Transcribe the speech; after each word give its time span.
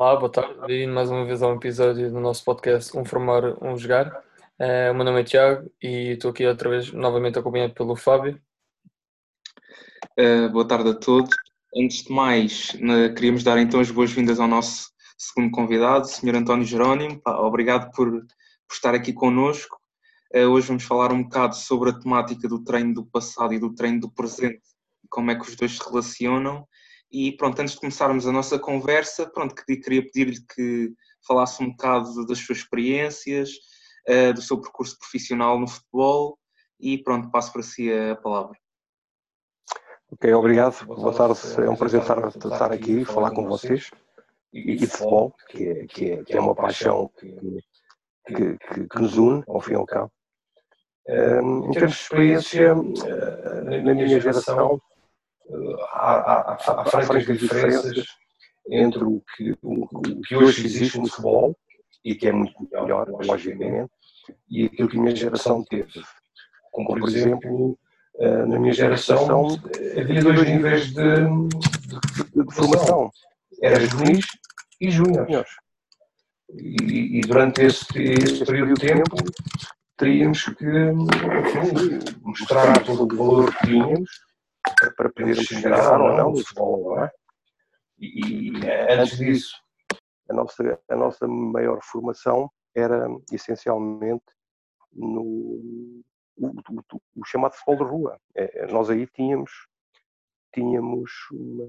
Olá, 0.00 0.16
boa 0.16 0.32
tarde. 0.32 0.58
Bem-vindo 0.66 0.94
mais 0.94 1.10
uma 1.10 1.26
vez 1.26 1.42
a 1.42 1.48
um 1.48 1.56
episódio 1.56 2.10
do 2.10 2.20
nosso 2.20 2.42
podcast 2.42 2.96
Um 2.96 3.04
Formar, 3.04 3.62
Um 3.62 3.76
Jogar. 3.76 4.24
Uh, 4.58 4.92
o 4.92 4.94
meu 4.94 5.04
nome 5.04 5.20
é 5.20 5.24
Tiago 5.24 5.70
e 5.82 6.12
estou 6.12 6.30
aqui 6.30 6.46
outra 6.46 6.70
vez 6.70 6.90
novamente 6.90 7.38
acompanhado 7.38 7.74
pelo 7.74 7.94
Fábio. 7.94 8.40
Uh, 10.18 10.48
boa 10.50 10.66
tarde 10.66 10.88
a 10.88 10.94
todos. 10.94 11.28
Antes 11.76 12.04
de 12.04 12.12
mais, 12.14 12.72
né, 12.80 13.10
queríamos 13.10 13.44
dar 13.44 13.58
então 13.58 13.78
as 13.78 13.90
boas-vindas 13.90 14.40
ao 14.40 14.48
nosso 14.48 14.90
segundo 15.18 15.50
convidado, 15.50 16.06
o 16.06 16.08
Sr. 16.08 16.34
António 16.34 16.64
Jerónimo. 16.64 17.20
Obrigado 17.26 17.92
por, 17.92 18.10
por, 18.10 18.26
estar 18.72 18.94
aqui 18.94 19.12
connosco. 19.12 19.78
Uh, 20.34 20.48
hoje 20.48 20.68
vamos 20.68 20.84
falar 20.84 21.12
um 21.12 21.24
bocado 21.24 21.54
sobre 21.56 21.90
a 21.90 21.98
temática 21.98 22.48
do 22.48 22.64
treino 22.64 22.94
do 22.94 23.04
passado 23.04 23.52
e 23.52 23.58
do 23.58 23.74
treino 23.74 24.00
do 24.00 24.10
presente, 24.10 24.62
como 25.10 25.30
é 25.30 25.34
que 25.34 25.42
os 25.42 25.54
dois 25.54 25.76
se 25.76 25.84
relacionam 25.86 26.66
e 27.10 27.32
pronto, 27.32 27.60
antes 27.60 27.74
de 27.74 27.80
começarmos 27.80 28.26
a 28.26 28.32
nossa 28.32 28.58
conversa, 28.58 29.26
pronto, 29.26 29.54
queria 29.54 30.02
pedir-lhe 30.02 30.40
que 30.54 30.92
falasse 31.26 31.62
um 31.62 31.70
bocado 31.70 32.26
das 32.26 32.38
suas 32.38 32.58
experiências, 32.58 33.50
uh, 34.08 34.32
do 34.32 34.40
seu 34.40 34.60
percurso 34.60 34.98
profissional 34.98 35.58
no 35.58 35.68
futebol 35.68 36.38
e 36.78 36.98
pronto, 36.98 37.30
passo 37.30 37.52
para 37.52 37.62
si 37.62 37.92
a 37.92 38.16
palavra. 38.16 38.56
Ok, 40.12 40.32
obrigado. 40.34 40.84
Boa 40.86 41.14
tarde. 41.14 41.38
É 41.58 41.70
um 41.70 41.76
prazer 41.76 42.00
estar, 42.00 42.28
estar 42.28 42.72
aqui 42.72 43.00
e 43.00 43.04
falar 43.04 43.30
com 43.30 43.46
vocês. 43.46 43.90
E, 44.52 44.74
de 44.74 44.86
futebol, 44.88 45.32
que 45.48 45.68
é, 45.68 45.86
que 45.86 46.10
é, 46.10 46.24
que 46.24 46.36
é 46.36 46.40
uma 46.40 46.54
paixão 46.54 47.08
que, 47.16 47.36
que, 48.26 48.58
que, 48.58 48.88
que 48.88 49.00
nos 49.00 49.16
une, 49.16 49.44
ao 49.46 49.60
fim 49.60 49.72
e 49.72 49.76
ao 49.76 49.86
cabo. 49.86 50.10
Um, 51.08 51.68
em 51.68 51.70
termos 51.70 51.94
de 51.94 52.02
experiência, 52.02 52.74
na 52.74 53.94
minha 53.94 54.20
geração, 54.20 54.80
há, 55.92 56.14
há, 56.14 56.52
há, 56.54 56.84
francas 56.84 57.38
diferenças 57.38 58.04
entre 58.70 59.02
o 59.04 59.22
que, 59.36 59.52
o, 59.62 59.84
o 59.84 60.20
que 60.22 60.36
hoje 60.36 60.64
existe 60.64 60.98
no 60.98 61.08
futebol, 61.08 61.56
e 62.04 62.14
que 62.14 62.28
é 62.28 62.32
muito 62.32 62.54
melhor, 62.72 63.08
logicamente, 63.08 63.90
e 64.48 64.64
aquilo 64.64 64.88
que 64.88 64.98
a 64.98 65.00
minha 65.00 65.16
geração 65.16 65.64
teve. 65.64 66.00
Como, 66.70 66.88
por 66.88 67.08
exemplo, 67.08 67.78
eh, 68.18 68.46
na 68.46 68.58
minha 68.58 68.72
geração 68.72 69.48
havia 69.98 70.22
dois 70.22 70.42
níveis 70.48 70.92
de, 70.92 71.14
de, 72.34 72.44
de 72.44 72.54
formação. 72.54 73.10
Era 73.62 73.80
juvenis 73.80 74.26
e 74.80 74.90
júniores. 74.90 75.48
E, 76.52 77.18
e, 77.18 77.20
durante 77.20 77.62
esse, 77.62 77.86
esse, 77.96 78.44
período 78.44 78.74
de 78.74 78.80
tempo 78.80 79.16
teríamos 79.96 80.42
que 80.42 80.64
enfim, 80.64 82.12
mostrar 82.22 82.82
todo 82.84 83.04
o 83.04 83.16
valor 83.16 83.54
que 83.56 83.66
tínhamos 83.68 84.10
para 84.96 85.10
podermos 85.10 85.44
chegar 85.44 86.00
ou 86.00 86.16
não 86.16 86.30
no 86.30 86.38
futebol, 86.38 86.96
não 86.96 87.04
é? 87.04 87.12
E, 87.98 88.50
e 88.50 88.70
antes 88.90 89.18
disso, 89.18 89.56
a 90.28 90.34
nossa, 90.34 90.80
a 90.88 90.96
nossa 90.96 91.28
maior 91.28 91.80
formação 91.82 92.50
era 92.74 93.06
essencialmente 93.32 94.24
no 94.92 96.02
o, 96.36 96.48
o, 96.48 97.00
o 97.16 97.24
chamado 97.26 97.54
futebol 97.54 97.76
de 97.76 97.90
rua. 97.92 98.20
É, 98.34 98.66
nós 98.72 98.88
aí 98.88 99.06
tínhamos, 99.06 99.50
tínhamos 100.54 101.10
uma, 101.32 101.66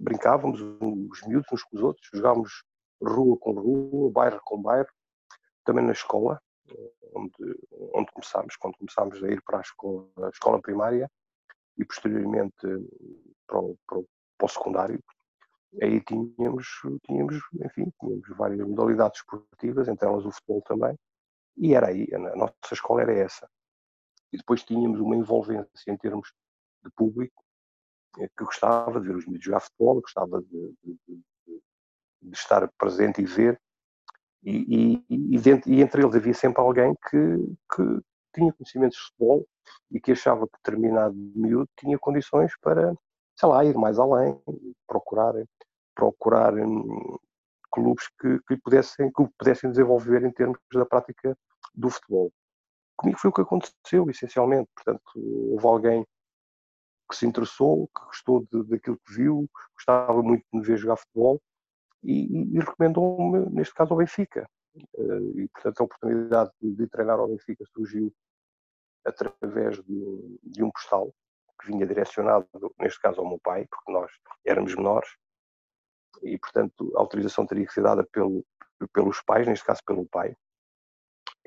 brincávamos 0.00 0.60
os 0.60 1.22
miúdos 1.26 1.52
uns 1.52 1.64
com 1.64 1.76
os 1.76 1.82
outros, 1.82 2.08
jogávamos 2.14 2.64
rua 3.02 3.36
com 3.38 3.52
rua, 3.52 4.12
bairro 4.12 4.40
com 4.44 4.62
bairro, 4.62 4.88
também 5.64 5.84
na 5.84 5.92
escola, 5.92 6.40
onde, 7.14 7.32
onde 7.92 8.12
começámos, 8.12 8.56
quando 8.56 8.76
começámos 8.78 9.22
a 9.22 9.28
ir 9.28 9.42
para 9.42 9.58
a 9.58 9.62
escola, 9.62 10.08
a 10.18 10.28
escola 10.28 10.62
primária, 10.62 11.10
e 11.78 11.84
posteriormente 11.84 12.54
para 13.46 13.60
o, 13.60 13.76
para 13.86 13.98
o, 13.98 14.06
para 14.38 14.46
o 14.46 14.48
secundário, 14.48 15.02
aí 15.80 16.00
tínhamos, 16.02 16.66
tínhamos, 17.06 17.36
enfim, 17.64 17.90
tínhamos 17.98 18.28
várias 18.36 18.66
modalidades 18.66 19.20
esportivas, 19.20 19.88
entre 19.88 20.06
elas 20.06 20.24
o 20.24 20.30
futebol 20.30 20.62
também, 20.62 20.98
e 21.56 21.74
era 21.74 21.88
aí, 21.88 22.08
a 22.14 22.36
nossa 22.36 22.54
escola 22.72 23.02
era 23.02 23.12
essa. 23.12 23.48
E 24.32 24.36
depois 24.36 24.64
tínhamos 24.64 25.00
uma 25.00 25.16
envolvência 25.16 25.68
em 25.86 25.96
termos 25.96 26.32
de 26.82 26.90
público, 26.90 27.42
eh, 28.18 28.28
que 28.28 28.44
gostava 28.44 29.00
de 29.00 29.08
ver 29.08 29.16
os 29.16 29.26
miúdos 29.26 29.44
jogar 29.44 29.60
futebol, 29.60 30.00
gostava 30.00 30.42
de, 30.42 30.74
de, 30.82 30.98
de, 31.06 31.22
de, 32.22 32.32
estar 32.32 32.70
presente 32.78 33.20
e 33.20 33.26
ver, 33.26 33.60
e, 34.42 35.04
e, 35.08 35.36
e, 35.36 35.38
dentro, 35.38 35.70
e, 35.70 35.80
entre 35.80 36.02
eles 36.02 36.14
havia 36.14 36.34
sempre 36.34 36.60
alguém 36.60 36.94
que, 37.08 37.56
que 37.74 38.02
tinha 38.32 38.52
conhecimentos 38.52 38.98
de 38.98 39.04
futebol 39.04 39.46
e 39.90 40.00
que 40.00 40.12
achava 40.12 40.46
que 40.46 40.56
determinado 40.64 41.14
miúdo 41.14 41.68
tinha 41.78 41.98
condições 41.98 42.52
para, 42.60 42.94
sei 43.36 43.48
lá, 43.48 43.64
ir 43.64 43.76
mais 43.76 43.98
além, 43.98 44.40
procurar, 44.86 45.34
procurar 45.94 46.54
hum, 46.54 47.18
clubes 47.70 48.08
que, 48.20 48.38
que, 48.46 48.56
pudessem, 48.58 49.10
que 49.12 49.26
pudessem 49.38 49.70
desenvolver 49.70 50.24
em 50.24 50.32
termos 50.32 50.58
da 50.72 50.86
prática 50.86 51.36
do 51.74 51.90
futebol. 51.90 52.32
Comigo 52.96 53.18
foi 53.18 53.30
o 53.30 53.32
que 53.32 53.40
aconteceu, 53.40 54.08
essencialmente. 54.10 54.68
Portanto, 54.74 55.02
houve 55.16 55.66
alguém 55.66 56.06
que 57.10 57.16
se 57.16 57.26
interessou, 57.26 57.88
que 57.88 58.04
gostou 58.06 58.46
de, 58.50 58.64
daquilo 58.64 58.98
que 59.06 59.14
viu, 59.14 59.48
gostava 59.74 60.22
muito 60.22 60.44
de 60.52 60.58
me 60.58 60.64
ver 60.64 60.76
jogar 60.76 60.96
futebol 60.96 61.40
e, 62.02 62.56
e 62.56 62.60
recomendou-me, 62.60 63.50
neste 63.50 63.74
caso, 63.74 63.92
ao 63.92 63.98
Benfica. 63.98 64.48
Eh, 64.76 65.42
e, 65.42 65.48
portanto, 65.48 65.80
a 65.80 65.84
oportunidade 65.84 66.50
de, 66.60 66.74
de 66.74 66.86
treinar 66.86 67.18
ao 67.18 67.28
Benfica 67.28 67.64
surgiu 67.74 68.14
através 69.04 69.82
de, 69.84 70.38
de, 70.42 70.62
um 70.62 70.70
postal 70.70 71.12
que 71.60 71.66
vinha 71.68 71.86
direcionado, 71.86 72.48
neste 72.78 73.00
caso, 73.00 73.20
ao 73.20 73.28
meu 73.28 73.38
pai, 73.38 73.66
porque 73.68 73.92
nós 73.92 74.10
éramos 74.44 74.74
menores, 74.74 75.10
e, 76.22 76.38
portanto, 76.38 76.92
a 76.96 77.00
autorização 77.00 77.46
teria 77.46 77.66
que 77.66 77.72
ser 77.72 77.82
dada 77.82 78.04
pelo, 78.04 78.44
pelos 78.92 79.20
pais, 79.22 79.46
neste 79.46 79.64
caso 79.64 79.80
pelo 79.84 80.06
pai. 80.06 80.36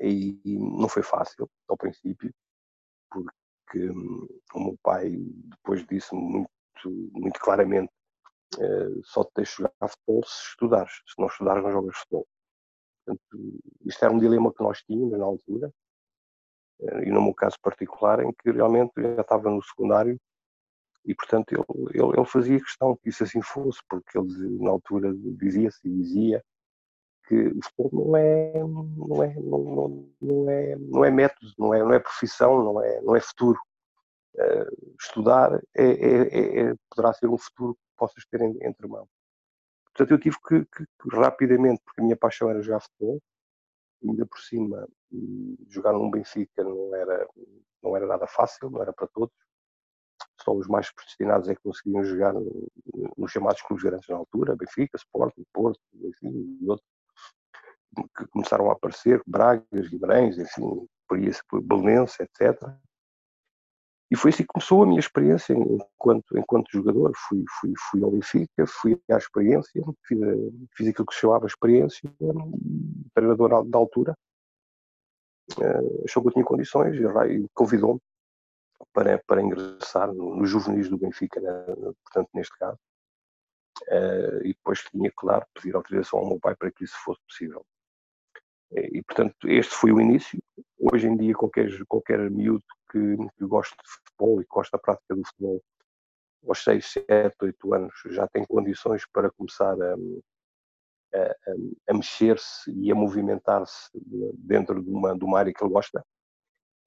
E, 0.00 0.40
e 0.44 0.58
não 0.58 0.88
foi 0.88 1.02
fácil, 1.02 1.50
ao 1.68 1.76
princípio, 1.76 2.32
porque 3.10 3.90
hum, 3.90 4.26
o 4.54 4.60
meu 4.60 4.78
pai 4.82 5.10
depois 5.10 5.86
disse 5.86 6.14
muito, 6.14 6.50
muito 7.12 7.40
claramente 7.40 7.90
uh, 8.58 9.04
só 9.04 9.24
te 9.24 9.32
deixo 9.36 9.62
jogar 9.62 9.88
futebol 9.88 10.22
se 10.24 10.48
estudares, 10.50 10.92
se 11.06 11.18
não 11.18 11.28
estudares 11.28 11.62
não 11.62 11.72
jogas 11.72 11.96
futebol. 11.96 12.26
Portanto, 13.06 13.60
isto 13.84 14.04
era 14.04 14.12
um 14.12 14.18
dilema 14.18 14.52
que 14.52 14.62
nós 14.62 14.82
tínhamos 14.82 15.16
na 15.16 15.24
altura, 15.24 15.72
e 17.04 17.10
no 17.10 17.22
meu 17.22 17.32
caso 17.32 17.56
particular, 17.62 18.20
em 18.22 18.32
que 18.32 18.50
realmente 18.50 18.92
já 19.00 19.20
estava 19.20 19.48
no 19.48 19.62
secundário 19.62 20.20
e, 21.06 21.14
portanto, 21.14 21.52
ele, 21.52 21.64
ele, 21.94 22.18
ele 22.18 22.26
fazia 22.26 22.60
questão 22.60 22.96
que 22.96 23.08
isso 23.08 23.22
assim 23.22 23.40
fosse, 23.40 23.78
porque 23.88 24.18
ele, 24.18 24.58
na 24.58 24.70
altura, 24.70 25.14
dizia-se 25.14 25.78
e 25.84 25.90
dizia 25.90 26.44
que 27.28 27.48
o 27.48 27.62
futebol 27.62 28.06
não 28.06 28.16
é, 28.16 28.52
não 28.58 29.22
é, 29.22 29.34
não, 29.34 29.58
não, 29.64 30.10
não, 30.20 30.50
é, 30.50 30.76
não 30.76 31.04
é 31.04 31.10
método, 31.10 31.52
não 31.56 31.72
é, 31.72 31.78
não 31.78 31.92
é 31.92 31.98
profissão, 32.00 32.62
não 32.62 32.82
é, 32.82 33.00
não 33.02 33.14
é 33.14 33.20
futuro. 33.20 33.58
Uh, 34.34 34.96
estudar 35.00 35.54
é, 35.74 35.82
é, 35.82 36.28
é, 36.28 36.60
é, 36.60 36.74
poderá 36.90 37.14
ser 37.14 37.26
um 37.26 37.38
futuro 37.38 37.74
que 37.74 37.96
possas 37.96 38.22
ter 38.26 38.42
entre 38.42 38.86
mãos. 38.86 39.08
Portanto, 39.96 40.10
eu 40.10 40.20
tive 40.20 40.36
que, 40.46 40.64
que, 40.66 40.84
que, 40.84 41.16
rapidamente, 41.16 41.80
porque 41.82 42.02
a 42.02 42.04
minha 42.04 42.16
paixão 42.16 42.50
era 42.50 42.60
jogar 42.60 42.80
futebol, 42.80 43.18
ainda 44.04 44.26
por 44.26 44.38
cima, 44.38 44.86
jogar 45.68 45.94
num 45.94 46.10
Benfica 46.10 46.62
não 46.62 46.94
era, 46.94 47.26
não 47.82 47.96
era 47.96 48.06
nada 48.06 48.26
fácil, 48.26 48.68
não 48.68 48.82
era 48.82 48.92
para 48.92 49.06
todos. 49.06 49.34
Só 50.42 50.52
os 50.52 50.66
mais 50.68 50.92
predestinados 50.92 51.48
é 51.48 51.54
que 51.54 51.62
conseguiam 51.62 52.04
jogar 52.04 52.34
nos 53.16 53.32
chamados 53.32 53.62
clubes 53.62 53.84
grandes 53.84 54.06
na 54.06 54.16
altura, 54.16 54.54
Benfica, 54.54 54.98
Sporting, 54.98 55.46
Porto, 55.50 55.80
enfim, 55.94 56.58
e 56.60 56.68
outros 56.68 56.86
que 58.18 58.26
começaram 58.26 58.68
a 58.68 58.74
aparecer, 58.74 59.22
Bragas, 59.26 59.88
Guimarães, 59.88 60.36
enfim, 60.36 60.86
por 61.08 61.18
isso, 61.18 61.42
Belenense, 61.62 62.22
etc. 62.22 62.60
E 64.10 64.16
foi 64.16 64.30
assim 64.30 64.44
que 64.44 64.52
começou 64.52 64.82
a 64.82 64.86
minha 64.86 65.00
experiência 65.00 65.52
enquanto, 65.52 66.38
enquanto 66.38 66.70
jogador. 66.72 67.12
Fui, 67.28 67.44
fui, 67.60 67.72
fui 67.90 68.04
ao 68.04 68.10
Benfica, 68.10 68.66
fui 68.66 69.00
à 69.10 69.16
experiência, 69.16 69.82
fiz, 70.06 70.18
fiz 70.76 70.88
aquilo 70.88 71.06
que 71.06 71.14
se 71.14 71.20
chamava 71.20 71.46
experiência, 71.46 72.12
o 72.20 73.10
treinador 73.14 73.64
da 73.64 73.78
altura 73.78 74.16
uh, 75.58 76.04
achou 76.04 76.22
que 76.22 76.28
eu 76.28 76.32
tinha 76.32 76.44
condições 76.44 76.94
e 76.96 77.48
convidou-me 77.52 78.00
para, 78.92 79.18
para 79.26 79.42
ingressar 79.42 80.12
no, 80.12 80.36
no 80.36 80.46
juvenis 80.46 80.88
do 80.88 80.98
Benfica, 80.98 81.40
né, 81.40 81.50
portanto, 82.04 82.28
neste 82.34 82.56
caso. 82.58 82.78
Uh, 83.88 84.40
e 84.42 84.54
depois 84.54 84.82
tinha, 84.84 85.10
claro, 85.14 85.44
pedir 85.52 85.74
autorização 85.74 86.20
ao 86.20 86.28
meu 86.28 86.40
pai 86.40 86.54
para 86.54 86.70
que 86.70 86.84
isso 86.84 86.96
fosse 87.04 87.20
possível. 87.26 87.64
E, 88.72 89.02
portanto, 89.02 89.36
este 89.44 89.74
foi 89.74 89.92
o 89.92 90.00
início. 90.00 90.38
Hoje 90.92 91.08
em 91.08 91.16
dia, 91.16 91.34
qualquer, 91.34 91.68
qualquer 91.88 92.30
miúdo 92.30 92.62
que, 92.90 93.16
que 93.36 93.44
goste 93.44 93.74
de 93.74 93.90
futebol 93.90 94.40
e 94.40 94.44
que 94.44 94.50
gosta 94.50 94.76
da 94.76 94.80
prática 94.80 95.16
do 95.16 95.26
futebol, 95.26 95.60
aos 96.46 96.62
6, 96.62 96.92
7, 97.08 97.36
8 97.42 97.74
anos, 97.74 97.94
já 98.10 98.28
tem 98.28 98.44
condições 98.46 99.02
para 99.12 99.30
começar 99.32 99.74
a, 99.82 99.94
a, 101.14 101.34
a 101.88 101.94
mexer-se 101.94 102.70
e 102.70 102.92
a 102.92 102.94
movimentar-se 102.94 103.90
dentro 104.34 104.80
de 104.80 104.88
uma, 104.88 105.18
de 105.18 105.24
uma 105.24 105.40
área 105.40 105.52
que 105.52 105.64
ele 105.64 105.72
gosta. 105.72 106.04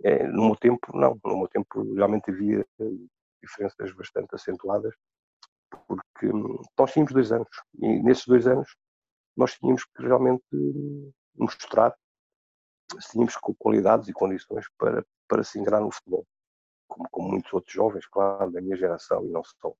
É, 0.01 0.25
no 0.27 0.45
meu 0.45 0.55
tempo, 0.55 0.97
não. 0.97 1.19
No 1.25 1.39
meu 1.39 1.47
tempo, 1.49 1.93
realmente 1.93 2.31
havia 2.31 2.65
diferenças 3.43 3.91
bastante 3.93 4.33
acentuadas, 4.33 4.95
porque 5.87 6.27
hum, 6.27 6.61
nós 6.77 6.93
tínhamos 6.93 7.11
dois 7.11 7.33
anos, 7.33 7.49
e 7.81 8.01
nesses 8.01 8.25
dois 8.25 8.47
anos 8.47 8.73
nós 9.35 9.55
tínhamos 9.55 9.83
que 9.83 10.01
realmente 10.01 10.43
mostrar 11.35 11.91
se 11.91 12.08
tínhamos 13.11 13.35
qualidades 13.57 14.07
e 14.07 14.13
condições 14.13 14.67
para, 14.77 15.05
para 15.27 15.43
se 15.43 15.59
ingrar 15.59 15.81
no 15.81 15.91
futebol, 15.91 16.25
como, 16.87 17.07
como 17.09 17.29
muitos 17.29 17.53
outros 17.53 17.73
jovens, 17.73 18.05
claro, 18.07 18.51
da 18.51 18.61
minha 18.61 18.75
geração 18.75 19.23
e 19.25 19.29
não 19.29 19.43
só. 19.43 19.73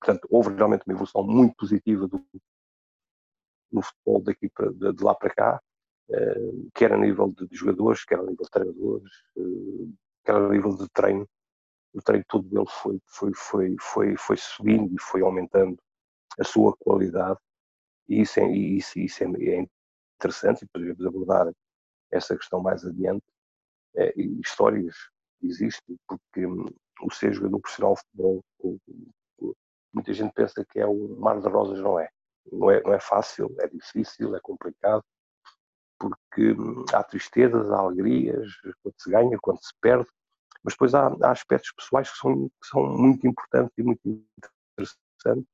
Portanto, 0.00 0.28
houve 0.30 0.54
realmente 0.54 0.84
uma 0.86 0.94
evolução 0.94 1.22
muito 1.22 1.56
positiva 1.56 2.06
do, 2.06 2.24
no 3.70 3.82
futebol 3.82 4.22
daqui 4.22 4.48
para, 4.48 4.72
de, 4.72 4.92
de 4.92 5.04
lá 5.04 5.14
para 5.14 5.34
cá, 5.34 5.62
uh, 6.10 6.70
quer 6.74 6.92
a 6.92 6.96
nível 6.96 7.32
de, 7.32 7.46
de, 7.46 7.56
jogadores, 7.56 8.04
quer 8.04 8.18
a 8.18 8.22
nível 8.22 8.44
de 8.44 8.50
treinadores, 8.50 9.12
uh, 9.36 9.94
quer 10.24 10.34
a 10.34 10.48
nível 10.48 10.76
de 10.76 10.88
treino. 10.90 11.28
O 11.92 12.02
treino 12.02 12.24
todo 12.28 12.48
dele 12.48 12.66
foi, 12.68 13.00
foi, 13.06 13.32
foi, 13.34 13.76
foi, 13.80 14.16
foi 14.16 14.36
subindo 14.36 14.94
e 14.94 15.00
foi 15.00 15.22
aumentando 15.22 15.78
a 16.38 16.44
sua 16.44 16.76
qualidade, 16.76 17.38
e 18.08 18.20
isso 18.20 18.38
é, 18.38 18.48
isso, 18.50 18.98
isso 18.98 19.24
é, 19.24 19.26
é 19.26 19.66
interessante, 20.16 20.64
e 20.64 20.68
podemos 20.68 21.04
abordar 21.04 21.52
essa 22.10 22.36
questão 22.36 22.60
mais 22.60 22.84
adiante. 22.84 23.24
É, 23.96 24.12
histórias 24.20 24.94
existem, 25.42 25.96
porque 26.06 26.46
hum, 26.46 26.66
o 27.02 27.10
ser 27.10 27.32
jogador 27.32 27.60
profissional 27.60 27.94
de 27.94 28.00
futebol, 28.00 28.44
muita 29.92 30.12
gente 30.12 30.32
pensa 30.32 30.64
que 30.64 30.78
é 30.78 30.86
o 30.86 31.16
mar 31.18 31.40
de 31.40 31.48
rosas, 31.48 31.80
não 31.80 31.98
é. 31.98 32.08
Não 32.50 32.70
é, 32.70 32.82
não 32.82 32.92
é 32.94 33.00
fácil, 33.00 33.54
é 33.60 33.68
difícil, 33.68 34.34
é 34.34 34.40
complicado, 34.40 35.04
porque 35.98 36.52
hum, 36.52 36.84
há 36.92 37.02
tristezas, 37.02 37.70
há 37.70 37.78
alegrias, 37.78 38.52
quando 38.82 38.94
se 38.98 39.10
ganha, 39.10 39.38
quando 39.40 39.62
se 39.62 39.72
perde, 39.80 40.08
mas 40.62 40.74
depois 40.74 40.94
há, 40.94 41.08
há 41.22 41.30
aspectos 41.30 41.72
pessoais 41.72 42.10
que 42.10 42.18
são, 42.18 42.48
que 42.48 42.68
são 42.68 42.82
muito 42.96 43.26
importantes 43.26 43.72
e 43.76 43.82
muito 43.82 44.00
interessantes 44.04 45.46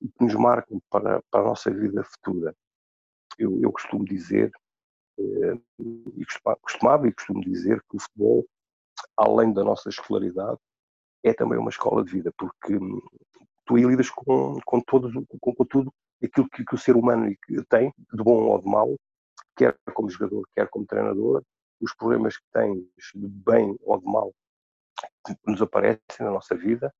e 0.00 0.08
que 0.08 0.24
nos 0.24 0.34
marcam 0.34 0.80
para, 0.90 1.22
para 1.30 1.40
a 1.40 1.44
nossa 1.44 1.70
vida 1.70 2.02
futura. 2.04 2.54
Eu, 3.38 3.58
eu 3.60 3.72
costumo 3.72 4.04
dizer, 4.04 4.50
e 5.18 6.24
costumava 6.60 7.06
e 7.06 7.12
costumo 7.12 7.40
dizer 7.40 7.80
que 7.88 7.96
o 7.96 8.00
futebol, 8.00 8.46
além 9.16 9.52
da 9.52 9.64
nossa 9.64 9.88
escolaridade, 9.88 10.58
é 11.22 11.32
também 11.32 11.58
uma 11.58 11.70
escola 11.70 12.04
de 12.04 12.10
vida, 12.10 12.32
porque 12.36 12.76
hum, 12.76 13.00
tu 13.64 13.76
aí 13.76 13.84
lidas 13.84 14.10
com, 14.10 14.58
com, 14.64 14.80
todos, 14.80 15.12
com, 15.40 15.54
com 15.54 15.64
tudo 15.64 15.92
aquilo 16.22 16.48
que, 16.50 16.64
que, 16.64 16.74
o 16.74 16.78
ser 16.78 16.96
humano 16.96 17.32
tem, 17.68 17.92
de 18.12 18.22
bom 18.22 18.48
ou 18.48 18.60
de 18.60 18.68
mau, 18.68 18.96
quer 19.56 19.76
como 19.94 20.10
jogador, 20.10 20.48
quer 20.54 20.68
como 20.68 20.86
treinador, 20.86 21.42
os 21.80 21.94
problemas 21.94 22.36
que 22.36 22.44
tens 22.52 22.84
de 23.14 23.28
bem 23.28 23.76
ou 23.82 23.98
de 23.98 24.06
mal 24.06 24.32
que 25.26 25.36
nos 25.46 25.60
aparecem 25.60 26.00
na 26.20 26.30
nossa 26.30 26.54
vida 26.54 26.92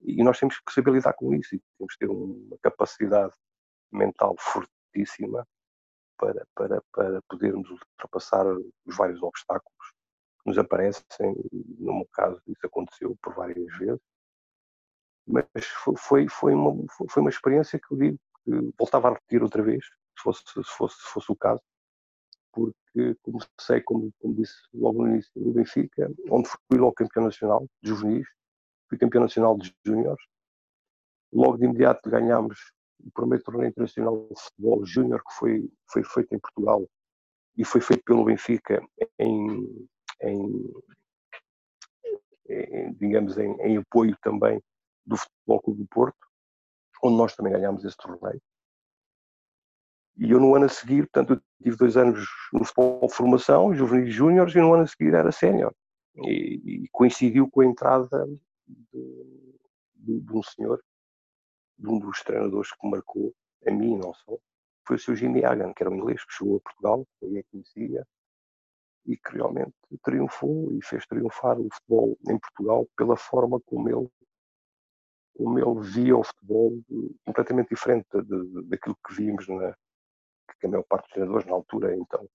e 0.00 0.22
nós 0.22 0.38
temos 0.38 0.60
que 0.60 0.72
saber 0.72 0.92
lidar 0.92 1.14
com 1.14 1.34
isso 1.34 1.54
e 1.54 1.62
temos 1.78 1.94
que 1.94 2.06
ter 2.06 2.10
uma 2.10 2.56
capacidade 2.62 3.34
mental 3.90 4.34
fortíssima 4.38 5.46
para, 6.18 6.46
para, 6.54 6.82
para 6.92 7.22
podermos 7.28 7.68
ultrapassar 7.70 8.46
os 8.46 8.96
vários 8.96 9.22
obstáculos 9.22 9.92
que 10.42 10.48
nos 10.48 10.58
aparecem. 10.58 11.34
No 11.78 11.94
meu 11.94 12.08
caso, 12.12 12.40
isso 12.46 12.66
aconteceu 12.66 13.16
por 13.22 13.34
várias 13.34 13.76
vezes. 13.78 14.00
Mas 15.26 15.66
foi, 15.98 16.28
foi, 16.28 16.54
uma, 16.54 16.84
foi 17.08 17.20
uma 17.20 17.30
experiência 17.30 17.80
que 17.80 17.92
eu 17.92 17.98
digo 17.98 18.18
que 18.44 18.72
voltava 18.78 19.08
a 19.08 19.12
repetir 19.14 19.42
outra 19.42 19.62
vez, 19.62 19.84
se 19.84 20.22
fosse, 20.22 20.42
se 20.46 20.62
fosse, 20.64 20.96
se 20.96 21.08
fosse 21.08 21.32
o 21.32 21.36
caso, 21.36 21.62
porque 22.52 23.16
comecei, 23.22 23.82
como, 23.82 24.12
como 24.20 24.34
disse 24.34 24.54
logo 24.72 25.02
no 25.02 25.08
início, 25.10 25.32
no 25.34 25.52
Benfica, 25.52 26.10
onde 26.30 26.48
fui 26.48 26.78
logo 26.78 26.94
campeão 26.94 27.24
nacional 27.24 27.66
de 27.82 27.90
juvenis, 27.90 28.26
fui 28.88 28.96
campeão 28.96 29.22
nacional 29.22 29.58
de 29.58 29.74
júniores. 29.84 30.24
Logo 31.32 31.58
de 31.58 31.64
imediato 31.64 32.08
ganhámos 32.08 32.72
o 33.00 33.10
primeiro 33.12 33.44
torneio 33.44 33.68
internacional 33.68 34.28
de 34.28 34.40
futebol 34.40 34.84
júnior 34.84 35.22
que 35.22 35.34
foi, 35.34 35.70
foi 35.90 36.04
feito 36.04 36.34
em 36.34 36.38
Portugal 36.38 36.86
e 37.56 37.64
foi 37.64 37.80
feito 37.80 38.02
pelo 38.04 38.24
Benfica 38.24 38.82
em, 39.18 39.88
em, 40.22 40.72
em 42.48 42.92
digamos, 42.94 43.38
em, 43.38 43.52
em, 43.60 43.76
apoio 43.78 44.16
também 44.22 44.62
do 45.04 45.16
Futebol 45.16 45.62
Clube 45.62 45.82
do 45.82 45.88
Porto, 45.88 46.26
onde 47.02 47.16
nós 47.16 47.34
também 47.34 47.52
ganhámos 47.52 47.84
esse 47.84 47.96
torneio. 47.96 48.40
E 50.18 50.30
eu 50.30 50.40
no 50.40 50.54
ano 50.54 50.64
a 50.64 50.68
seguir, 50.68 51.08
portanto, 51.08 51.42
tive 51.62 51.76
dois 51.76 51.96
anos 51.96 52.26
no 52.52 52.64
futebol 52.64 53.06
de 53.06 53.14
formação, 53.14 53.74
juvenis 53.74 54.14
júniores, 54.14 54.54
e 54.54 54.60
no 54.60 54.72
ano 54.72 54.84
a 54.84 54.86
seguir 54.86 55.14
era 55.14 55.30
sénior. 55.30 55.74
E, 56.16 56.84
e, 56.84 56.88
coincidiu 56.90 57.50
com 57.50 57.60
a 57.60 57.66
entrada 57.66 58.26
de, 58.66 59.46
de, 59.94 60.20
de, 60.20 60.32
um 60.32 60.42
senhor, 60.42 60.82
de 61.78 61.88
um 61.88 61.98
dos 61.98 62.22
treinadores 62.22 62.72
que 62.72 62.88
marcou, 62.88 63.34
a 63.66 63.70
mim 63.70 63.96
não 63.96 64.12
só, 64.14 64.36
foi 64.86 64.96
o 64.96 64.98
Sr. 64.98 65.16
Jimmy 65.16 65.44
Hagan, 65.44 65.72
que 65.74 65.82
era 65.82 65.90
um 65.90 65.96
inglês 65.96 66.24
que 66.24 66.32
chegou 66.32 66.56
a 66.56 66.60
Portugal, 66.60 67.06
eu 67.22 67.44
conhecia, 67.50 68.06
e 69.06 69.16
que 69.16 69.32
realmente 69.32 69.74
triunfou 70.02 70.72
e 70.72 70.84
fez 70.84 71.06
triunfar 71.06 71.58
o 71.58 71.68
futebol 71.72 72.18
em 72.28 72.38
Portugal 72.38 72.86
pela 72.96 73.16
forma 73.16 73.60
como 73.60 73.88
ele 73.88 74.08
como 75.36 75.58
ele 75.58 75.80
via 75.80 76.16
o 76.16 76.24
futebol 76.24 76.72
completamente 77.24 77.68
diferente 77.68 78.06
daquilo 78.64 78.96
que 79.06 79.14
víamos 79.14 79.46
na, 79.48 79.76
que 80.58 80.66
a 80.66 80.68
maior 80.68 80.84
parte 80.84 81.04
dos 81.04 81.12
treinadores 81.12 81.46
na 81.46 81.52
altura 81.52 81.94
então 81.94 82.26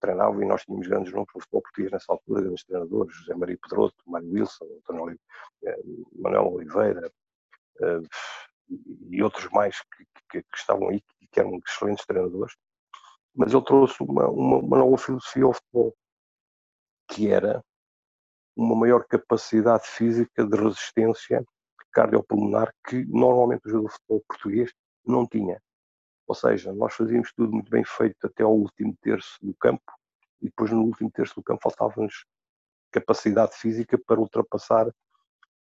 treinavam 0.00 0.42
e 0.42 0.46
nós 0.46 0.64
tínhamos 0.64 0.88
grandes 0.88 1.12
nomes 1.12 1.28
no 1.34 1.40
futebol 1.40 1.62
português 1.62 1.92
nessa 1.92 2.12
altura, 2.12 2.42
grandes 2.42 2.64
treinadores, 2.64 3.16
José 3.16 3.34
Maria 3.34 3.58
Pedroto, 3.62 3.96
Mário 4.06 4.32
Wilson, 4.32 4.64
António 4.78 5.20
eh, 5.64 5.80
Manuel 6.14 6.54
Oliveira 6.54 7.12
eh, 7.82 8.00
e 9.10 9.22
outros 9.22 9.48
mais 9.50 9.80
que, 9.80 10.04
que, 10.30 10.42
que 10.42 10.56
estavam 10.56 10.88
aí 10.88 11.02
e 11.20 11.26
que 11.26 11.40
eram 11.40 11.58
excelentes 11.66 12.06
treinadores, 12.06 12.54
mas 13.34 13.52
ele 13.52 13.64
trouxe 13.64 14.02
uma, 14.02 14.28
uma, 14.28 14.56
uma 14.58 14.78
nova 14.78 14.96
filosofia 14.98 15.44
ao 15.44 15.52
futebol, 15.52 15.96
que 17.08 17.28
era 17.28 17.62
uma 18.56 18.76
maior 18.76 19.04
capacidade 19.06 19.86
física 19.86 20.44
de 20.44 20.56
resistência 20.56 21.44
cardiopulmonar 21.92 22.72
que 22.86 23.04
normalmente 23.06 23.66
o 23.66 23.70
jogador 23.70 23.88
de 23.88 23.94
futebol 23.94 24.24
português 24.28 24.72
não 25.04 25.26
tinha. 25.26 25.60
Ou 26.26 26.34
seja, 26.34 26.72
nós 26.72 26.94
fazíamos 26.94 27.32
tudo 27.32 27.52
muito 27.52 27.70
bem 27.70 27.84
feito 27.84 28.26
até 28.26 28.42
ao 28.42 28.54
último 28.54 28.96
terço 29.02 29.36
do 29.42 29.54
campo 29.54 29.82
e 30.40 30.46
depois 30.46 30.70
no 30.70 30.82
último 30.82 31.10
terço 31.10 31.34
do 31.34 31.42
campo 31.42 31.60
faltava-nos 31.62 32.24
capacidade 32.92 33.56
física 33.56 33.98
para 33.98 34.20
ultrapassar 34.20 34.90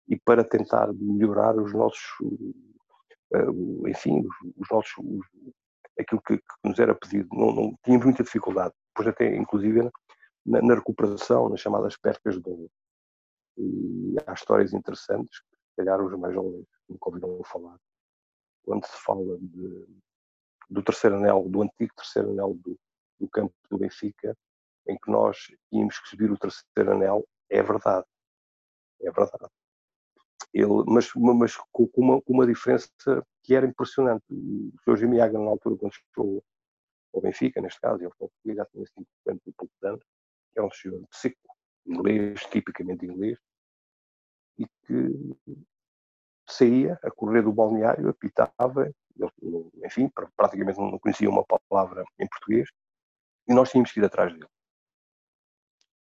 e 0.08 0.18
para 0.20 0.44
tentar 0.44 0.92
melhorar 0.94 1.56
os 1.58 1.74
nossos, 1.74 2.02
enfim, 3.88 4.24
os 4.58 4.68
nossos, 4.70 4.94
aquilo 6.00 6.22
que, 6.22 6.38
que 6.38 6.44
nos 6.64 6.80
era 6.80 6.96
pedido. 6.96 7.28
Não, 7.32 7.54
não, 7.54 7.80
tínhamos 7.84 8.06
muita 8.06 8.24
dificuldade, 8.24 8.74
depois 8.90 9.08
até 9.08 9.36
inclusive 9.36 9.90
na, 10.46 10.62
na 10.62 10.76
recuperação, 10.76 11.50
nas 11.50 11.60
chamadas 11.60 11.98
percas 11.98 12.36
de 12.36 12.42
bola. 12.42 12.68
E 13.58 14.16
há 14.26 14.34
histórias 14.34 14.74
interessantes, 14.74 15.40
que 15.40 15.56
se 15.56 15.76
calhar 15.78 16.02
os 16.02 16.18
mais 16.20 16.34
jovens 16.34 16.66
nunca 16.90 17.10
ouviram 17.10 17.42
falar, 17.44 17.78
quando 18.64 18.86
se 18.86 18.98
fala 19.02 19.38
de 19.40 19.88
do 20.70 20.84
terceiro 20.84 21.18
anel, 21.18 21.48
do 21.48 21.62
antigo 21.62 21.94
terceiro 21.96 22.32
anel 22.32 22.56
do, 22.56 22.78
do 23.20 23.30
campo 23.30 23.54
do 23.70 23.78
Benfica, 23.78 24.36
em 24.88 24.98
que 24.98 25.10
nós 25.10 25.38
tínhamos 25.70 26.00
que 26.00 26.10
subir 26.10 26.32
o 26.32 26.38
terceiro 26.38 26.92
anel, 26.92 27.28
é 27.50 27.62
verdade. 27.62 28.06
É 29.02 29.12
verdade. 29.12 29.52
Ele, 30.54 30.84
mas 30.88 31.10
mas 31.16 31.58
com, 31.72 31.90
uma, 31.98 32.22
com 32.22 32.34
uma 32.34 32.48
diferença 32.48 32.90
que 33.44 33.56
era 33.56 33.66
impressionante. 33.66 34.24
O 34.30 34.72
Sr. 34.84 34.98
Jimmy 34.98 35.20
Hagan, 35.20 35.40
na 35.40 35.52
altura, 35.52 35.78
quando 35.78 35.94
chegou 35.94 36.44
ao 37.14 37.22
Benfica, 37.22 37.62
neste 37.62 37.80
caso, 37.80 38.02
ele 38.02 38.12
foi 38.18 38.30
já 38.56 38.66
tinha 38.66 38.86
50 38.86 39.42
e 39.48 39.54
poucos 39.54 39.84
anos, 39.84 40.02
é 40.56 40.62
um 40.62 40.72
senhor 40.72 41.02
seco, 41.12 41.38
inglês, 41.86 42.42
tipicamente 42.46 43.06
inglês, 43.06 43.38
e 44.58 44.66
que 44.86 45.36
saía 46.48 47.00
a 47.04 47.12
correr 47.12 47.42
do 47.42 47.54
balneário, 47.54 48.10
apitava 48.10 48.92
ele, 49.18 49.72
enfim, 49.86 50.10
praticamente 50.36 50.78
não 50.78 51.00
conhecia 51.00 51.30
uma 51.30 51.46
palavra 51.70 52.04
em 52.20 52.28
português, 52.28 52.70
e 53.48 53.54
nós 53.54 53.72
tínhamos 53.72 53.92
que 53.92 54.00
ir 54.00 54.06
atrás 54.06 54.34
dele. 54.34 54.48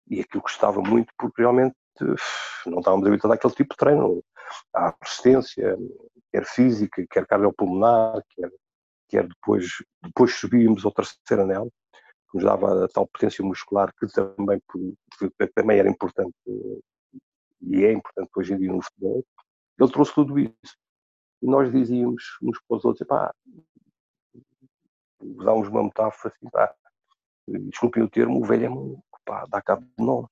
E 0.08 0.22
aquilo 0.22 0.42
gostava 0.42 0.82
muito, 0.82 1.14
porque 1.18 1.42
realmente 1.42 1.76
não 2.66 2.80
estávamos 2.80 3.08
habituados 3.08 3.38
àquele 3.38 3.54
tipo 3.54 3.74
de 3.74 3.78
treino. 3.78 4.24
à 4.74 4.96
resistência, 5.02 5.78
quer 6.32 6.46
física, 6.46 7.06
quer 7.10 7.26
cardiopulmonar, 7.28 8.24
quer, 8.30 8.52
quer 9.08 9.28
depois, 9.28 9.68
depois 10.04 10.34
subíamos 10.36 10.86
ao 10.86 10.92
terceiro 10.92 11.44
anel, 11.44 11.72
que 12.32 12.38
nos 12.38 12.44
dava 12.44 12.86
a 12.86 12.88
tal 12.88 13.08
potência 13.08 13.44
muscular 13.44 13.94
que 13.98 14.08
também, 14.08 14.62
que 14.70 15.48
também 15.56 15.80
era 15.80 15.90
importante 15.90 16.36
e 17.62 17.84
é 17.84 17.92
importante 17.92 18.30
hoje 18.36 18.54
em 18.54 18.58
dia 18.58 18.72
no 18.72 18.82
futebol. 18.82 19.26
Ele 19.80 19.92
trouxe 19.92 20.14
tudo 20.14 20.40
isso 20.40 20.78
e 21.42 21.48
nós 21.48 21.72
dizíamos 21.72 22.38
uns 22.42 22.60
para 22.68 22.78
os 22.78 22.86
outros, 22.86 23.08
pá, 23.08 23.34
usávamos 25.20 25.68
uma 25.68 25.84
metáfora 25.84 26.34
assim, 26.34 26.50
pá, 26.50 26.74
desculpem 27.48 28.04
o 28.04 28.10
termo, 28.10 28.40
o 28.40 28.46
velho 28.46 28.66
é 28.66 28.70
muito, 28.70 29.04
pá, 29.26 29.46
dá 29.50 29.62
cabo 29.62 29.86
de 29.98 30.06
nós. 30.06 30.30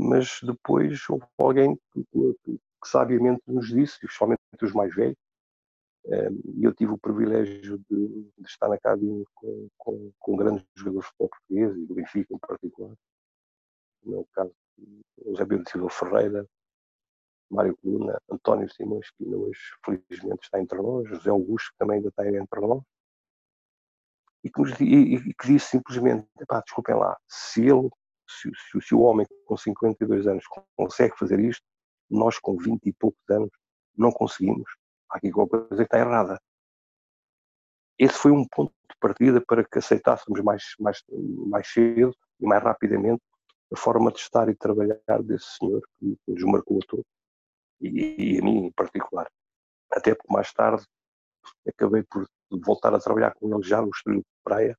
Mas 0.00 0.38
depois 0.44 1.08
houve 1.10 1.26
alguém 1.36 1.76
que, 1.92 2.04
que, 2.04 2.34
que 2.44 2.60
sabiamente 2.84 3.42
nos 3.48 3.66
disse, 3.66 3.94
especialmente 3.94 4.40
os 4.62 4.72
mais 4.72 4.94
velhos, 4.94 5.16
E 6.56 6.62
eu 6.64 6.72
tive 6.72 6.92
o 6.92 6.98
privilégio 6.98 7.78
de, 7.90 8.30
de 8.38 8.46
estar 8.46 8.68
na 8.68 8.78
cabine 8.78 9.24
com, 9.34 9.68
com, 9.76 10.12
com, 10.16 10.36
grandes 10.36 10.64
jogadores 10.76 11.10
português 11.18 11.76
e 11.76 11.84
do 11.84 11.94
Benfica 11.94 12.32
em 12.32 12.38
particular. 12.38 12.94
No 14.04 14.12
meu 14.12 14.28
caso, 14.32 14.54
José 15.26 15.44
Bento 15.44 15.68
Silva 15.68 15.90
Ferreira, 15.90 16.48
Mário 17.50 17.76
Coluna, 17.78 18.20
António 18.30 18.72
Simões, 18.72 19.10
que 19.10 19.24
ainda 19.24 19.36
hoje 19.36 19.60
felizmente 19.84 20.44
está 20.44 20.60
entre 20.60 20.80
nós, 20.80 21.08
José 21.08 21.30
Augusto, 21.30 21.72
que 21.72 21.78
também 21.78 21.96
ainda 21.96 22.08
está 22.08 22.24
entre 22.28 22.60
nós, 22.60 22.82
e 24.44 24.50
que, 24.50 24.84
e, 24.84 25.14
e 25.16 25.34
que 25.34 25.46
disse 25.48 25.70
simplesmente: 25.70 26.28
desculpem 26.64 26.94
lá, 26.94 27.18
se 27.26 27.62
ele, 27.62 27.90
se, 28.28 28.50
se, 28.70 28.80
se, 28.80 28.94
o 28.94 29.00
homem 29.00 29.26
com 29.44 29.56
52 29.56 30.26
anos 30.26 30.44
consegue 30.76 31.16
fazer 31.16 31.40
isto, 31.40 31.64
nós 32.10 32.38
com 32.38 32.56
20 32.56 32.86
e 32.86 32.92
poucos 32.92 33.20
anos 33.30 33.50
não 33.96 34.12
conseguimos. 34.12 34.70
Há 35.10 35.16
aqui 35.16 35.30
qualquer 35.30 35.66
coisa 35.68 35.76
que 35.76 35.82
está 35.82 35.98
errada. 35.98 36.40
Esse 37.98 38.14
foi 38.14 38.30
um 38.30 38.46
ponto 38.46 38.72
de 38.88 38.96
partida 39.00 39.40
para 39.40 39.64
que 39.64 39.78
aceitássemos 39.78 40.40
mais, 40.42 40.62
mais, 40.78 41.02
mais 41.48 41.68
cedo 41.68 42.14
e 42.40 42.46
mais 42.46 42.62
rapidamente 42.62 43.22
a 43.72 43.76
forma 43.76 44.12
de 44.12 44.18
estar 44.18 44.48
e 44.48 44.54
trabalhar 44.54 45.22
desse 45.22 45.56
senhor 45.58 45.82
que 45.98 46.16
nos 46.26 46.44
marcou 46.44 46.78
a 46.78 46.86
todos 46.86 47.06
e, 47.80 48.34
e 48.36 48.38
a 48.38 48.42
mim 48.42 48.66
em 48.66 48.72
particular. 48.72 49.28
Até 49.90 50.14
porque 50.14 50.32
mais 50.32 50.52
tarde 50.52 50.84
acabei 51.66 52.02
por 52.04 52.26
voltar 52.50 52.94
a 52.94 53.00
trabalhar 53.00 53.34
com 53.34 53.52
ele 53.52 53.62
já 53.62 53.82
no 53.82 53.90
Estoril 53.90 54.20
de 54.20 54.26
Praia 54.44 54.78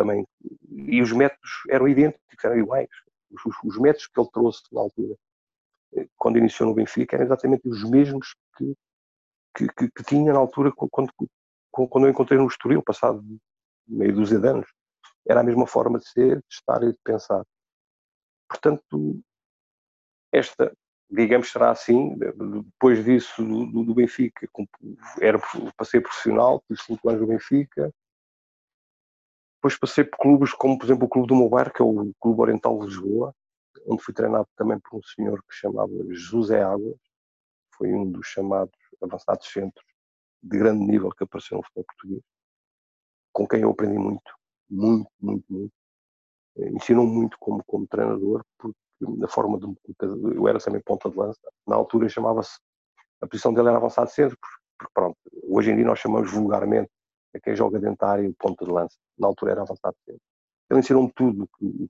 também 0.00 0.26
e 0.70 1.02
os 1.02 1.12
métodos 1.12 1.50
eram 1.68 1.86
idênticos, 1.86 2.42
eram 2.42 2.58
iguais. 2.58 2.88
Os, 3.30 3.54
os, 3.62 3.78
métodos 3.78 4.06
que 4.06 4.18
ele 4.18 4.30
trouxe 4.32 4.62
na 4.72 4.80
altura, 4.80 5.14
eh, 5.94 6.08
quando 6.16 6.38
iniciou 6.38 6.68
no 6.68 6.74
Benfica, 6.74 7.16
eram 7.16 7.26
exatamente 7.26 7.68
os 7.68 7.88
mesmos 7.88 8.34
que, 8.56 8.74
que, 9.54 9.68
que, 9.68 9.90
que 9.90 10.04
tinha 10.04 10.32
na 10.32 10.38
altura 10.38 10.72
quando, 10.72 11.12
quando 11.70 12.06
eu 12.06 12.10
encontrei 12.10 12.38
no 12.38 12.46
Estoril, 12.46 12.82
passado 12.82 13.22
meio 13.86 14.14
dúzia 14.14 14.38
de 14.38 14.48
anos. 14.48 14.66
Era 15.28 15.40
a 15.40 15.44
mesma 15.44 15.66
forma 15.66 15.98
de 15.98 16.08
ser, 16.08 16.38
de 16.38 16.44
estar 16.50 16.82
e 16.82 16.92
de 16.92 16.98
pensar. 17.04 17.44
Portanto, 18.48 19.20
esta 20.32 20.72
digamos, 21.10 21.50
será 21.50 21.70
assim. 21.70 22.16
Depois 22.16 23.04
disso, 23.04 23.44
do, 23.44 23.84
do 23.84 23.94
Benfica, 23.94 24.48
era, 25.20 25.38
passei 25.76 26.00
profissional, 26.00 26.62
tive 26.66 26.80
5 26.80 27.08
anos 27.08 27.20
no 27.20 27.26
Benfica. 27.26 27.92
Depois 29.60 29.78
passei 29.78 30.04
por 30.04 30.16
clubes 30.16 30.54
como, 30.54 30.78
por 30.78 30.86
exemplo, 30.86 31.04
o 31.04 31.08
Clube 31.08 31.28
do 31.28 31.34
Mobar, 31.34 31.70
que 31.70 31.82
é 31.82 31.84
o 31.84 32.14
Clube 32.18 32.40
Oriental 32.40 32.78
de 32.78 32.86
Lisboa, 32.86 33.34
onde 33.86 34.02
fui 34.02 34.14
treinado 34.14 34.48
também 34.56 34.80
por 34.80 34.98
um 34.98 35.02
senhor 35.02 35.38
que 35.46 35.54
se 35.54 35.60
chamava 35.60 35.92
José 36.08 36.62
Águas. 36.62 36.96
Foi 37.76 37.92
um 37.92 38.10
dos 38.10 38.26
chamados 38.26 38.74
avançados 39.02 39.46
centros 39.52 39.84
de 40.42 40.58
grande 40.58 40.82
nível 40.86 41.10
que 41.10 41.24
apareceu 41.24 41.58
no 41.58 41.62
futebol 41.62 41.84
português, 41.84 42.22
com 43.32 43.46
quem 43.46 43.60
eu 43.60 43.70
aprendi 43.70 43.98
muito, 43.98 44.34
muito, 44.70 45.10
muito, 45.20 45.44
muito. 45.52 45.72
Ensinou 46.56 47.06
muito 47.06 47.36
como, 47.38 47.62
como 47.64 47.86
treinador, 47.86 48.42
porque 48.56 48.78
na 49.00 49.28
forma 49.28 49.58
de 49.58 49.66
eu 50.34 50.48
era 50.48 50.58
também 50.58 50.80
ponta 50.80 51.10
de 51.10 51.16
lança, 51.18 51.40
na 51.66 51.76
altura 51.76 52.08
chamava-se, 52.08 52.58
a 53.20 53.26
posição 53.26 53.52
dele 53.52 53.68
era 53.68 53.76
avançado 53.76 54.08
centro, 54.08 54.38
porque 54.78 54.92
pronto, 54.94 55.18
hoje 55.44 55.70
em 55.70 55.76
dia 55.76 55.84
nós 55.84 55.98
chamamos 55.98 56.32
vulgarmente 56.32 56.90
a 57.34 57.40
quem 57.40 57.54
joga 57.56 57.78
dentro 57.78 57.98
da 57.98 58.08
área 58.08 58.28
o 58.28 58.34
ponta 58.34 58.64
de 58.64 58.70
lança, 58.70 58.96
na 59.18 59.28
altura 59.28 59.52
era 59.52 59.62
avançado 59.62 59.96
centro. 60.04 60.22
Ele 60.70 60.80
ensinou-me 60.80 61.12
tudo 61.14 61.44
o 61.44 61.48
que, 61.58 61.88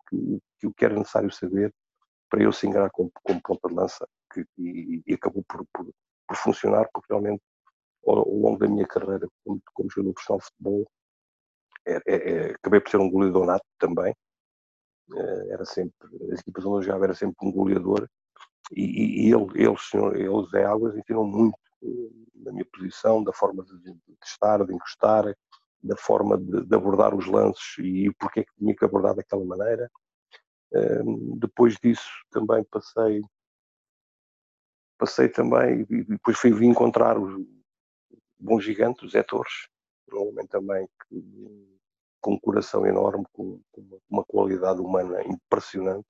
que, 0.59 0.73
que, 0.73 0.85
era 0.85 0.95
necessário 0.95 1.31
saber 1.31 1.73
para 2.29 2.43
eu 2.43 2.53
se 2.53 2.67
ingrar 2.67 2.91
como, 2.91 3.11
como 3.23 3.41
ponta 3.43 3.69
de 3.69 3.75
lança 3.75 4.09
que, 4.33 4.45
e, 4.59 5.03
e, 5.07 5.15
acabou 5.15 5.45
por, 5.49 5.67
por, 5.73 5.91
por, 6.27 6.37
funcionar, 6.37 6.89
porque 6.93 7.13
realmente 7.13 7.43
ao, 8.07 8.19
ao, 8.19 8.35
longo 8.35 8.59
da 8.59 8.69
minha 8.69 8.87
carreira 8.87 9.27
como, 9.45 9.61
como 9.75 9.91
jogador 9.91 10.15
profissional 10.15 10.39
de 10.39 10.45
futebol 10.47 10.91
é, 11.87 11.95
é, 11.95 12.15
é, 12.15 12.51
acabei 12.53 12.81
por 12.81 12.91
ser 12.91 12.99
um 12.99 13.11
goleador 13.11 13.47
nato 13.47 13.65
também, 13.79 14.15
eh, 15.15 15.47
era 15.51 15.65
sempre, 15.65 16.09
as 16.33 16.41
equipas 16.41 16.65
onde 16.65 16.79
eu 16.79 16.83
jogava 16.83 17.05
era 17.07 17.15
sempre 17.15 17.37
um 17.47 17.53
goleador. 17.53 18.09
E, 18.73 19.29
e 19.29 19.33
ele, 19.33 19.47
ele, 19.55 19.77
ele, 20.15 20.47
Zé 20.51 20.65
Águas, 20.65 20.97
ensinou 20.97 21.27
muito 21.27 21.59
da 22.35 22.53
minha 22.53 22.65
posição, 22.65 23.23
da 23.23 23.33
forma 23.33 23.65
de, 23.65 23.79
de 23.79 23.97
estar, 24.25 24.65
de 24.65 24.75
encostar, 24.75 25.37
da 25.83 25.97
forma 25.97 26.37
de, 26.39 26.65
de, 26.65 26.75
abordar 26.75 27.15
os 27.15 27.27
lances 27.27 27.79
e 27.79 28.13
porque 28.19 28.41
é 28.41 28.45
que 28.45 28.55
tinha 28.59 28.75
que 28.75 28.85
abordar 28.85 29.15
daquela 29.15 29.45
maneira. 29.45 29.91
Um, 30.73 31.37
depois 31.39 31.77
disso 31.83 32.09
também 32.31 32.63
passei 32.65 33.23
passei 34.97 35.29
também 35.29 35.87
e 35.91 36.05
depois 36.05 36.39
fui 36.39 36.51
encontrar 36.65 37.19
o 37.19 37.47
bom 38.39 38.61
gigante, 38.61 39.05
o 39.05 39.09
Zé 39.09 39.23
Torres, 39.23 39.67
um 40.13 40.29
homem 40.29 40.47
também 40.47 40.87
que 40.87 41.25
com 42.21 42.35
um 42.35 42.39
coração 42.39 42.87
enorme, 42.87 43.25
com, 43.33 43.61
uma 44.09 44.25
qualidade 44.25 44.81
humana 44.81 45.23
impressionante 45.25 46.07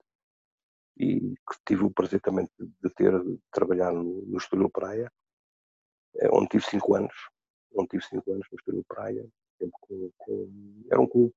e 0.98 1.20
que 1.20 1.56
tive 1.64 1.84
o 1.84 1.90
prazer 1.90 2.20
também 2.20 2.48
de 2.58 2.90
ter 2.90 3.18
de 3.22 3.38
trabalhar 3.50 3.92
no, 3.92 4.22
no 4.26 4.36
Estúdio 4.36 4.68
Praia, 4.68 5.06
eh, 5.06 5.19
onde 6.32 6.48
tive 6.48 6.64
cinco 6.64 6.94
anos, 6.94 7.14
onde 7.74 7.88
tive 7.88 8.04
cinco 8.04 8.32
anos 8.32 8.46
no 8.50 8.58
Estúdio 8.58 8.84
Praia, 8.88 9.26
com, 9.80 10.10
com, 10.18 10.82
era 10.90 11.00
um 11.00 11.06
clube 11.06 11.34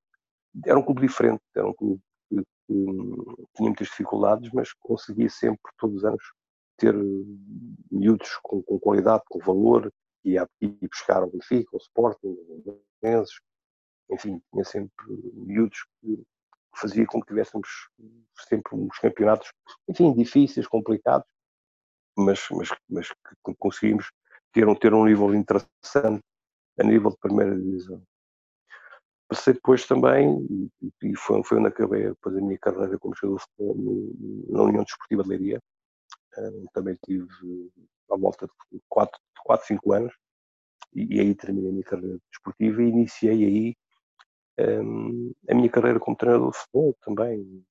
era 0.66 0.78
um 0.78 0.84
clube 0.84 1.02
diferente, 1.02 1.42
era 1.56 1.68
um 1.68 1.74
clube 1.74 2.02
que, 2.30 2.36
que 2.38 2.86
tinha 3.56 3.70
muitas 3.70 3.88
dificuldades, 3.88 4.52
mas 4.54 4.72
conseguia 4.74 5.30
sempre, 5.30 5.72
todos 5.78 5.98
os 5.98 6.06
anos, 6.06 6.24
ter 6.78 6.94
miúdos 7.92 8.38
com, 8.44 8.62
com 8.62 8.80
qualidade, 8.80 9.24
com 9.30 9.40
valor, 9.40 9.92
e 10.24 10.32
ia 10.32 10.48
buscar 10.82 11.24
ao 11.24 11.30
Benfica, 11.30 11.70
ao 11.74 11.80
Sporting, 11.80 12.38
aos 12.50 12.78
Menses, 13.02 13.40
enfim, 14.10 14.42
tinha 14.52 14.64
sempre 14.64 14.94
miúdos 15.34 15.86
que 16.00 16.24
fazia 16.76 17.06
com 17.06 17.20
que 17.22 17.28
tivéssemos 17.28 17.68
sempre 18.48 18.76
uns 18.76 18.98
campeonatos, 19.00 19.52
enfim, 19.88 20.14
difíceis, 20.14 20.68
complicados, 20.68 21.28
mas, 22.18 22.40
mas, 22.52 22.70
mas 22.90 23.10
que 23.10 23.56
conseguimos 23.60 24.12
ter 24.54 24.68
um, 24.68 24.76
ter 24.76 24.94
um 24.94 25.06
nível 25.06 25.34
interessante 25.34 26.22
a 26.80 26.84
nível 26.84 27.12
de 27.12 27.18
primeira 27.18 27.56
divisão. 27.56 28.02
Passei 29.28 29.54
depois 29.54 29.86
também, 29.88 30.70
e 31.02 31.18
foi, 31.18 31.44
foi 31.44 31.58
onde 31.58 31.68
acabei 31.68 32.10
depois 32.10 32.38
a 32.38 32.42
minha 32.42 32.60
carreira 32.60 33.00
como 33.00 33.16
jogador 33.16 33.40
de 33.40 33.44
futebol 33.44 33.76
no, 33.76 34.14
na 34.50 34.64
União 34.64 34.84
Desportiva 34.84 35.24
de 35.24 35.30
Leiria. 35.30 35.60
também 36.74 36.98
tive 37.04 37.28
à 38.12 38.18
volta 38.18 38.48
de 38.72 38.80
4, 38.90 39.20
4 39.44 39.68
5 39.68 39.94
anos, 39.94 40.14
e, 40.94 41.16
e 41.16 41.20
aí 41.20 41.34
terminei 41.34 41.70
a 41.70 41.74
minha 41.74 41.84
carreira 41.84 42.20
desportiva 42.30 42.84
e 42.84 42.90
iniciei 42.90 43.46
aí 43.46 43.76
um, 44.60 45.34
a 45.50 45.56
minha 45.56 45.70
carreira 45.70 46.00
como 46.00 46.16
treinador 46.16 46.52
de 46.52 46.58
futebol 46.58 46.96
também, 47.02 47.66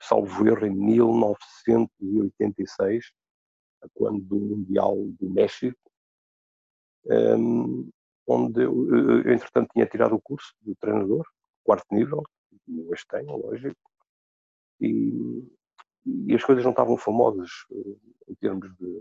salvo 0.00 0.46
erro, 0.46 0.66
em 0.66 0.70
1986, 0.70 3.10
quando 3.94 4.20
do 4.20 4.36
Mundial 4.36 4.96
do 4.96 5.30
México, 5.30 5.78
um, 7.06 7.88
onde 8.26 8.62
eu, 8.62 8.94
eu, 8.94 9.32
entretanto, 9.32 9.70
tinha 9.72 9.86
tirado 9.86 10.14
o 10.14 10.20
curso 10.20 10.54
de 10.62 10.74
treinador, 10.76 11.26
quarto 11.64 11.86
nível, 11.90 12.22
hoje 12.88 13.04
tenho, 13.08 13.36
lógico, 13.36 13.80
e, 14.80 15.48
e 16.06 16.34
as 16.34 16.44
coisas 16.44 16.64
não 16.64 16.70
estavam 16.70 16.96
famosas 16.96 17.50
eh, 17.72 17.96
em 18.28 18.34
termos 18.36 18.70
de, 18.76 19.00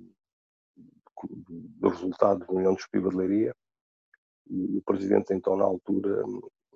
de, 0.77 1.69
de 1.69 1.87
resultados 1.87 2.47
da 2.47 2.53
União 2.53 2.73
de 2.73 3.15
Leiria 3.15 3.55
e 4.49 4.77
o 4.77 4.81
presidente, 4.81 5.33
então, 5.33 5.57
na 5.57 5.65
altura, 5.65 6.23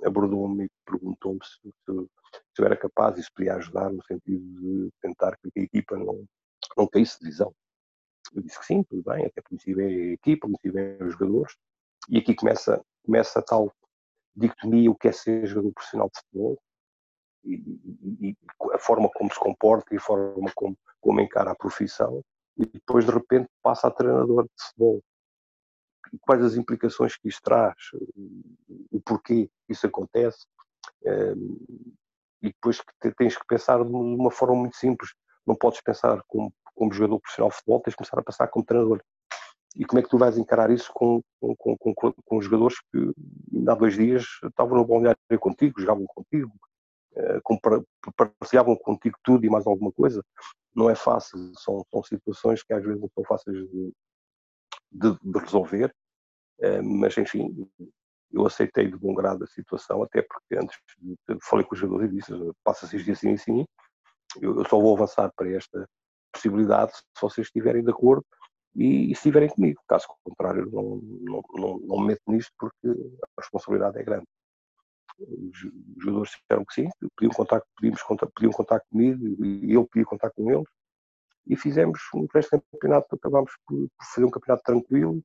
abordou-me 0.04 0.66
e 0.66 0.70
perguntou-me 0.86 1.40
se, 1.44 1.60
se, 1.62 2.10
se, 2.54 2.62
eu 2.62 2.66
era 2.66 2.76
capaz 2.76 3.18
e 3.18 3.24
se 3.24 3.32
podia 3.34 3.56
ajudar 3.56 3.92
no 3.92 4.04
sentido 4.04 4.44
de 4.60 4.90
tentar 5.02 5.38
que 5.38 5.50
a 5.58 5.64
equipa 5.64 5.98
não, 5.98 6.26
não 6.78 6.88
caísse 6.88 7.20
de 7.20 7.28
visão. 7.28 7.54
Eu 8.34 8.42
disse 8.42 8.60
que 8.60 8.66
sim, 8.66 8.84
tudo 8.84 9.04
bem, 9.04 9.26
até 9.26 9.42
conheci 9.42 9.74
bem 9.74 9.88
a 9.88 10.14
equipa, 10.14 10.48
conheci 10.48 10.72
bem 10.72 10.98
os 11.02 11.14
jogadores, 11.14 11.56
e 12.10 12.18
aqui 12.18 12.34
começa, 12.34 12.84
começa 13.04 13.40
a 13.40 13.42
tal 13.42 13.74
dicotomia 14.36 14.90
o 14.90 14.96
que 14.96 15.10
é 15.10 15.12
ser 15.12 15.46
jogador 15.46 15.74
profissional 15.74 16.10
de 16.10 16.20
futebol 16.20 16.62
e, 17.44 17.54
e, 17.54 18.30
e, 18.30 18.38
a 18.74 18.78
forma 18.78 19.10
como 19.10 19.32
se 19.32 19.40
comporta 19.40 19.94
e 19.94 19.98
a 19.98 20.02
forma 20.02 20.52
como, 20.56 20.78
como 21.00 21.20
encara 21.20 21.52
a 21.52 21.56
profissão 21.56 22.24
e 22.58 22.66
depois 22.66 23.06
de 23.06 23.12
repente 23.12 23.50
passa 23.62 23.88
a 23.88 23.92
treinador 23.92 24.44
de 24.44 24.64
futebol. 24.64 25.04
Quais 26.22 26.44
as 26.44 26.56
implicações 26.56 27.16
que 27.16 27.30
isso 27.30 27.40
traz, 27.42 27.76
o 28.92 29.00
porquê 29.02 29.50
isso 29.70 29.88
acontece, 29.88 30.46
e 32.42 32.48
depois 32.48 32.82
tens 33.18 33.38
que 33.38 33.46
pensar 33.46 33.84
de 33.84 33.92
uma 33.92 34.32
forma 34.32 34.56
muito 34.56 34.76
simples. 34.76 35.14
Não 35.46 35.56
podes 35.56 35.82
pensar 35.82 36.22
como, 36.28 36.54
como 36.76 36.94
jogador 36.94 37.20
profissional 37.20 37.50
de 37.50 37.56
futebol, 37.56 37.82
tens 37.82 37.94
que 37.94 37.98
começar 37.98 38.20
a 38.20 38.24
pensar 38.24 38.48
como 38.48 38.66
treinador. 38.66 39.02
E 39.76 39.86
como 39.86 40.00
é 40.00 40.04
que 40.04 40.10
tu 40.10 40.18
vais 40.18 40.38
encarar 40.38 40.70
isso 40.70 40.92
com, 40.94 41.22
com, 41.40 41.56
com, 41.56 41.94
com, 41.96 42.14
com 42.14 42.42
jogadores 42.42 42.78
que 42.92 43.14
há 43.70 43.76
dois 43.76 43.96
dias 43.96 44.26
estavam 44.44 44.78
no 44.78 44.86
balneário 44.86 45.18
contigo, 45.40 45.80
jogavam 45.80 46.06
contigo, 46.08 46.52
eh, 47.16 47.40
partilhavam 48.18 48.76
contigo 48.76 49.18
tudo 49.24 49.46
e 49.46 49.50
mais 49.50 49.66
alguma 49.66 49.92
coisa? 49.94 50.22
Não 50.76 50.90
é 50.90 50.96
fácil, 50.96 51.38
são, 51.58 51.86
são 51.90 52.04
situações 52.04 52.64
que 52.64 52.74
às 52.74 52.84
vezes 52.84 53.00
não 53.00 53.10
são 53.16 53.24
fáceis 53.24 53.58
de, 53.70 53.94
de, 54.92 55.18
de 55.24 55.40
resolver 55.40 55.94
mas, 56.84 57.18
enfim, 57.18 57.68
eu 58.32 58.46
aceitei 58.46 58.88
de 58.88 58.96
bom 58.96 59.14
grado 59.14 59.44
a 59.44 59.48
situação, 59.48 60.04
até 60.04 60.22
porque 60.22 60.56
antes 60.56 60.80
falei 61.44 61.66
com 61.66 61.74
os 61.74 61.80
jogadores 61.80 62.12
e 62.12 62.16
disse, 62.16 62.32
passa-se 62.64 62.98
isto 62.98 63.12
assim 63.12 63.34
assim, 63.34 63.66
eu, 64.40 64.58
eu 64.60 64.66
só 64.66 64.80
vou 64.80 64.96
avançar 64.96 65.32
para 65.36 65.50
esta 65.50 65.88
possibilidade 66.32 66.94
se 66.94 67.22
vocês 67.22 67.48
estiverem 67.48 67.84
de 67.84 67.92
acordo 67.92 68.26
e, 68.76 69.10
e 69.10 69.12
estiverem 69.12 69.50
comigo. 69.50 69.82
Caso 69.88 70.08
contrário, 70.24 70.70
não, 70.72 71.02
não, 71.22 71.42
não, 71.54 71.80
não 71.80 72.00
me 72.02 72.08
meto 72.08 72.22
nisto 72.28 72.52
porque 72.58 72.88
a 72.88 73.42
responsabilidade 73.42 74.00
é 74.00 74.04
grande. 74.04 74.28
Os, 75.20 75.58
jogadores 75.98 76.32
disseram 76.32 76.66
que 76.66 76.74
sim, 76.74 76.90
pediam 77.16 77.34
contato, 77.34 77.66
pedimos, 77.80 78.02
pediam 78.36 78.52
contato 78.52 78.84
comigo 78.90 79.46
e 79.46 79.74
eu 79.74 79.86
pedi 79.86 80.06
contato 80.06 80.34
com 80.36 80.52
eles 80.52 80.68
e 81.48 81.56
fizemos 81.56 82.00
um 82.16 82.28
pré-campeonato, 82.28 83.16
acabámos 83.16 83.52
por, 83.66 83.78
por, 83.78 84.06
fazer 84.14 84.26
um 84.26 84.30
campeonato 84.30 84.64
tranquilo, 84.64 85.22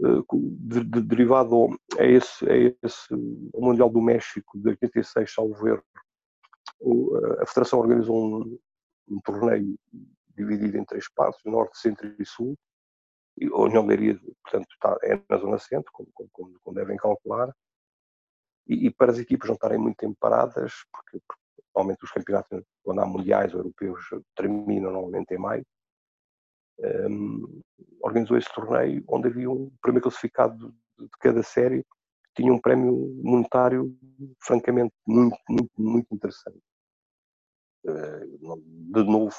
uh, 0.00 0.24
de, 0.32 0.84
de, 0.84 1.00
derivado 1.02 1.68
a 1.98 2.04
esse, 2.04 2.48
a 2.48 2.56
esse 2.56 3.12
ao 3.54 3.60
Mundial 3.60 3.90
do 3.90 4.00
México 4.00 4.58
de 4.58 4.68
86, 4.70 5.32
salvo 5.32 5.68
erro, 5.68 5.84
a 7.40 7.46
Federação 7.46 7.78
organizou 7.78 8.16
um, 8.16 8.58
um 9.08 9.20
torneio 9.20 9.78
dividido 10.36 10.76
em 10.76 10.84
três 10.84 11.08
partes, 11.08 11.40
norte, 11.44 11.78
centro 11.78 12.14
e 12.18 12.24
sul. 12.26 12.56
E 13.38 13.46
a 13.46 13.56
União 13.56 13.84
Leiria, 13.84 14.18
portanto, 14.42 14.66
está, 14.70 14.96
é 15.02 15.20
na 15.28 15.36
zona 15.36 15.58
centro, 15.58 15.90
como, 15.92 16.08
como, 16.12 16.58
como 16.62 16.76
devem 16.76 16.96
calcular. 16.96 17.54
E, 18.66 18.86
e, 18.86 18.90
para 18.90 19.12
as 19.12 19.18
equipas 19.18 19.48
não 19.48 19.54
estarem 19.54 19.78
muito 19.78 19.96
tempo 19.96 20.16
paradas, 20.18 20.72
porque, 20.90 21.20
porque 21.26 21.42
normalmente 21.74 22.04
os 22.04 22.10
campeonatos, 22.10 22.64
quando 22.82 23.00
há 23.00 23.06
mundiais 23.06 23.52
ou 23.54 23.60
europeus, 23.60 24.00
terminam 24.34 24.90
normalmente 24.90 25.34
em 25.34 25.38
maio, 25.38 25.64
um, 27.08 27.62
organizou 28.02 28.36
esse 28.36 28.52
torneio 28.52 29.04
onde 29.08 29.28
havia 29.28 29.50
um 29.50 29.70
primeiro 29.80 30.02
classificado 30.02 30.74
de, 30.98 31.08
cada 31.20 31.42
série 31.42 31.84
tinha 32.34 32.52
um 32.52 32.60
prémio 32.60 32.94
monetário 33.22 33.96
francamente 34.40 34.92
muito, 35.06 35.36
muito, 35.48 35.70
muito 35.78 36.14
interessante. 36.14 36.60
Eh, 37.86 38.26
de 38.26 39.04
novo, 39.04 39.34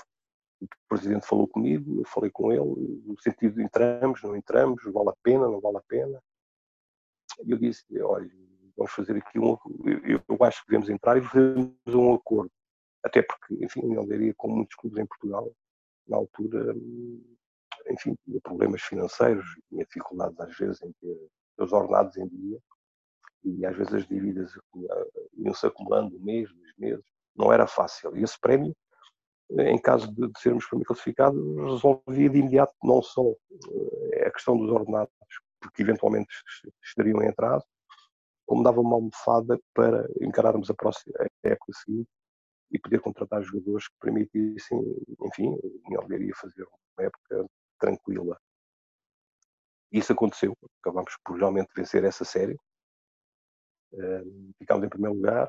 o 0.62 0.68
presidente 0.88 1.28
falou 1.28 1.48
comigo, 1.48 2.00
eu 2.00 2.06
falei 2.06 2.32
com 2.32 2.52
ele, 2.52 3.02
no 3.06 3.20
sentido 3.22 3.56
de 3.56 3.64
entramos, 3.64 4.24
não 4.24 4.36
entramos, 4.36 4.82
vale 4.86 5.10
a 5.10 5.16
pena, 5.22 5.48
não 5.48 5.60
vale 5.60 5.78
a 5.78 5.84
pena. 5.88 6.24
E 7.46 7.52
eu 7.52 7.58
disse, 7.58 7.86
olha, 8.02 8.30
vamos 8.76 8.92
fazer 8.94 9.18
aqui 9.18 9.38
um, 9.38 9.58
eu, 10.04 10.22
eu 10.28 10.44
acho 10.44 10.62
que 10.62 10.70
devemos 10.70 10.90
entrar 10.90 11.18
e 11.18 11.22
fazermos 11.22 11.76
um 11.90 12.14
acordo. 12.14 12.52
Até 13.04 13.22
porque, 13.22 13.54
enfim, 13.64 13.82
a 13.82 13.86
União 13.86 14.06
Leiria, 14.06 14.34
como 14.36 14.56
muitos 14.56 14.76
clubes 14.76 14.98
em 14.98 15.06
Portugal, 15.06 15.52
na 16.08 16.18
altura, 16.18 16.74
enfim, 17.90 18.16
tinha 18.24 18.42
problemas 18.42 18.82
financeiros, 18.82 19.46
tinha 19.70 19.86
dificuldades 19.86 20.40
às 20.40 20.58
vezes 20.58 20.82
em 20.82 20.92
ter 20.94 21.30
os 21.60 21.72
ordenados 21.72 22.16
em 22.18 22.28
dia, 22.28 22.60
e 23.44 23.66
às 23.66 23.76
vezes 23.76 23.94
as 23.94 24.08
dívidas 24.08 24.52
iam-se 25.34 25.66
acumulando 25.66 26.16
um 26.16 26.20
mês, 26.20 26.52
dois 26.54 26.74
meses, 26.78 27.06
não 27.38 27.54
era 27.54 27.68
fácil. 27.68 28.16
E 28.18 28.24
esse 28.24 28.40
prémio, 28.40 28.76
em 29.52 29.80
caso 29.80 30.12
de, 30.14 30.28
de 30.28 30.40
sermos 30.40 30.66
classificados, 30.66 31.40
resolvia 31.58 32.30
de 32.30 32.40
imediato 32.40 32.74
não 32.84 33.02
só 33.02 33.24
eh, 34.12 34.28
a 34.28 34.32
questão 34.32 34.58
dos 34.58 34.72
ordenados, 34.72 35.14
porque 35.62 35.82
eventualmente 35.82 36.30
estariam 36.84 37.22
em 37.22 37.30
atraso, 37.30 37.66
como 38.46 38.64
dava 38.64 38.82
uma 38.82 38.96
almofada 38.96 39.60
para 39.74 40.08
encararmos 40.22 40.70
a 40.70 40.74
próxima 40.74 41.14
época 41.44 41.72
seguinte 41.74 42.10
e 42.72 42.80
poder 42.80 43.00
contratar 43.00 43.42
jogadores 43.42 43.88
que 43.88 43.96
permitissem, 44.02 44.80
enfim, 45.22 45.58
me 45.88 45.98
obrigaria 45.98 46.34
a 46.34 46.40
fazer 46.40 46.64
uma 46.64 47.08
época 47.08 47.46
tranquila. 47.80 48.38
Isso 49.92 50.12
aconteceu, 50.12 50.54
acabámos 50.82 51.16
por 51.24 51.38
realmente 51.38 51.70
vencer 51.76 52.04
essa 52.04 52.26
série. 52.26 52.58
Ficámos 54.60 54.84
em 54.84 54.90
primeiro 54.90 55.16
lugar 55.16 55.48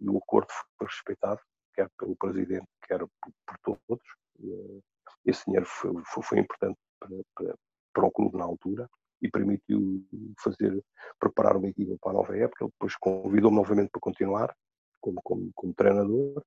e 0.00 0.08
o 0.08 0.18
acordo 0.18 0.48
foi 0.78 0.86
respeitado, 0.86 1.40
quer 1.74 1.88
pelo 1.98 2.16
Presidente, 2.16 2.66
quer 2.86 2.98
por, 2.98 3.32
por 3.46 3.58
todos. 3.86 4.04
Eh, 4.42 4.80
esse 5.26 5.44
dinheiro 5.44 5.66
foi, 5.66 5.92
foi, 6.22 6.38
importante 6.38 6.78
para, 6.98 7.16
para, 7.34 7.54
para, 7.92 8.06
o 8.06 8.10
clube 8.10 8.38
na 8.38 8.44
altura 8.44 8.88
e 9.20 9.30
permitiu 9.30 10.04
fazer, 10.42 10.82
preparar 11.18 11.56
uma 11.56 11.68
equipa 11.68 11.96
para 12.00 12.12
a 12.12 12.14
nova 12.14 12.36
época. 12.36 12.64
Ele 12.64 12.72
depois 12.72 12.96
convidou-me 12.96 13.56
novamente 13.56 13.90
para 13.90 14.00
continuar 14.00 14.56
como, 15.00 15.20
como, 15.22 15.50
como 15.54 15.74
treinador. 15.74 16.42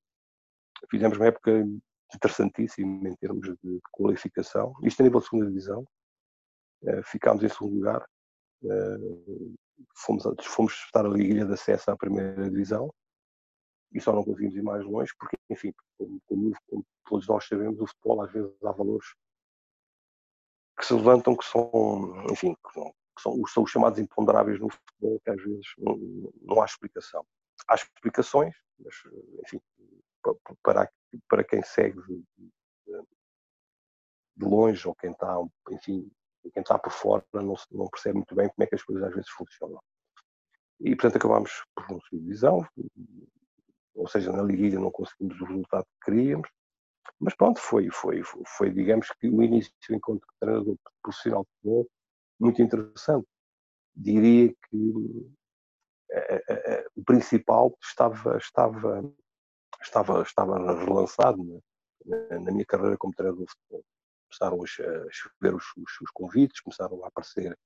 Fizemos 0.90 1.18
uma 1.18 1.28
época 1.28 1.52
interessantíssima 2.16 3.10
em 3.10 3.16
termos 3.16 3.48
de 3.62 3.80
qualificação. 3.92 4.74
Isto 4.84 5.02
a 5.02 5.04
nível 5.04 5.20
de 5.20 5.28
segunda 5.28 5.48
divisão. 5.48 5.86
Eh, 6.86 7.02
ficámos 7.04 7.44
em 7.44 7.50
segundo 7.50 7.76
lugar. 7.76 8.06
Eh, 8.64 9.46
fomos, 9.96 10.24
fomos 10.42 10.74
estar 10.86 11.06
a 11.06 11.10
Liga 11.10 11.46
de 11.46 11.54
Acesso 11.54 11.92
à 11.92 11.96
primeira 11.96 12.50
divisão 12.50 12.92
e 13.94 14.02
só 14.02 14.12
não 14.12 14.24
conseguimos 14.24 14.56
ir 14.56 14.64
mais 14.64 14.84
longe, 14.84 15.14
porque, 15.18 15.38
enfim, 15.50 15.74
como, 15.98 16.20
como, 16.26 16.52
como, 16.68 16.86
todos 17.06 17.28
nós 17.28 17.46
sabemos, 17.48 17.80
o 17.80 17.88
futebol 17.88 18.24
às 18.24 18.32
vezes 18.32 18.52
há 18.64 18.72
valores 18.72 19.08
que 20.78 20.86
se 20.86 20.94
levantam 20.94 21.36
que 21.36 21.46
são, 21.46 21.72
enfim, 22.32 22.56
que 22.56 22.74
são, 22.74 22.94
que 23.16 23.22
são, 23.22 23.48
são 23.48 23.64
os 23.64 23.72
chamados 23.72 24.00
imponderáveis 24.00 24.60
no 24.60 24.70
futebol, 24.70 25.20
que 25.20 25.30
às 25.30 25.42
vezes 25.42 25.66
não, 25.78 25.96
não 26.42 26.62
há 26.62 26.66
explicação. 26.66 27.26
Há 27.68 27.76
explicações, 27.76 28.56
mas, 28.80 28.96
enfim, 29.46 29.62
para, 30.64 30.90
para 31.30 31.44
quem 31.44 31.62
segue 31.62 32.02
de, 32.02 32.24
de 34.36 34.46
longe 34.46 34.88
ou 34.88 34.96
quem 34.96 35.12
está, 35.12 35.38
enfim, 35.72 36.12
quem 36.52 36.62
está 36.62 36.78
por 36.80 36.92
fora 36.92 37.24
não, 37.34 37.56
não 37.72 37.88
percebe 37.88 38.16
muito 38.16 38.36
bem 38.36 38.50
como 38.50 38.64
é 38.64 38.68
que 38.68 38.76
as 38.76 38.84
coisas 38.84 39.04
às 39.04 39.14
vezes 39.14 39.30
funcionam. 39.30 39.82
E, 40.80 40.96
portanto, 40.96 41.18
acabámos 41.18 41.64
por 41.76 41.90
não 41.90 42.02
subir 42.02 42.22
divisão, 42.22 42.68
ou 43.96 44.08
seja, 44.08 44.32
na 44.32 44.42
liguilha 44.42 44.80
não 44.80 44.92
conseguimos 44.92 45.40
o 45.40 45.46
resultado 45.46 45.86
que 45.86 46.12
queríamos, 46.12 46.50
mas 47.20 47.36
pronto, 47.36 47.60
foi, 47.60 47.90
foi, 47.90 48.22
foi 48.58 48.72
digamos 48.72 49.08
que 49.20 49.28
o 49.28 49.44
início 49.44 49.72
do 49.88 49.96
encontro 49.96 50.28
de 50.28 50.40
treinador 50.40 50.78
profissional 51.02 51.44
de 51.44 51.50
futebol 51.56 51.88
muito 52.40 52.62
interessante. 52.62 53.28
Diria 53.96 54.54
que 54.70 54.94
eh, 56.12 56.44
eh, 56.50 56.64
eh, 56.66 56.88
o 56.96 57.04
principal 57.04 57.78
estava, 57.82 58.38
estava, 58.38 59.14
estava, 59.82 60.22
estava 60.22 60.84
relançado 60.84 61.64
na, 62.06 62.40
na 62.40 62.52
minha 62.52 62.66
carreira 62.66 62.98
como 62.98 63.14
treinador 63.14 63.46
de 63.46 63.52
futebol. 63.52 63.86
Começaram 64.30 64.64
a 64.64 65.12
chover 65.12 65.56
os, 65.56 65.66
os, 65.78 66.02
os, 66.02 66.12
convites, 66.12 66.60
começaram 66.62 67.04
a 67.04 67.08
aparecer 67.08 67.58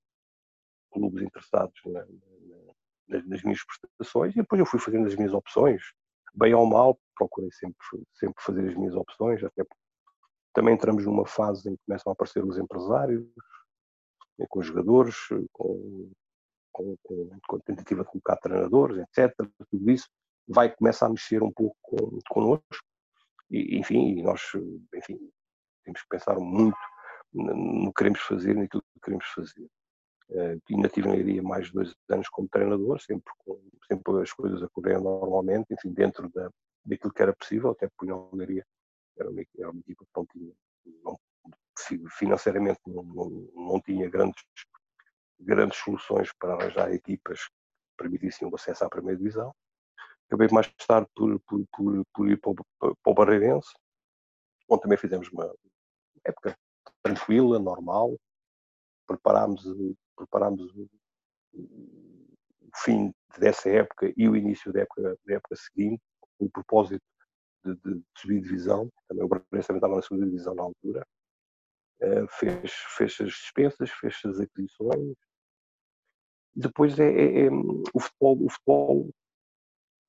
clubes 0.91 1.23
interessados 1.23 1.79
na, 1.85 2.05
na, 2.05 3.23
nas 3.23 3.43
minhas 3.43 3.63
prestações 3.63 4.33
e 4.33 4.37
depois 4.37 4.59
eu 4.59 4.65
fui 4.65 4.79
fazendo 4.79 5.07
as 5.07 5.15
minhas 5.15 5.33
opções, 5.33 5.81
bem 6.37 6.53
ou 6.53 6.65
mal, 6.65 6.99
procurei 7.15 7.51
sempre, 7.51 7.77
sempre 8.13 8.43
fazer 8.43 8.69
as 8.69 8.75
minhas 8.75 8.95
opções, 8.95 9.43
até 9.43 9.65
também 10.53 10.75
entramos 10.75 11.05
numa 11.05 11.25
fase 11.25 11.69
em 11.69 11.75
que 11.75 11.83
começam 11.85 12.11
a 12.11 12.13
aparecer 12.13 12.43
os 12.43 12.57
empresários, 12.57 13.25
né, 14.37 14.45
com 14.49 14.59
os 14.59 14.65
jogadores, 14.65 15.15
com, 15.51 16.11
com, 16.71 16.95
com, 17.03 17.39
com 17.47 17.55
a 17.55 17.59
tentativa 17.59 18.03
de 18.03 18.09
colocar 18.09 18.37
treinadores, 18.37 18.97
etc. 18.97 19.35
Tudo 19.69 19.91
isso 19.91 20.07
vai 20.47 20.73
começar 20.73 21.07
a 21.07 21.09
mexer 21.09 21.43
um 21.43 21.51
pouco 21.51 21.75
com, 21.81 22.19
connosco. 22.29 22.63
E, 23.49 23.77
enfim, 23.77 24.21
nós 24.21 24.41
enfim, 24.95 25.17
temos 25.83 26.01
que 26.01 26.09
pensar 26.09 26.37
muito 26.39 26.77
no 27.33 27.87
que 27.87 27.97
queremos 27.97 28.21
fazer, 28.21 28.55
naquilo 28.55 28.83
que 28.93 28.99
queremos 29.01 29.25
fazer. 29.27 29.67
Uh, 30.29 30.59
ainda 30.69 30.89
tive 30.89 31.07
em 31.07 31.13
Leiria 31.13 31.41
mais 31.41 31.67
de 31.67 31.73
dois 31.73 31.95
anos 32.09 32.27
como 32.27 32.49
treinador, 32.49 32.99
sempre, 32.99 33.31
com, 33.37 33.61
sempre 33.87 34.21
as 34.21 34.33
coisas 34.33 34.61
a 34.61 34.67
correr 34.69 34.99
normalmente, 34.99 35.73
enfim, 35.73 35.93
dentro 35.93 36.29
da, 36.29 36.49
daquilo 36.85 37.13
que 37.13 37.21
era 37.21 37.33
possível, 37.33 37.71
até 37.71 37.87
porque 37.87 38.11
a 38.11 38.35
Leiria 38.35 38.65
era 39.17 39.29
uma, 39.29 39.41
era 39.57 39.69
uma 39.69 39.79
equipa 39.79 40.05
que 40.05 40.11
não 40.15 40.25
tinha, 40.25 40.53
não, 41.03 41.19
financeiramente 42.17 42.79
não, 42.85 43.03
não, 43.03 43.29
não, 43.55 43.81
tinha 43.81 44.09
grandes, 44.09 44.43
grandes 45.39 45.77
soluções 45.77 46.31
para 46.33 46.53
arranjar 46.53 46.91
equipas 46.91 47.45
que 47.45 47.53
permitissem 47.97 48.47
o 48.47 48.55
acesso 48.55 48.83
à 48.83 48.89
primeira 48.89 49.17
divisão. 49.17 49.53
Acabei 50.27 50.49
mais 50.51 50.69
tarde 50.85 51.07
por, 51.15 51.39
por, 51.41 51.65
por, 51.71 52.05
por 52.13 52.29
ir 52.29 52.39
para 52.39 52.51
o, 52.51 52.55
para 52.79 53.11
o 53.11 53.13
Barreirense, 53.13 53.73
onde 54.69 54.81
também 54.81 54.97
fizemos 54.97 55.29
uma 55.29 55.53
época 56.25 56.57
tranquila, 57.01 57.59
normal, 57.59 58.17
preparámos 59.07 59.65
preparámos 60.15 60.75
o, 60.75 60.89
o 61.53 62.69
fim 62.83 63.13
dessa 63.37 63.69
época 63.69 64.11
e 64.17 64.27
o 64.27 64.35
início 64.35 64.73
da 64.73 64.81
época, 64.81 65.17
da 65.25 65.35
época 65.35 65.55
seguinte, 65.55 66.01
com 66.37 66.45
o 66.45 66.51
propósito 66.51 67.03
de, 67.63 67.75
de, 67.75 68.03
subir 68.17 68.41
divisão. 68.41 68.89
Também 69.07 69.23
o 69.23 69.27
Bragança 69.27 69.67
também 69.67 69.77
estava 69.77 69.95
na 69.95 70.01
segunda 70.01 70.25
divisão 70.25 70.55
na 70.55 70.63
altura. 70.63 71.05
Uh, 72.01 72.27
fez, 72.29 72.71
fez 72.95 73.17
as 73.21 73.29
dispensas, 73.29 73.89
fez 73.91 74.15
as 74.25 74.39
aquisições. 74.39 75.15
Depois 76.55 76.99
é, 76.99 77.07
é, 77.07 77.45
é, 77.45 77.49
o 77.93 77.99
futebol, 77.99 78.45
o 78.45 78.49
futebol, 78.49 79.09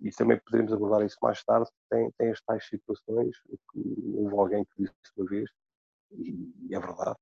e 0.00 0.10
também 0.10 0.40
poderemos 0.40 0.72
abordar 0.72 1.04
isso 1.04 1.18
mais 1.20 1.42
tarde, 1.44 1.68
tem, 1.90 2.10
tem 2.16 2.30
as 2.30 2.40
tais 2.42 2.66
situações 2.66 3.36
que 3.72 3.80
houve 4.14 4.34
alguém 4.34 4.64
que 4.64 4.82
disse 4.82 4.94
uma 5.16 5.26
vez, 5.28 5.50
e 6.12 6.74
é 6.74 6.80
verdade, 6.80 7.18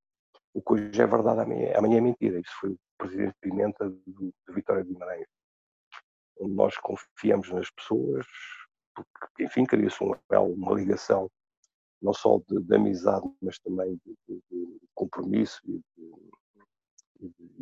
o 0.57 0.63
que 0.63 0.73
hoje 0.73 1.03
é 1.03 1.07
verdade, 1.07 1.43
amanhã, 1.43 1.77
amanhã 1.77 1.99
é 1.99 2.01
mentira. 2.01 2.41
Isso 2.41 2.53
foi 2.59 2.71
o 2.71 2.79
presidente 2.97 3.35
Pimenta 3.43 3.91
de 3.91 4.33
Vitória 4.49 4.83
de 4.83 4.91
Guimarães. 4.91 5.27
Onde 6.41 6.55
nós 6.55 6.79
confiamos 6.79 7.51
nas 7.53 7.71
pessoas, 7.71 8.27
porque, 8.95 9.45
enfim, 9.45 9.67
cria-se 9.67 10.03
um, 10.03 10.15
uma 10.55 10.75
ligação 10.75 11.31
não 12.01 12.15
só 12.15 12.39
de, 12.49 12.59
de 12.59 12.75
amizade, 12.75 13.31
mas 13.43 13.59
também 13.59 14.01
de, 14.05 14.17
de, 14.27 14.43
de 14.51 14.79
compromisso 14.95 15.61
e 15.67 15.83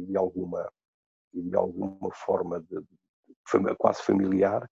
de, 0.06 0.16
alguma, 0.16 0.72
de 1.32 1.56
alguma 1.56 2.12
forma 2.12 2.60
de, 2.60 2.80
quase 3.76 4.02
familiar, 4.02 4.70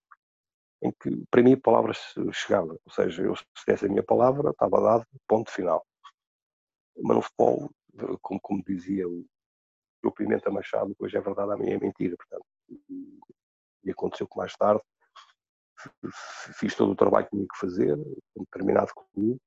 em 0.80 0.92
que 0.92 1.24
para 1.28 1.42
mim 1.42 1.54
a 1.54 1.60
palavra 1.60 1.92
chegava. 2.32 2.72
Ou 2.84 2.92
seja, 2.92 3.22
eu 3.22 3.34
se 3.34 3.44
desse 3.66 3.86
a 3.86 3.88
minha 3.88 4.02
palavra, 4.04 4.50
estava 4.50 4.80
dado, 4.80 5.06
ponto 5.26 5.50
final. 5.50 5.84
Mas 6.96 7.16
no 7.16 7.22
futebol, 7.22 7.70
como, 8.20 8.40
como 8.40 8.64
dizia 8.64 9.08
o, 9.08 9.24
o 10.04 10.12
Pimenta 10.12 10.50
Machado, 10.50 10.94
hoje 10.98 11.16
é 11.16 11.20
verdade, 11.20 11.52
a 11.52 11.56
minha 11.56 11.76
é 11.76 11.78
mentira. 11.78 12.16
Portanto, 12.16 12.46
e, 13.84 13.90
aconteceu 13.90 14.26
que 14.26 14.36
mais 14.36 14.54
tarde 14.54 14.82
fiz 16.58 16.74
todo 16.76 16.92
o 16.92 16.96
trabalho 16.96 17.26
que 17.26 17.36
tinha 17.36 17.46
que 17.46 17.58
fazer, 17.58 17.96
com 18.34 18.44
determinado 18.44 18.92
clube, 18.94 19.40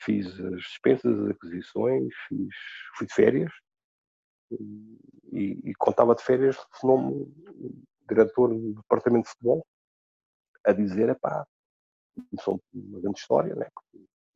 fiz 0.00 0.26
as 0.40 0.62
dispensas, 0.62 1.18
as 1.18 1.30
aquisições, 1.30 2.12
fiz, 2.26 2.54
fui 2.96 3.06
de 3.06 3.14
férias 3.14 3.52
e, 4.50 5.70
e 5.70 5.74
contava 5.74 6.14
de 6.14 6.22
férias 6.22 6.56
o 6.82 7.30
diretor 8.08 8.48
do 8.48 8.74
departamento 8.74 9.24
de 9.24 9.30
futebol 9.30 9.66
a 10.64 10.72
dizer, 10.72 11.18
pá, 11.20 11.46
começou 12.30 12.60
uma 12.72 13.00
grande 13.00 13.18
história, 13.18 13.54
né? 13.54 13.68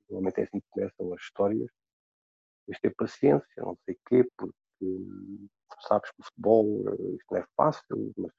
normalmente 0.08 0.40
é 0.40 0.44
assim 0.44 0.60
que 0.60 0.66
começam 0.70 1.12
as 1.12 1.20
histórias, 1.22 1.70
tens 2.66 2.76
de 2.76 2.80
ter 2.80 2.94
paciência, 2.94 3.62
não 3.62 3.76
sei 3.84 3.94
o 3.94 3.98
quê, 4.08 4.30
porque 4.36 4.54
sabes 5.88 6.10
que 6.10 6.20
o 6.20 6.24
futebol 6.24 6.88
eh, 6.88 7.16
isto 7.16 7.26
não 7.30 7.38
é 7.38 7.46
fácil, 7.56 8.12
mas 8.16 8.32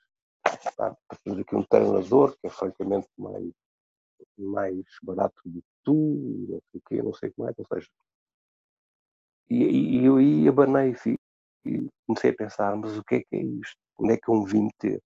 tá, 0.76 0.96
temos 1.24 1.40
aqui 1.40 1.56
um 1.56 1.64
treinador 1.64 2.36
que 2.38 2.48
é 2.48 2.50
francamente 2.50 3.08
mais 3.18 3.52
mais 4.38 4.84
barato 5.02 5.36
do 5.46 5.62
que 5.62 5.68
tu, 5.84 5.94
não 5.94 6.60
sei 6.72 6.80
o 6.80 6.82
quê, 6.88 7.02
não 7.02 7.14
sei 7.14 7.32
como 7.32 7.50
é, 7.50 7.54
ou 7.58 7.66
seja. 7.74 7.88
E, 9.50 9.64
e 9.64 10.06
eu 10.06 10.18
aí 10.18 10.48
abanei 10.48 10.96
e, 11.66 11.90
comecei 12.06 12.32
a 12.32 12.36
pensar, 12.36 12.76
mas 12.76 12.98
o 12.98 13.04
que 13.04 13.16
é 13.16 13.20
que 13.20 13.36
é 13.36 13.42
isto? 13.44 13.78
Onde 13.98 14.14
é 14.14 14.18
que 14.18 14.30
eu 14.30 14.36
me 14.36 14.52
vim 14.52 14.64
meter? 14.64 15.02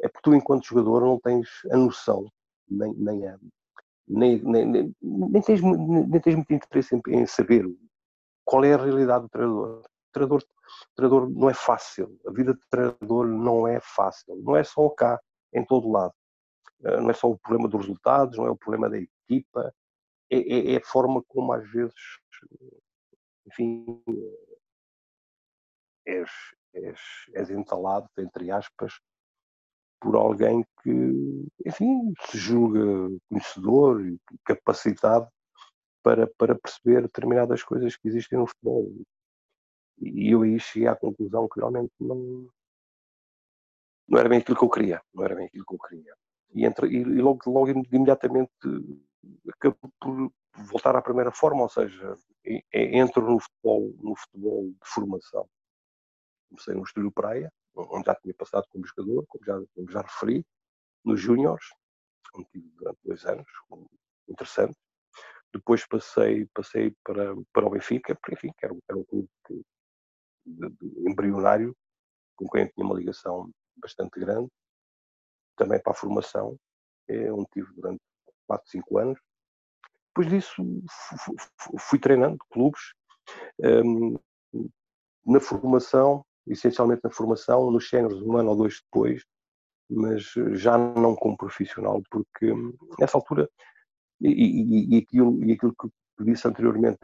É 0.00 0.08
porque 0.08 0.22
tu, 0.22 0.34
enquanto 0.34 0.66
jogador, 0.66 1.00
não 1.00 1.18
tens 1.20 1.48
a 1.70 1.76
noção, 1.76 2.30
nem, 2.68 2.92
nem, 2.94 3.26
a, 3.26 3.38
nem, 4.06 4.40
nem, 4.42 4.94
nem, 5.02 5.42
tens, 5.42 5.60
nem 5.62 6.20
tens 6.20 6.34
muito 6.34 6.52
interesse 6.52 6.94
em, 6.94 7.02
em, 7.08 7.26
saber 7.26 7.64
qual 8.48 8.64
é 8.64 8.72
a 8.72 8.78
realidade 8.78 9.24
do 9.24 9.28
treinador. 9.28 9.80
O 9.80 10.10
treinador, 10.10 10.40
o 10.40 10.96
treinador 10.96 11.28
não 11.28 11.50
é 11.50 11.54
fácil, 11.54 12.18
a 12.26 12.32
vida 12.32 12.54
de 12.54 12.60
treinador 12.70 13.26
não 13.26 13.68
é 13.68 13.78
fácil, 13.78 14.36
não 14.36 14.56
é 14.56 14.64
só 14.64 14.88
cá, 14.88 15.20
em 15.52 15.62
todo 15.66 15.90
lado. 15.90 16.14
Eh, 16.82 16.98
não 16.98 17.10
é 17.10 17.12
só 17.12 17.28
o 17.28 17.38
problema 17.38 17.68
dos 17.68 17.82
resultados, 17.82 18.38
não 18.38 18.46
é 18.46 18.50
o 18.50 18.56
problema 18.56 18.88
da 18.88 18.96
equipa, 18.96 19.74
é, 20.30 20.38
é, 20.38 20.72
é 20.72 20.76
a 20.78 20.84
forma 20.84 21.22
como 21.28 21.52
às 21.52 21.70
vezes, 21.70 21.94
enfim, 23.46 24.02
és, 26.06 26.30
és, 26.72 27.00
és 27.34 27.50
entalado, 27.50 28.08
entre 28.16 28.50
aspas, 28.50 28.98
por 30.00 30.16
alguém 30.16 30.64
que, 30.82 31.50
enfim, 31.66 32.14
se 32.30 32.38
julga 32.38 32.80
conhecedor 33.28 34.06
e 34.06 34.18
capacitado 34.42 35.30
para, 36.02 36.26
para 36.38 36.58
perceber 36.58 37.02
determinadas 37.02 37.62
coisas 37.62 37.96
que 37.96 38.08
existem 38.08 38.38
no 38.38 38.46
futebol. 38.46 38.90
E 40.00 40.32
eu 40.32 40.42
aí 40.42 40.58
cheguei 40.60 40.88
à 40.88 40.96
conclusão 40.96 41.48
que 41.48 41.58
realmente 41.60 41.92
não, 42.00 42.48
não 44.08 44.18
era 44.18 44.28
bem 44.28 44.38
aquilo 44.38 44.56
que 44.56 44.64
eu 44.64 44.70
queria, 44.70 45.02
não 45.12 45.24
era 45.24 45.34
bem 45.34 45.46
aquilo 45.46 45.64
que 45.66 45.74
eu 45.74 45.78
queria 45.78 46.14
e, 46.52 46.64
entra, 46.64 46.86
e, 46.86 47.04
logo, 47.04 47.50
logo 47.50 47.68
imediatamente 47.70 48.50
acabo 49.52 49.76
por 50.00 50.32
voltar 50.70 50.96
à 50.96 51.02
primeira 51.02 51.30
forma, 51.30 51.62
ou 51.62 51.68
seja, 51.68 52.16
entro 52.72 53.22
no 53.22 53.38
futebol, 53.38 53.94
no 54.02 54.16
futebol 54.16 54.70
de 54.70 54.78
formação. 54.84 55.48
Comecei 56.48 56.74
no 56.74 56.82
Estúdio 56.82 57.12
Praia, 57.12 57.52
onde 57.74 58.06
já 58.06 58.14
tinha 58.16 58.34
passado 58.34 58.66
como 58.70 58.86
jogador, 58.86 59.24
como 59.28 59.44
já, 59.44 59.60
como 59.74 59.90
já 59.90 60.00
referi, 60.00 60.44
nos 61.04 61.20
Júniors, 61.20 61.64
onde 62.34 62.48
tive 62.50 62.68
durante 62.76 62.98
dois 63.04 63.24
anos, 63.24 63.46
interessante. 64.28 64.76
Depois 65.58 65.84
passei, 65.86 66.46
passei 66.54 66.94
para, 67.04 67.34
para 67.52 67.66
o 67.66 67.70
Benfica, 67.70 68.14
porque 68.14 68.34
enfim, 68.34 68.52
era, 68.62 68.74
era 68.88 68.98
um 68.98 69.04
clube 69.04 69.28
embrionário, 71.06 71.76
com 72.36 72.48
quem 72.48 72.62
eu 72.62 72.72
tinha 72.72 72.86
uma 72.86 72.96
ligação 72.96 73.50
bastante 73.76 74.18
grande 74.20 74.48
também 75.56 75.80
para 75.82 75.92
a 75.92 75.96
formação, 75.96 76.56
é 77.08 77.32
onde 77.32 77.48
tive 77.52 77.72
durante 77.74 78.00
4, 78.46 78.70
5 78.70 78.98
anos. 78.98 79.20
Depois 80.08 80.28
disso 80.28 80.64
fui 81.78 81.98
treinando 81.98 82.38
clubes 82.50 82.80
um, 83.58 84.16
na 85.26 85.40
formação, 85.40 86.24
essencialmente 86.46 87.02
na 87.02 87.10
formação, 87.10 87.70
nos 87.70 87.88
séniores 87.88 88.22
um 88.22 88.36
ano 88.36 88.50
ou 88.50 88.56
dois 88.56 88.80
depois, 88.80 89.24
mas 89.90 90.22
já 90.52 90.78
não 90.78 91.16
como 91.16 91.36
profissional, 91.36 92.00
porque 92.10 92.52
hum, 92.52 92.72
nessa 92.98 93.18
altura, 93.18 93.50
e, 94.20 94.28
e, 94.28 94.94
e, 94.94 94.98
aquilo, 94.98 95.44
e 95.44 95.52
aquilo 95.52 95.74
que 95.74 96.24
disse 96.24 96.46
anteriormente, 96.48 96.98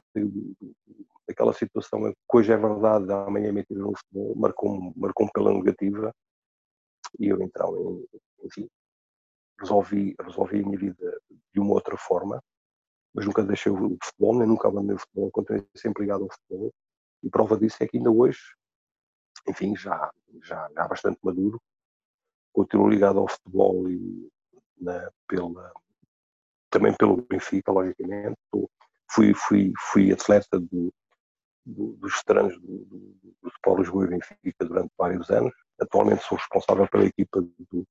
aquela 1.29 1.53
situação 1.53 2.01
que 2.03 2.37
hoje 2.37 2.53
é 2.53 2.57
verdade, 2.57 3.11
amanhã 3.13 3.49
é 3.49 3.53
mentira 3.53 3.81
marcou-me 4.37 4.93
marcou 4.97 5.31
pela 5.33 5.53
negativa, 5.53 6.15
e 7.19 7.29
eu 7.29 7.41
então, 7.43 8.05
enfim, 8.43 8.69
resolvi, 9.59 10.15
resolvi 10.21 10.61
a 10.61 10.67
minha 10.67 10.79
vida 10.79 11.21
de 11.53 11.61
uma 11.61 11.75
outra 11.75 11.97
forma, 11.97 12.43
mas 13.15 13.25
nunca 13.25 13.43
deixei 13.45 13.71
o 13.71 13.97
futebol, 14.03 14.39
nem 14.39 14.49
nunca 14.49 14.69
abandonei 14.69 14.97
o 14.97 14.99
futebol, 14.99 15.31
continuei 15.31 15.67
sempre 15.77 16.03
ligado 16.03 16.25
ao 16.25 16.31
futebol, 16.31 16.73
e 17.23 17.31
prova 17.31 17.57
disso 17.57 17.77
é 17.81 17.87
que 17.87 17.97
ainda 17.97 18.11
hoje, 18.11 18.41
enfim, 19.49 19.77
já, 19.77 20.13
já, 20.43 20.69
já 20.75 20.89
bastante 20.89 21.19
maduro, 21.23 21.61
continuo 22.53 22.89
ligado 22.89 23.21
ao 23.21 23.29
futebol 23.29 23.89
e 23.89 24.29
na, 24.77 25.11
pela, 25.29 25.73
também 26.75 26.93
pelo 26.93 27.25
Benfica, 27.31 27.71
logicamente, 27.71 28.37
fui, 29.09 29.33
fui, 29.33 29.73
fui 29.93 30.13
atleta 30.13 30.59
do, 30.59 30.93
do, 31.65 31.93
dos 31.93 32.17
veteranos 32.17 32.61
do, 32.61 32.67
do, 32.67 33.17
do 33.43 33.49
Sport 33.49 33.79
Lisboa 33.79 34.05
e 34.07 34.09
Benfica 34.09 34.65
durante 34.65 34.91
vários 34.99 35.31
anos. 35.31 35.55
Atualmente 35.81 36.25
sou 36.25 36.37
responsável 36.37 36.89
pela 36.89 37.05
equipa 37.05 37.41
do, 37.41 37.87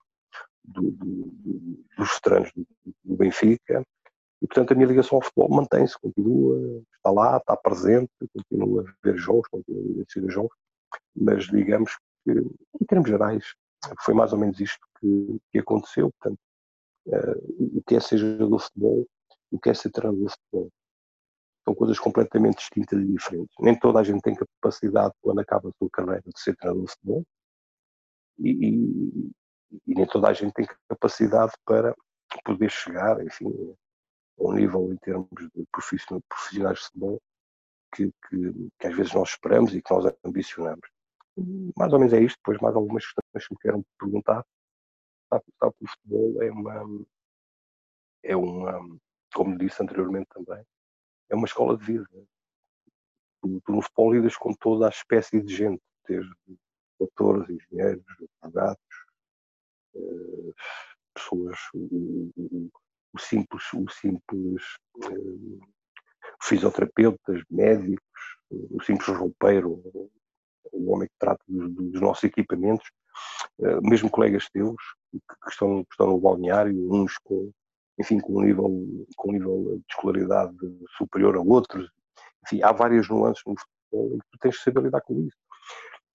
do, 0.65 0.91
dos 1.97 2.13
veteranos 2.15 2.51
do, 2.53 3.15
Benfica 3.15 3.85
e, 4.41 4.47
portanto, 4.47 4.73
a 4.73 4.75
minha 4.75 4.87
ligação 4.87 5.17
ao 5.17 5.21
futebol 5.21 5.49
mantém-se, 5.49 5.97
continua, 5.97 6.83
está 6.97 7.09
lá, 7.09 7.37
está 7.37 7.55
presente, 7.55 8.11
continua 8.33 8.81
a 8.81 8.93
ver 9.01 9.15
jogos, 9.17 9.47
continua 9.47 9.99
a 9.99 10.01
assistir 10.01 10.29
jogos, 10.29 10.57
mas 11.15 11.45
digamos 11.45 11.97
que, 12.25 12.31
em 12.31 12.85
termos 12.85 13.09
gerais, 13.09 13.45
foi 14.03 14.13
mais 14.13 14.33
ou 14.33 14.39
menos 14.39 14.59
isto 14.59 14.85
que, 14.99 15.39
que 15.51 15.59
aconteceu. 15.59 16.11
Portanto, 16.19 16.39
uh, 17.07 17.77
o 17.77 17.83
que 17.85 17.95
é 17.95 17.99
ser 17.99 18.17
jogador 18.17 18.57
de 18.57 18.63
futebol, 18.63 19.07
o 19.51 19.59
que 19.59 19.69
é 19.69 19.73
ser 19.73 19.91
treinador 19.91 20.27
de 20.27 20.33
futebol 20.33 20.71
são 21.63 21.73
coisas 21.73 21.97
completamente 21.97 22.57
distintas 22.57 22.99
e 22.99 23.05
diferentes. 23.05 23.55
Nem 23.59 23.77
toda 23.79 23.99
a 23.99 24.03
gente 24.03 24.21
tem 24.21 24.35
capacidade, 24.35 25.13
quando 25.21 25.39
acaba 25.39 25.69
a 25.69 25.71
sua 25.77 25.89
carreira, 25.89 26.21
de 26.25 26.39
ser 26.39 26.55
treinador 26.55 26.85
de 26.85 26.91
futebol, 26.91 27.23
e, 28.39 28.49
e, 28.49 29.31
e, 29.87 29.95
nem 29.95 30.05
toda 30.05 30.27
a 30.27 30.33
gente 30.33 30.53
tem 30.53 30.67
capacidade 30.89 31.53
para 31.65 31.95
poder 32.43 32.69
chegar, 32.69 33.23
enfim, 33.25 33.47
a 34.39 34.43
um 34.43 34.53
nível 34.53 34.91
em 34.91 34.97
termos 34.97 35.29
de 35.29 35.65
profissionais 35.71 36.79
de 36.79 36.85
futebol 36.85 37.21
que, 37.93 38.11
que, 38.27 38.69
que, 38.79 38.87
às 38.87 38.95
vezes 38.95 39.13
nós 39.13 39.29
esperamos 39.29 39.73
e 39.73 39.81
que 39.81 39.93
nós 39.93 40.13
ambicionamos. 40.25 40.87
Mais 41.77 41.93
ou 41.93 41.99
menos 41.99 42.13
é 42.13 42.21
isto, 42.21 42.37
depois 42.37 42.59
mais 42.59 42.75
algumas 42.75 43.05
questões 43.05 43.47
que 43.47 43.53
me 43.53 43.59
queiram 43.59 43.85
perguntar. 43.99 44.43
Sabe, 45.33 45.45
sabe 45.59 45.73
que 45.79 45.85
o 45.85 45.87
futebol 45.87 46.43
é 46.43 46.51
uma, 46.51 47.05
é 48.23 48.35
uma, 48.35 48.99
como 49.33 49.57
disse 49.57 49.81
anteriormente 49.81 50.27
também, 50.29 50.63
é 51.29 51.35
uma 51.35 51.47
escola 51.47 51.75
de 51.75 51.83
vida. 51.83 52.07
Tu, 53.41 53.61
no 53.67 53.81
futebol 53.81 54.13
lidas 54.13 54.37
com 54.37 54.53
toda 54.53 54.85
a 54.85 54.89
espécie 54.89 55.41
de 55.41 55.55
gente, 55.55 55.81
desde 56.07 56.31
doutores, 56.99 57.49
engenheiros, 57.49 58.05
advogados, 58.43 59.05
uh, 59.95 60.53
pessoas, 61.15 61.57
o, 61.73 62.31
o, 62.37 62.71
o, 63.13 63.19
simples, 63.19 63.73
o 63.73 63.89
simples 63.89 64.63
uh, 64.97 65.59
fisioterapeutas, 66.43 67.43
médicos, 67.49 68.37
o 68.51 68.79
simples 68.83 69.17
roupeiro, 69.17 69.81
o 70.71 70.91
homem 70.91 71.07
que 71.07 71.15
trata 71.17 71.43
dos, 71.47 71.73
dos 71.73 72.01
nossos 72.01 72.23
equipamentos, 72.23 72.87
mesmo 73.81 74.09
colegas 74.09 74.49
teus 74.49 74.81
que, 75.11 75.49
estão, 75.49 75.83
que 75.83 75.91
estão 75.91 76.07
no 76.07 76.19
balneário, 76.19 76.73
uns 76.91 77.17
com 77.19 77.51
enfim, 77.99 78.19
com 78.19 78.39
um 78.39 78.41
nível, 78.41 78.69
com 79.15 79.29
um 79.29 79.33
nível 79.33 79.63
de 79.77 79.85
escolaridade 79.89 80.55
superior 80.97 81.35
a 81.35 81.41
outros. 81.41 81.89
Enfim, 82.45 82.61
há 82.63 82.71
várias 82.71 83.07
nuances 83.07 83.43
no 83.45 83.55
futebol 83.55 84.17
que 84.17 84.27
tu 84.31 84.39
tens 84.39 84.55
de 84.55 84.61
saber 84.61 84.81
lidar 84.81 85.01
com 85.01 85.19
isso. 85.19 85.37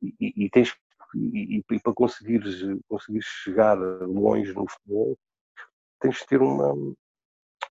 E, 0.02 0.44
e 0.44 0.50
tens 0.50 0.74
e, 1.14 1.58
e, 1.58 1.80
para 1.80 1.94
conseguires, 1.94 2.60
conseguires 2.88 3.26
chegar 3.26 3.78
longe 3.78 4.52
no 4.52 4.68
futebol, 4.68 5.18
tens 6.00 6.16
de 6.18 6.26
ter 6.26 6.42
uma, 6.42 6.74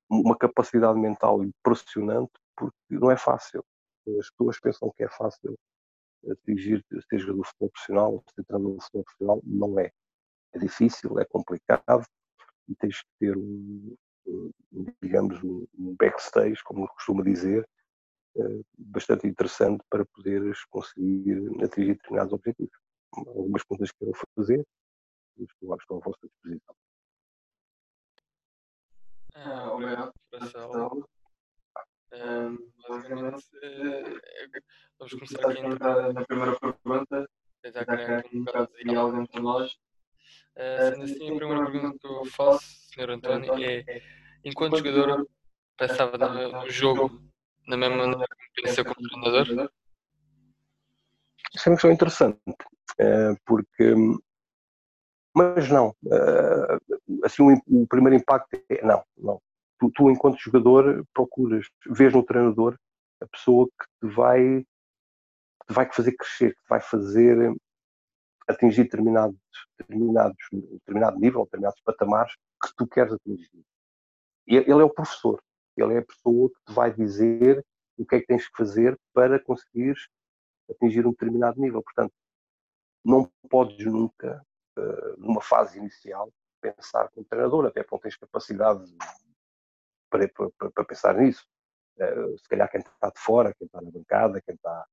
uma 0.10 0.38
capacidade 0.38 0.98
mental 0.98 1.44
impressionante, 1.44 2.32
porque 2.56 2.76
não 2.90 3.12
é 3.12 3.18
fácil. 3.18 3.64
As 4.20 4.30
pessoas 4.32 4.60
pensam 4.60 4.92
que 4.96 5.04
é 5.04 5.10
fácil 5.10 5.56
atingir, 6.32 6.84
ser 7.10 7.20
jogador 7.20 7.42
de 7.42 7.48
futebol 7.48 7.70
profissional, 7.70 8.24
ser 8.34 8.44
treinador 8.46 8.78
de 8.78 8.84
futebol 8.84 9.04
profissional, 9.04 9.42
não 9.44 9.80
é. 9.80 9.92
É 10.54 10.60
difícil, 10.60 11.20
é 11.20 11.26
complicado 11.26 12.06
e 12.68 12.76
tens 12.76 13.02
que 13.02 13.10
ter 13.20 13.38
um, 13.38 13.96
um 14.26 14.52
digamos, 15.02 15.42
um 15.44 15.96
backstage, 15.98 16.62
como 16.64 16.88
costuma 16.90 17.24
dizer, 17.24 17.68
eh, 18.38 18.62
bastante 18.78 19.28
interessante 19.28 19.84
para 19.90 20.06
poderes 20.06 20.64
conseguir 20.66 21.38
atingir 21.64 21.96
determinados 21.96 22.34
objetivos. 22.34 22.78
Algumas 23.14 23.64
contas 23.64 23.92
que 23.92 24.00
quero 24.00 24.12
fazer, 24.36 24.66
estou 25.40 25.74
à 25.74 26.00
vossa 26.00 26.28
disposição. 26.28 26.76
Ah, 29.36 29.74
obrigado 29.74 30.14
por 30.30 30.42
essa 30.42 30.60
aula. 30.60 31.17
Um, 32.14 32.58
basicamente, 32.88 33.46
uh, 33.58 34.22
vamos 34.98 35.14
começar 35.14 35.52
aqui 35.52 35.60
a 35.60 35.68
entrar 35.68 36.14
na 36.14 36.26
primeira 36.26 36.58
pergunta, 36.58 37.30
já 37.66 38.18
aqui 38.18 38.38
um 38.38 38.44
bocado 38.46 38.72
de 38.78 38.84
diálogo 38.86 39.22
entre 39.22 39.42
nós. 39.42 39.72
Uh, 40.56 40.94
sendo 40.94 41.04
assim, 41.04 41.32
a 41.32 41.36
primeira 41.36 41.72
pergunta 41.72 41.98
que 42.00 42.08
eu 42.08 42.26
faço, 42.26 42.66
Sr. 42.94 43.10
António, 43.10 43.54
é: 43.62 44.02
enquanto 44.46 44.78
jogador, 44.78 45.28
pensava 45.76 46.18
no 46.18 46.70
jogo 46.70 47.22
da 47.68 47.76
mesma 47.76 47.98
maneira 47.98 48.26
que 48.56 48.62
pensou 48.62 48.86
como 48.86 49.10
treinador? 49.10 49.70
Isso 51.54 51.68
é 51.68 51.70
uma 51.70 51.76
questão 51.76 51.92
interessante, 51.92 52.40
porque 53.46 53.94
mas 55.36 55.70
não. 55.70 55.94
Assim, 57.24 57.44
o, 57.68 57.88
primeiro 57.88 58.16
impacto 58.16 58.60
é 58.70 58.82
não, 58.82 59.04
não 59.18 59.42
tu, 59.80 59.92
tu, 59.92 60.10
enquanto 60.10 60.40
jogador, 60.40 61.06
procuras, 61.14 61.68
vês 61.90 62.14
no 62.14 62.24
treinador 62.24 62.78
a 63.22 63.28
pessoa 63.28 63.68
que 63.68 64.08
te 64.08 64.14
vai, 64.14 64.62
que 64.62 65.68
te 65.68 65.74
vai 65.74 65.92
fazer 65.92 66.12
crescer, 66.14 66.56
que 66.56 66.62
te 66.62 66.70
vai 66.70 66.80
fazer 66.80 67.56
atingir 68.48 68.84
determinados, 68.84 69.38
determinados, 69.78 70.38
determinado 70.52 71.20
nível, 71.20 71.44
determinados 71.44 71.82
patamares 71.82 72.34
que 72.64 72.76
tu 72.76 72.88
queres 72.88 73.14
atingir. 73.14 73.66
Ele 74.46 74.72
é 74.72 74.84
o 74.84 74.90
professor, 74.90 75.42
ele 75.76 75.96
é 75.96 75.98
a 76.00 76.06
pessoa 76.06 76.50
que 76.50 76.56
te 76.66 76.74
vai 76.74 76.94
dizer 76.94 77.66
o 77.98 78.06
que 78.06 78.16
é 78.16 78.20
que 78.22 78.28
tens 78.28 78.48
que 78.48 78.56
fazer 78.56 78.98
para 79.14 79.40
conseguires 79.40 80.08
atingir 80.70 81.06
um 81.06 81.12
determinado 81.12 81.60
nível. 81.60 81.84
Portanto, 81.84 82.14
não 83.04 83.30
podes 83.50 83.86
nunca, 83.86 84.42
numa 85.18 85.42
fase 85.42 85.78
inicial, 85.78 86.32
pensar 86.62 87.10
como 87.10 87.26
treinador, 87.26 87.66
até 87.66 87.82
porque 87.82 87.96
não 87.96 88.00
tens 88.00 88.18
capacidade 88.18 88.86
para, 90.10 90.28
para, 90.30 90.72
para 90.72 90.86
pensar 90.86 91.16
nisso. 91.16 91.46
Uh, 91.98 92.38
se 92.38 92.48
calhar 92.48 92.70
quem 92.70 92.82
está 92.82 93.10
de 93.10 93.20
fora, 93.20 93.54
quem 93.56 93.66
está 93.66 93.82
na 93.82 93.92
bancada, 93.92 94.42
quem 94.42 94.56
está, 94.56 94.86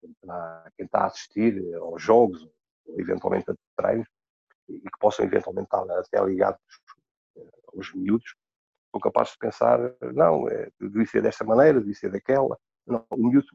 quem 0.00 0.10
está, 0.10 0.70
quem 0.76 0.86
está 0.86 1.00
a 1.00 1.06
assistir 1.06 1.74
aos 1.74 2.02
jogos, 2.02 2.42
ou 2.86 3.00
eventualmente 3.00 3.50
a 3.50 3.54
treinos, 3.76 4.08
e 4.68 4.80
que 4.80 4.98
possam 4.98 5.24
eventualmente 5.24 5.66
estar 5.66 5.82
até 5.90 6.24
ligados 6.24 6.60
uh, 7.36 7.50
aos 7.74 7.92
miúdos, 7.94 8.34
são 8.90 9.00
capazes 9.00 9.32
de 9.32 9.38
pensar, 9.38 9.78
não, 10.14 10.48
é, 10.48 10.70
devia 10.80 11.06
ser 11.06 11.22
desta 11.22 11.44
maneira, 11.44 11.78
devia 11.78 11.94
ser 11.94 12.10
daquela. 12.10 12.58
Não, 12.86 13.04
o 13.10 13.28
miúdo, 13.28 13.46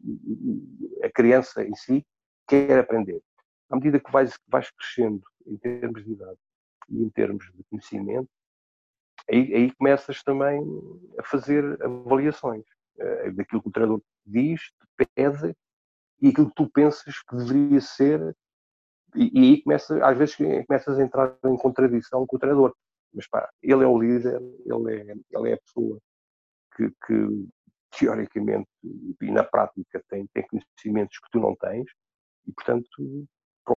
a 1.03 1.09
criança 1.09 1.63
em 1.63 1.75
si 1.75 2.05
quer 2.47 2.79
aprender. 2.79 3.21
À 3.69 3.75
medida 3.75 3.99
que 3.99 4.11
vais, 4.11 4.37
vais 4.47 4.69
crescendo 4.69 5.23
em 5.47 5.57
termos 5.57 6.03
de 6.03 6.11
idade 6.11 6.37
e 6.89 7.03
em 7.03 7.09
termos 7.09 7.51
de 7.51 7.63
conhecimento, 7.63 8.29
aí, 9.29 9.53
aí 9.53 9.75
começas 9.75 10.21
também 10.23 10.61
a 11.19 11.23
fazer 11.23 11.63
avaliações 11.83 12.65
uh, 12.97 13.31
daquilo 13.33 13.61
que 13.61 13.69
o 13.69 13.71
treinador 13.71 14.01
diz, 14.25 14.61
te 14.61 15.07
pede 15.15 15.55
e 16.21 16.29
aquilo 16.29 16.49
que 16.49 16.55
tu 16.55 16.69
pensas 16.69 17.21
que 17.21 17.35
deveria 17.35 17.81
ser 17.81 18.35
e, 19.15 19.39
e 19.39 19.43
aí 19.43 19.63
começa, 19.63 20.05
às 20.05 20.17
vezes 20.17 20.35
começas 20.35 20.97
a 20.97 21.03
entrar 21.03 21.37
em 21.45 21.57
contradição 21.57 22.25
com 22.25 22.35
o 22.35 22.39
treinador. 22.39 22.75
Mas 23.13 23.27
pá, 23.27 23.47
ele 23.61 23.83
é 23.83 23.87
o 23.87 23.99
líder, 23.99 24.41
ele 24.41 24.95
é, 24.95 25.15
ele 25.37 25.49
é 25.51 25.53
a 25.53 25.59
pessoa 25.59 25.99
que, 26.75 26.89
que 27.05 27.47
teoricamente 27.97 28.67
e 28.83 29.31
na 29.31 29.43
prática 29.43 30.03
tem, 30.09 30.25
tem 30.33 30.47
conhecimentos 30.47 31.19
que 31.19 31.29
tu 31.31 31.39
não 31.39 31.55
tens 31.55 31.85
e 32.47 32.51
portanto 32.51 33.27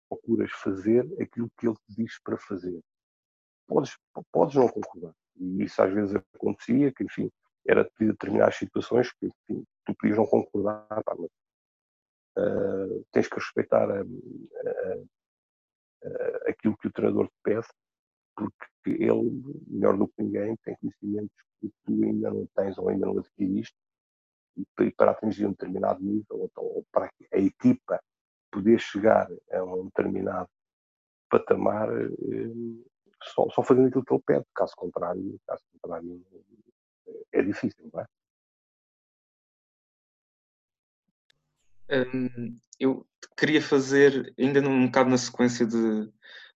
procuras 0.08 0.52
fazer 0.52 1.04
aquilo 1.20 1.50
que 1.58 1.68
ele 1.68 1.76
te 1.76 1.96
diz 1.96 2.20
para 2.24 2.38
fazer. 2.38 2.80
Podes, 3.68 3.98
podes 4.32 4.56
não 4.56 4.68
concordar, 4.68 5.14
e 5.38 5.64
isso 5.64 5.82
às 5.82 5.94
vezes 5.94 6.16
acontecia, 6.36 6.92
que 6.94 7.04
enfim, 7.04 7.32
era 7.66 7.84
de 7.84 8.08
determinadas 8.08 8.56
situações 8.56 9.12
que 9.14 9.28
enfim, 9.28 9.64
tu 9.86 9.96
podias 9.96 10.18
não 10.18 10.26
concordar, 10.26 11.04
pá, 11.04 11.16
mas 11.18 11.30
uh, 12.38 13.06
tens 13.12 13.28
que 13.28 13.36
respeitar 13.36 13.90
a, 13.90 14.02
a, 14.02 14.04
a, 16.04 16.50
aquilo 16.50 16.78
que 16.78 16.88
o 16.88 16.92
treinador 16.92 17.28
te 17.28 17.36
pede, 17.44 17.68
porque 18.36 19.04
ele, 19.04 19.42
melhor 19.68 19.98
do 19.98 20.08
que 20.08 20.22
ninguém, 20.22 20.56
tem 20.58 20.76
conhecimentos 20.76 21.36
que 21.60 21.72
tu 21.86 22.04
ainda 22.04 22.30
não 22.32 22.48
tens 22.56 22.78
ou 22.78 22.90
ainda 22.90 23.06
não 23.06 23.18
adquiriste, 23.20 23.76
e 24.58 24.92
para 24.92 25.12
atingir 25.12 25.46
um 25.46 25.52
determinado 25.52 26.04
nível, 26.04 26.26
ou, 26.30 26.46
então, 26.46 26.64
ou 26.64 26.86
para 26.92 27.10
a 27.34 27.38
equipa 27.38 28.00
poder 28.52 28.80
chegar 28.80 29.28
a 29.52 29.64
um 29.64 29.86
determinado 29.86 30.50
patamar, 31.30 31.90
eh, 31.90 32.86
só, 33.34 33.50
só 33.50 33.64
fazendo 33.64 33.88
aquilo 33.88 34.06
que 34.06 34.14
ele 34.14 34.24
pede, 34.26 34.46
caso 34.56 34.74
contrário, 34.76 35.40
caso 35.48 35.64
contrário 35.72 36.26
é 37.32 37.42
difícil, 37.42 37.90
não 37.94 38.02
é? 38.02 38.06
Hum, 41.90 42.58
eu 42.80 43.06
queria 43.38 43.62
fazer, 43.62 44.34
ainda 44.40 44.62
num 44.62 44.86
bocado 44.86 45.10
na 45.10 45.18
sequência 45.18 45.66
de, 45.66 46.06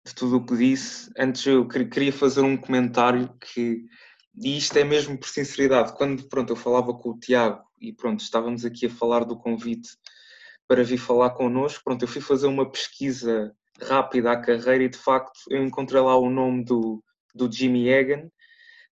de 0.05 0.15
tudo 0.15 0.37
o 0.37 0.45
que 0.45 0.55
disse, 0.55 1.11
antes 1.17 1.45
eu 1.45 1.67
queria 1.67 2.13
fazer 2.13 2.41
um 2.41 2.57
comentário 2.57 3.33
que, 3.39 3.85
e 4.35 4.57
isto 4.57 4.77
é 4.77 4.83
mesmo 4.83 5.17
por 5.17 5.27
sinceridade, 5.27 5.93
quando 5.95 6.27
pronto, 6.27 6.51
eu 6.51 6.55
falava 6.55 6.93
com 6.93 7.09
o 7.09 7.19
Tiago 7.19 7.63
e 7.79 7.93
pronto, 7.93 8.21
estávamos 8.21 8.65
aqui 8.65 8.85
a 8.85 8.89
falar 8.89 9.25
do 9.25 9.37
convite 9.37 9.89
para 10.67 10.83
vir 10.83 10.97
falar 10.97 11.31
connosco, 11.31 11.83
pronto, 11.83 12.03
eu 12.03 12.07
fui 12.07 12.21
fazer 12.21 12.47
uma 12.47 12.69
pesquisa 12.69 13.55
rápida 13.81 14.31
à 14.31 14.41
carreira 14.41 14.83
e 14.83 14.89
de 14.89 14.97
facto 14.97 15.39
eu 15.49 15.63
encontrei 15.63 16.01
lá 16.01 16.17
o 16.17 16.29
nome 16.29 16.63
do, 16.63 17.03
do 17.33 17.51
Jimmy 17.51 17.89
Egan 17.89 18.29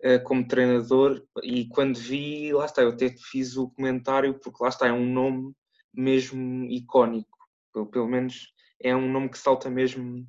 uh, 0.05 0.23
como 0.25 0.47
treinador 0.47 1.23
e 1.43 1.67
quando 1.69 1.99
vi, 1.99 2.53
lá 2.53 2.67
está, 2.67 2.83
eu 2.83 2.91
até 2.91 3.09
fiz 3.31 3.57
o 3.57 3.71
comentário 3.71 4.39
porque 4.41 4.63
lá 4.63 4.69
está, 4.69 4.89
é 4.89 4.93
um 4.93 5.07
nome 5.07 5.53
mesmo 5.95 6.65
icónico, 6.67 7.39
pelo, 7.73 7.87
pelo 7.87 8.09
menos 8.09 8.53
é 8.83 8.95
um 8.97 9.11
nome 9.11 9.29
que 9.29 9.39
salta 9.39 9.71
mesmo 9.71 10.27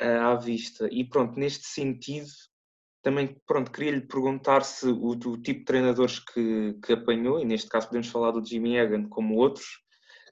uh, 0.00 0.20
à 0.22 0.34
vista. 0.36 0.88
E 0.90 1.04
pronto, 1.04 1.38
neste 1.38 1.66
sentido 1.66 2.28
também 3.04 3.38
pronto, 3.46 3.70
queria 3.70 3.92
lhe 3.92 4.00
perguntar 4.00 4.64
se 4.64 4.86
o, 4.86 5.10
o 5.10 5.36
tipo 5.36 5.60
de 5.60 5.64
treinadores 5.66 6.18
que, 6.18 6.74
que 6.82 6.94
apanhou, 6.94 7.38
e 7.38 7.44
neste 7.44 7.68
caso 7.68 7.88
podemos 7.88 8.08
falar 8.08 8.30
do 8.30 8.44
Jimmy 8.44 8.78
Egan 8.78 9.08
como 9.08 9.36
outros, 9.36 9.66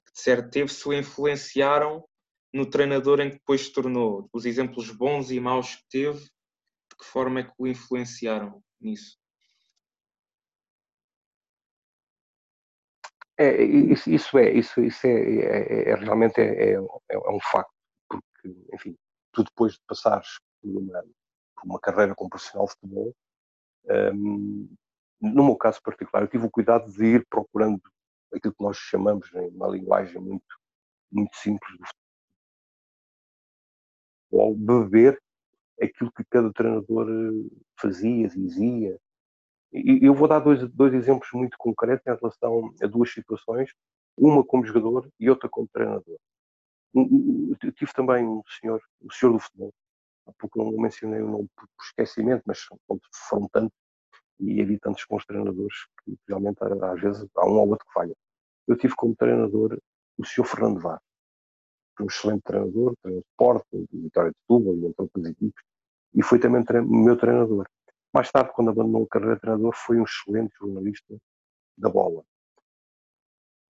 que 0.07 0.13
de 0.13 0.21
certo 0.21 0.49
teve, 0.49 0.73
se 0.73 0.87
o 0.87 0.91
influenciaram 0.91 2.03
no 2.53 2.69
treinador 2.69 3.19
em 3.19 3.31
que 3.31 3.37
depois 3.37 3.65
se 3.65 3.73
tornou? 3.73 4.29
Os 4.31 4.45
exemplos 4.45 4.91
bons 4.91 5.31
e 5.31 5.39
maus 5.39 5.75
que 5.75 5.83
teve, 5.89 6.19
de 6.19 6.97
que 6.97 7.05
forma 7.05 7.39
é 7.39 7.43
que 7.43 7.53
o 7.57 7.67
influenciaram 7.67 8.63
nisso? 8.79 9.17
É, 13.35 13.63
isso, 13.63 14.11
isso 14.11 14.37
é, 14.37 14.51
isso, 14.51 14.79
isso 14.81 15.07
é, 15.07 15.09
é, 15.09 15.89
é 15.89 15.95
realmente 15.95 16.39
é, 16.39 16.73
é, 16.73 16.77
é, 17.09 17.29
um 17.29 17.39
facto, 17.39 17.73
porque, 18.07 18.55
enfim, 18.71 18.95
tu 19.31 19.43
depois 19.43 19.73
de 19.73 19.79
passares 19.87 20.39
por 20.61 20.69
uma, 20.69 21.01
por 21.55 21.65
uma 21.65 21.79
carreira 21.79 22.13
como 22.13 22.29
profissional 22.29 22.67
de 22.67 22.73
futebol, 22.73 23.15
um, 24.13 24.69
no 25.19 25.45
meu 25.45 25.55
caso 25.55 25.81
particular, 25.81 26.23
eu 26.23 26.27
tive 26.27 26.45
o 26.45 26.51
cuidado 26.51 26.91
de 26.91 27.03
ir 27.05 27.25
procurando 27.27 27.81
aquilo 28.31 28.53
que 28.53 28.63
nós 28.63 28.77
chamamos, 28.77 29.33
em 29.33 29.49
uma 29.49 29.67
linguagem 29.67 30.21
muito, 30.21 30.45
muito 31.11 31.35
simples 31.35 31.75
futebol, 34.33 34.55
beber 34.55 35.21
aquilo 35.81 36.11
que 36.11 36.23
cada 36.29 36.51
treinador 36.51 37.07
eh, 37.09 37.55
fazia, 37.79 38.27
dizia. 38.29 38.97
E 39.71 40.05
eu 40.05 40.13
vou 40.13 40.27
dar 40.27 40.39
dois, 40.39 40.67
dois 40.69 40.93
exemplos 40.93 41.29
muito 41.33 41.57
concretos 41.57 42.05
em 42.05 42.15
relação 42.15 42.73
a 42.81 42.87
duas 42.87 43.11
situações, 43.11 43.71
uma 44.17 44.43
como 44.43 44.65
jogador 44.65 45.09
e 45.19 45.29
outra 45.29 45.49
como 45.49 45.67
treinador. 45.67 46.17
Eu 46.95 47.71
tive 47.71 47.91
também 47.93 48.23
um 48.23 48.43
senhor, 48.59 48.81
o 49.01 49.11
senhor 49.11 49.33
do 49.33 49.39
futebol, 49.39 49.73
há 50.27 50.31
pouco 50.37 50.63
não 50.63 50.79
mencionei 50.79 51.21
o 51.21 51.27
nome 51.27 51.49
por 51.55 51.67
esquecimento, 51.81 52.43
mas 52.45 52.59
foram 53.29 53.49
tantos 53.49 53.75
e 54.39 54.61
havia 54.61 54.79
tantos 54.79 55.05
bons 55.09 55.25
treinadores 55.25 55.75
que 56.03 56.17
realmente 56.27 56.57
às 56.61 57.01
vezes 57.01 57.27
há 57.35 57.45
um 57.47 57.53
ou 57.53 57.69
outro 57.69 57.85
que 57.85 57.93
falha. 57.93 58.13
Eu 58.67 58.77
tive 58.77 58.93
como 58.95 59.15
treinador 59.15 59.79
o 60.17 60.25
senhor 60.25 60.45
Fernando 60.45 60.79
Vaz. 60.79 60.99
Um 61.99 62.05
excelente 62.05 62.41
treinador, 62.43 62.95
treinador 63.01 63.23
de 63.23 63.35
Porto, 63.37 63.87
de 63.91 64.01
Vitória 64.01 64.31
de 64.31 64.37
Setúbal 64.39 64.75
e 64.75 64.85
entre 64.85 65.01
outras 65.01 65.25
equipes, 65.25 65.63
e 66.15 66.23
foi 66.23 66.39
também 66.39 66.63
meu 66.83 67.17
treinador. 67.17 67.67
Mais 68.13 68.31
tarde, 68.31 68.51
quando 68.53 68.69
abandonou 68.69 69.03
a 69.03 69.07
carreira 69.07 69.35
de 69.35 69.41
treinador, 69.41 69.73
foi 69.75 69.99
um 69.99 70.03
excelente 70.03 70.53
jornalista 70.59 71.17
da 71.77 71.89
bola. 71.89 72.23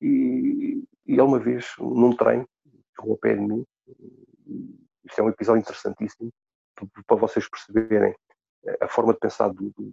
E, 0.01 0.85
e 1.07 1.13
ele 1.13 1.21
uma 1.21 1.39
vez, 1.39 1.67
num 1.79 2.15
treino, 2.17 2.49
chegou 2.95 3.13
ao 3.13 3.19
pé 3.19 3.35
de 3.35 3.41
mim, 3.41 3.65
isto 5.05 5.21
é 5.21 5.23
um 5.23 5.29
episódio 5.29 5.61
interessantíssimo, 5.61 6.31
para 7.07 7.17
vocês 7.17 7.49
perceberem 7.49 8.15
a 8.81 8.89
forma 8.89 9.13
de 9.13 9.19
pensar 9.19 9.49
do, 9.49 9.71
do, 9.71 9.93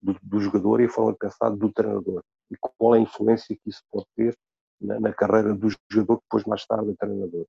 do, 0.00 0.18
do, 0.22 0.40
jogador 0.40 0.80
e 0.80 0.84
a 0.84 0.88
forma 0.88 1.12
de 1.12 1.18
pensar 1.18 1.50
do 1.50 1.72
treinador. 1.72 2.22
E 2.50 2.56
qual 2.56 2.94
é 2.94 2.98
a 2.98 3.02
influência 3.02 3.56
que 3.56 3.70
isso 3.70 3.82
pode 3.90 4.06
ter 4.14 4.36
na, 4.82 5.00
na 5.00 5.12
carreira 5.12 5.54
do 5.54 5.68
jogador, 5.90 6.20
depois 6.22 6.44
mais 6.44 6.66
tarde 6.66 6.90
é 6.90 6.94
treinador. 6.94 7.46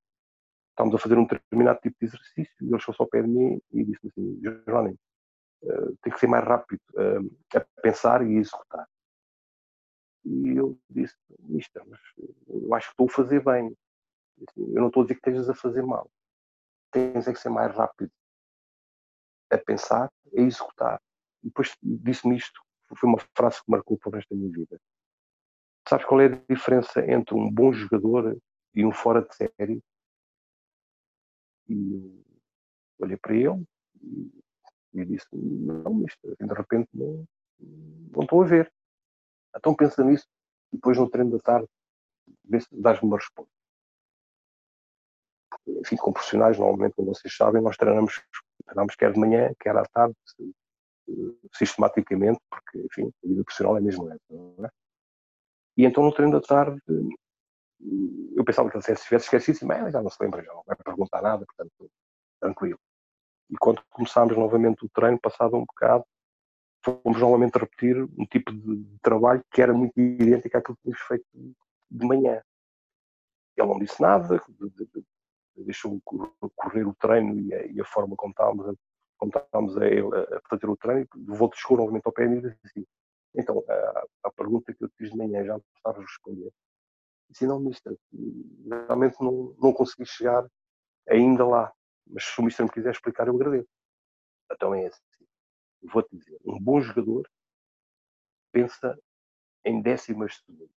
Estávamos 0.69 0.95
a 0.95 0.99
fazer 0.99 1.17
um 1.17 1.25
determinado 1.25 1.79
tipo 1.81 1.95
de 1.99 2.05
exercício 2.05 2.53
e 2.61 2.65
ele 2.65 2.79
chegou 2.79 2.95
ao 2.99 3.07
pé 3.07 3.21
de 3.21 3.27
mim 3.27 3.61
e 3.71 3.83
disse 3.83 4.07
assim, 4.07 4.39
Jerónimo, 4.41 4.97
uh, 5.63 5.97
tem 6.01 6.13
que 6.13 6.19
ser 6.19 6.27
mais 6.27 6.43
rápido 6.45 6.81
uh, 6.93 7.57
a 7.57 7.81
pensar 7.81 8.25
e 8.25 8.37
a 8.37 8.39
executar. 8.39 8.87
E 10.25 10.55
eu 10.55 10.77
disse, 10.89 11.15
mister, 11.39 11.83
mas 11.87 11.99
eu 12.47 12.73
acho 12.73 12.87
que 12.87 12.93
estou 12.93 13.07
a 13.07 13.09
fazer 13.09 13.43
bem. 13.43 13.75
Eu 14.57 14.81
não 14.81 14.87
estou 14.87 15.01
a 15.01 15.05
dizer 15.05 15.15
que 15.15 15.29
estejas 15.29 15.49
a 15.49 15.53
fazer 15.53 15.83
mal. 15.83 16.09
Tens 16.91 17.27
é 17.27 17.33
que 17.33 17.39
ser 17.39 17.49
mais 17.49 17.75
rápido 17.75 18.11
a 19.51 19.57
pensar, 19.57 20.11
a 20.35 20.41
executar. 20.41 20.99
E 21.43 21.47
depois 21.47 21.75
disse-me 21.81 22.37
isto, 22.37 22.61
foi 22.95 23.09
uma 23.09 23.19
frase 23.35 23.57
que 23.57 23.69
marcou 23.69 23.97
para 23.97 24.09
o 24.09 24.13
resto 24.13 24.29
da 24.33 24.35
minha 24.35 24.51
vida. 24.51 24.79
Sabes 25.87 26.05
qual 26.05 26.21
é 26.21 26.25
a 26.25 26.41
diferença 26.49 26.99
entre 27.05 27.35
um 27.35 27.51
bom 27.51 27.73
jogador 27.73 28.37
e 28.73 28.85
um 28.85 28.91
fora 28.91 29.21
de 29.21 29.35
série? 29.35 29.83
E 31.67 31.93
eu 31.93 33.05
olhei 33.05 33.17
para 33.17 33.35
ele 33.35 33.65
e, 34.93 35.05
disse: 35.05 35.27
Não, 35.33 35.93
mister, 35.93 36.35
de 36.39 36.53
repente 36.53 36.89
não, 36.93 37.25
não 37.59 38.23
estou 38.23 38.43
a 38.43 38.45
ver. 38.45 38.71
Então 39.55 39.75
pensa 39.75 40.03
nisso 40.03 40.27
e 40.71 40.77
depois 40.77 40.97
no 40.97 41.09
treino 41.09 41.31
da 41.31 41.39
tarde 41.39 41.67
dás-me 42.71 43.07
uma 43.07 43.17
resposta. 43.17 43.51
Enfim, 45.67 45.95
com 45.97 46.11
profissionais, 46.11 46.57
normalmente, 46.57 46.95
como 46.95 47.13
vocês 47.13 47.35
sabem, 47.35 47.61
nós 47.61 47.77
treinamos, 47.77 48.21
treinamos 48.65 48.95
quer 48.95 49.13
de 49.13 49.19
manhã, 49.19 49.53
quer 49.59 49.75
à 49.77 49.85
tarde, 49.85 50.15
sistematicamente, 51.53 52.39
porque, 52.49 52.79
enfim, 52.79 53.13
a 53.23 53.27
vida 53.27 53.43
profissional 53.43 53.77
é 53.77 53.81
mesmo 53.81 54.09
essa, 54.11 54.19
não 54.29 54.65
é? 54.65 54.69
E 55.77 55.85
então 55.85 56.03
no 56.03 56.13
treino 56.13 56.33
da 56.33 56.41
tarde 56.41 56.79
eu 58.35 58.43
pensava 58.45 58.69
que 58.69 58.81
se 58.81 58.95
tivesse 58.95 59.25
esquecido, 59.25 59.67
mas 59.67 59.91
já 59.91 60.01
não 60.01 60.09
se 60.09 60.21
lembra, 60.21 60.43
já 60.43 60.53
não 60.53 60.63
vai 60.65 60.75
perguntar 60.75 61.21
nada, 61.21 61.45
portanto, 61.45 61.91
tranquilo. 62.39 62.79
E 63.49 63.55
quando 63.57 63.83
começámos 63.89 64.35
novamente 64.37 64.85
o 64.85 64.89
treino, 64.89 65.19
passado 65.19 65.55
um 65.55 65.65
bocado, 65.65 66.05
fomos 66.83 67.19
novamente 67.19 67.57
repetir 67.57 68.01
um 68.17 68.25
tipo 68.25 68.51
de, 68.51 68.97
trabalho 69.01 69.43
que 69.51 69.61
era 69.61 69.73
muito 69.73 69.97
idêntico 69.99 70.57
àquilo 70.57 70.75
que 70.77 70.83
tínhamos 70.83 71.01
feito 71.01 71.25
de 71.91 72.05
manhã. 72.05 72.41
Ele 73.55 73.67
não 73.67 73.79
disse 73.79 74.01
nada, 74.01 74.41
deixou 75.55 76.01
correr 76.55 76.87
o 76.87 76.95
treino 76.95 77.39
e 77.39 77.53
a, 77.53 77.65
e 77.67 77.79
a 77.79 77.85
forma 77.85 78.15
como 78.15 78.31
estávamos, 78.31 78.67
a, 78.67 78.73
como 79.17 79.31
estávamos 79.35 79.77
a, 79.77 79.85
a, 79.85 80.41
fazer 80.49 80.69
o 80.69 80.75
treino, 80.75 81.07
voltou 81.27 81.57
chegou 81.57 81.77
novamente 81.77 82.05
ao 82.05 82.11
pé 82.11 82.25
e 82.25 82.41
disse 82.41 82.57
assim, 82.65 82.85
então, 83.35 83.63
a, 83.67 84.05
a, 84.23 84.31
pergunta 84.31 84.73
que 84.73 84.83
eu 84.83 84.89
fiz 84.97 85.09
de 85.09 85.17
manhã 85.17 85.43
já 85.43 85.53
não 85.53 85.63
sabes 85.81 86.01
responder. 86.01 86.51
Disse, 87.29 87.47
não, 87.47 87.59
mister, 87.59 87.97
realmente 88.87 89.15
não, 89.19 89.55
não 89.59 89.73
consegui 89.73 90.05
chegar 90.05 90.47
ainda 91.09 91.45
lá, 91.45 91.73
mas 92.05 92.23
se 92.23 92.39
o 92.39 92.43
mister 92.43 92.65
me 92.65 92.71
quiser 92.71 92.91
explicar, 92.91 93.27
eu 93.27 93.35
agradeço. 93.35 93.69
Então 94.51 94.75
é 94.75 94.87
assim 94.87 95.03
vou-te 95.91 96.15
dizer, 96.15 96.39
um 96.45 96.59
bom 96.59 96.79
jogador 96.81 97.29
pensa 98.51 98.97
em 99.65 99.81
décimas 99.81 100.33
de 100.33 100.43
segundo 100.45 100.71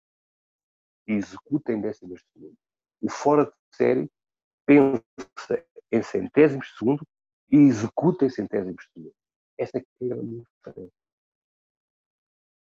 e 1.08 1.14
executa 1.14 1.74
em 1.74 1.82
décimas 1.82 2.20
de 2.20 2.32
segundo. 2.32 2.58
O 3.02 3.10
fora 3.10 3.46
de 3.46 3.54
série 3.76 4.12
pensa 4.66 5.04
em 5.92 6.02
centésimos 6.02 6.68
de 6.68 6.78
segundo 6.78 7.08
e 7.52 7.58
executa 7.58 8.26
em 8.26 8.30
centésimos 8.30 8.84
de 8.86 8.92
segundo. 8.94 9.16
Essa 9.58 9.78
é 9.78 9.82
que 9.82 9.88
é 10.02 10.06
a 10.06 10.16
grande 10.16 10.44
diferença. 10.58 10.94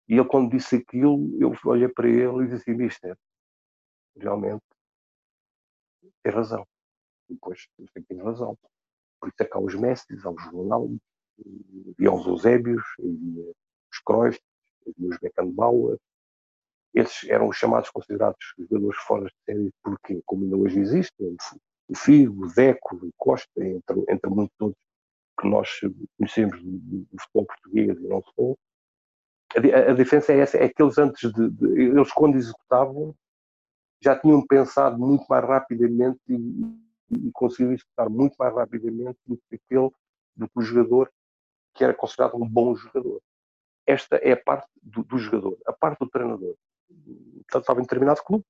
E 0.09 0.15
ele, 0.15 0.25
quando 0.25 0.51
disse 0.51 0.77
aquilo, 0.77 1.31
eu 1.39 1.53
olhei 1.67 1.89
para 1.89 2.09
ele 2.09 2.45
e 2.45 2.49
disse 2.49 2.71
Mister, 2.73 3.17
realmente 4.17 4.63
tem 6.23 6.33
razão. 6.33 6.67
E 7.29 7.35
depois, 7.35 7.69
tem 8.09 8.19
razão. 8.19 8.57
Por 9.21 9.29
isso 9.29 9.37
é 9.41 9.45
que 9.45 9.57
há 9.57 9.61
os 9.61 9.75
mestres, 9.75 10.25
há 10.25 10.31
os 10.31 10.45
Ronaldo, 10.47 10.99
havia 11.95 12.13
os 12.13 12.27
Eusébios, 12.27 12.83
havia 12.99 13.53
os 13.93 13.99
Cruyff, 14.05 14.41
havia 14.87 15.09
os 15.11 15.19
Beckenbauer. 15.19 15.99
Esses 16.95 17.29
eram 17.29 17.49
os 17.49 17.57
chamados 17.57 17.91
considerados 17.91 18.55
jogadores 18.59 18.99
fora 19.01 19.27
de 19.27 19.35
série 19.45 19.73
porque, 19.83 20.23
como 20.25 20.45
ainda 20.45 20.57
hoje 20.57 20.81
existem, 20.81 21.37
o 21.89 21.95
Figo, 21.95 22.47
o 22.47 22.53
Deco, 22.53 22.97
o 22.97 23.11
Costa, 23.17 23.65
entre, 23.65 24.05
entre 24.09 24.31
muitos 24.31 24.57
outros 24.59 24.83
que 25.39 25.49
nós 25.49 25.69
conhecemos 26.17 26.61
do 26.63 27.07
futebol 27.21 27.47
português 27.47 27.99
e 27.99 28.09
não 28.09 28.23
só. 28.23 28.55
A, 29.57 29.91
a, 29.91 29.95
diferença 29.95 30.33
é 30.33 30.41
essa, 30.41 30.59
é 30.59 30.69
que 30.69 30.83
eles 30.83 30.99
antes 30.99 31.33
de, 31.33 31.51
de, 31.51 31.83
eles 31.83 32.13
quando 32.13 32.37
executavam 32.37 33.15
já 34.01 34.19
tinham 34.19 34.47
pensado 34.47 34.99
muito 34.99 35.25
mais 35.29 35.45
rapidamente 35.45 36.21
e, 36.29 36.35
e 37.11 37.33
executar 37.73 38.09
muito 38.11 38.37
mais 38.39 38.55
rapidamente 38.55 39.19
do 39.27 39.37
que 39.37 39.57
aquele 39.57 39.91
do 40.37 40.49
que 40.49 40.59
o 40.59 40.63
jogador 40.63 41.11
que 41.75 41.85
era 41.85 41.95
considerado 41.95 42.37
um 42.37 42.49
bom 42.49 42.75
jogador. 42.75 43.21
Esta 43.87 44.17
é 44.17 44.33
a 44.33 44.37
parte 44.37 44.69
do, 44.83 45.03
do 45.03 45.19
jogador, 45.19 45.57
a 45.67 45.73
parte 45.73 46.01
do 46.01 46.11
treinador. 46.11 46.55
Portanto, 46.89 47.63
estava 47.63 47.81
em 47.81 47.83
determinado 47.83 48.23
clube 48.23 48.45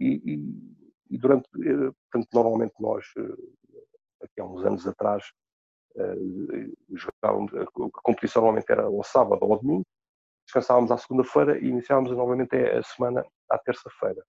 e, 0.00 0.34
e, 0.34 1.14
e 1.14 1.18
durante, 1.18 1.48
eh, 1.56 1.92
portanto, 2.10 2.28
normalmente 2.32 2.74
nós, 2.80 3.04
eh, 3.18 4.22
aqui 4.22 4.40
há 4.40 4.44
uns 4.44 4.64
anos 4.64 4.86
atrás, 4.86 5.24
eh, 5.96 6.70
jogávamos, 6.90 7.54
a 7.54 7.66
competição 8.02 8.42
normalmente 8.42 8.70
era 8.70 8.84
ao 8.84 9.02
sábado 9.02 9.42
ou 9.42 9.52
ao 9.52 9.60
domingo, 9.60 9.86
descansávamos 10.46 10.90
à 10.90 10.96
segunda-feira 10.96 11.58
e 11.58 11.66
iniciávamos 11.66 12.10
novamente 12.12 12.56
a 12.56 12.82
semana 12.82 13.24
à 13.50 13.58
terça-feira. 13.58 14.24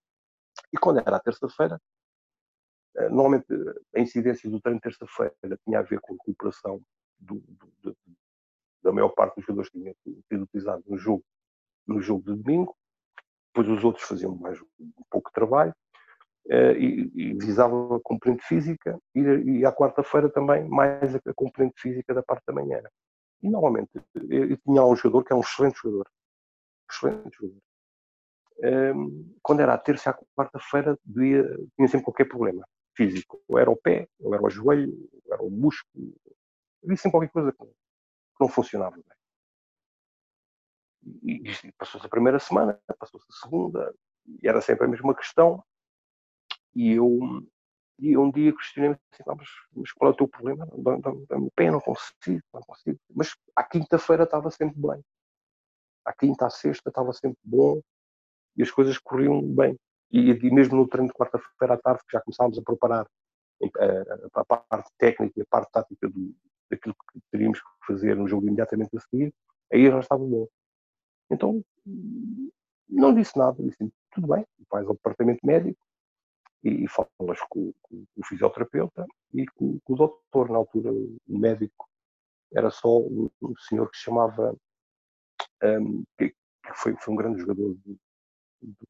E 0.73 0.77
quando 0.77 0.99
era 0.99 1.15
à 1.15 1.19
terça-feira, 1.19 1.79
normalmente 3.11 3.45
a 3.95 3.99
incidência 3.99 4.49
do 4.49 4.59
treino 4.59 4.79
de 4.79 4.83
terça-feira 4.83 5.57
tinha 5.63 5.79
a 5.79 5.83
ver 5.83 5.99
com 6.01 6.13
a 6.13 6.17
recuperação 6.17 6.81
do, 7.19 7.43
do, 7.81 7.95
da 8.83 8.91
maior 8.91 9.09
parte 9.09 9.35
dos 9.35 9.45
jogadores 9.45 9.69
que 9.69 9.79
tinham 9.79 9.95
sido 10.27 10.43
utilizados 10.43 10.85
no 10.85 10.97
jogo, 10.97 11.23
no 11.85 12.01
jogo 12.01 12.23
de 12.23 12.41
domingo, 12.41 12.75
depois 13.53 13.69
os 13.69 13.83
outros 13.83 14.07
faziam 14.07 14.35
mais 14.35 14.59
um 14.79 14.91
pouco 15.09 15.29
de 15.29 15.33
trabalho 15.33 15.73
uh, 16.47 16.71
e, 16.77 17.11
e, 17.15 17.33
visavam 17.33 17.95
a 17.95 18.01
componente 18.01 18.43
física 18.45 18.99
e, 19.15 19.19
e 19.19 19.65
à 19.65 19.71
quarta-feira 19.71 20.29
também 20.29 20.67
mais 20.67 21.15
a, 21.15 21.19
componente 21.35 21.79
física 21.79 22.13
da 22.13 22.23
parte 22.23 22.43
da 22.45 22.53
manhã. 22.53 22.81
E 23.41 23.49
normalmente 23.49 23.89
eu, 24.15 24.49
eu 24.49 24.57
tinha 24.57 24.83
um 24.83 24.95
jogador 24.95 25.23
que 25.23 25.33
é 25.33 25.35
um 25.35 25.41
excelente 25.41 25.79
jogador, 25.81 26.09
excelente 26.89 27.37
jogador. 27.37 27.61
Um, 28.59 29.35
quando 29.43 29.59
era 29.59 29.75
a 29.75 29.77
terça 29.77 30.09
e 30.09 30.35
quarta-feira 30.35 30.97
tinha 31.05 31.87
sempre 31.87 32.05
qualquer 32.05 32.25
problema 32.25 32.67
físico. 32.95 33.39
Ou 33.47 33.59
era 33.59 33.69
o 33.69 33.77
pé, 33.77 34.09
ou 34.19 34.33
era 34.33 34.43
o 34.43 34.49
joelho, 34.49 35.09
ou 35.25 35.33
era 35.33 35.43
o 35.43 35.51
músculo, 35.51 36.15
havia 36.83 36.97
sempre 36.97 37.11
qualquer 37.11 37.31
coisa 37.31 37.51
que 37.51 37.65
não 38.39 38.49
funcionava 38.49 38.95
bem. 38.95 39.03
E 41.23 41.71
passou-se 41.77 42.05
a 42.05 42.09
primeira 42.09 42.39
semana, 42.39 42.79
passou-se 42.99 43.25
a 43.29 43.35
segunda, 43.43 43.95
e 44.25 44.47
era 44.47 44.59
sempre 44.61 44.85
a 44.85 44.89
mesma 44.89 45.15
questão. 45.15 45.63
E 46.75 46.93
eu, 46.93 47.19
e 47.99 48.17
um 48.17 48.29
dia 48.31 48.53
questionei-me 48.53 48.95
assim, 49.11 49.23
ah, 49.27 49.35
mas, 49.35 49.49
mas, 49.75 49.91
qual 49.91 50.11
é 50.11 50.13
o 50.13 50.17
teu 50.17 50.27
problema? 50.27 50.67
Dá-me 51.27 51.49
pé, 51.55 51.71
não 51.71 51.81
consigo, 51.81 52.43
não 52.53 52.61
consigo. 52.61 52.99
Mas 53.15 53.35
à 53.55 53.63
quinta-feira 53.63 54.23
estava 54.23 54.51
sempre 54.51 54.79
bem. 54.79 55.03
À 56.05 56.13
quinta, 56.13 56.45
à 56.45 56.49
sexta 56.49 56.89
estava 56.89 57.11
sempre 57.13 57.39
bom 57.43 57.81
e 58.55 58.61
as 58.61 58.71
coisas 58.71 58.97
corriam 58.99 59.41
bem. 59.41 59.77
E, 60.11 60.31
e 60.31 60.51
mesmo 60.51 60.77
no 60.77 60.87
treino 60.87 61.09
de 61.09 61.13
quarta-feira 61.13 61.73
à 61.73 61.77
tarde, 61.77 62.01
que 62.07 62.13
já 62.13 62.21
começámos 62.21 62.57
a 62.57 62.61
preparar 62.61 63.07
a, 63.63 64.39
a, 64.39 64.41
a 64.41 64.45
parte 64.45 64.91
técnica 64.97 65.39
e 65.39 65.41
a 65.41 65.45
parte 65.49 65.71
tática 65.71 66.07
do, 66.07 66.35
daquilo 66.69 66.95
que 67.11 67.19
teríamos 67.31 67.59
que 67.59 67.67
fazer 67.87 68.15
no 68.15 68.27
jogo 68.27 68.45
imediatamente 68.45 68.95
a 68.95 68.99
seguir, 69.01 69.33
aí 69.73 69.89
já 69.89 69.99
estava 69.99 70.23
bom. 70.23 70.47
Então, 71.29 71.63
não 72.87 73.13
disse 73.13 73.37
nada, 73.37 73.61
disse 73.61 73.91
tudo 74.11 74.27
bem, 74.27 74.45
vais 74.71 74.87
ao 74.87 74.93
departamento 74.93 75.45
médico 75.45 75.77
e, 76.63 76.85
e 76.85 76.87
falas 76.87 77.39
com, 77.49 77.73
com, 77.81 78.05
o 78.15 78.25
fisioterapeuta 78.25 79.05
e 79.33 79.45
com, 79.47 79.79
com, 79.79 79.93
o 79.93 79.95
doutor. 79.95 80.49
Na 80.49 80.57
altura, 80.57 80.91
o 80.91 81.19
médico 81.27 81.89
era 82.53 82.69
só 82.69 82.99
um, 82.99 83.29
um 83.41 83.55
senhor 83.57 83.89
que 83.89 83.97
se 83.97 84.03
chamava, 84.03 84.55
um, 85.63 86.03
que, 86.17 86.29
que 86.29 86.73
foi, 86.75 86.95
foi, 86.97 87.13
um 87.13 87.17
grande 87.17 87.41
jogador 87.41 87.75
de, 87.75 87.99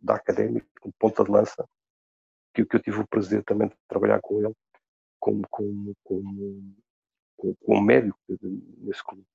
da 0.02 0.16
académica, 0.16 0.68
de 0.86 0.92
ponta 1.00 1.24
de 1.24 1.32
lança, 1.32 1.68
que, 2.54 2.66
que 2.66 2.76
eu 2.76 2.82
tive 2.82 3.00
o 3.00 3.08
prazer 3.08 3.44
também 3.44 3.68
de 3.68 3.76
trabalhar 3.88 4.20
com 4.22 4.40
ele 4.44 4.56
como, 5.20 5.48
como, 5.50 5.96
como, 6.04 6.76
como 7.36 7.82
médico 7.82 8.20
nesse 8.78 9.04
clube. 9.04 9.26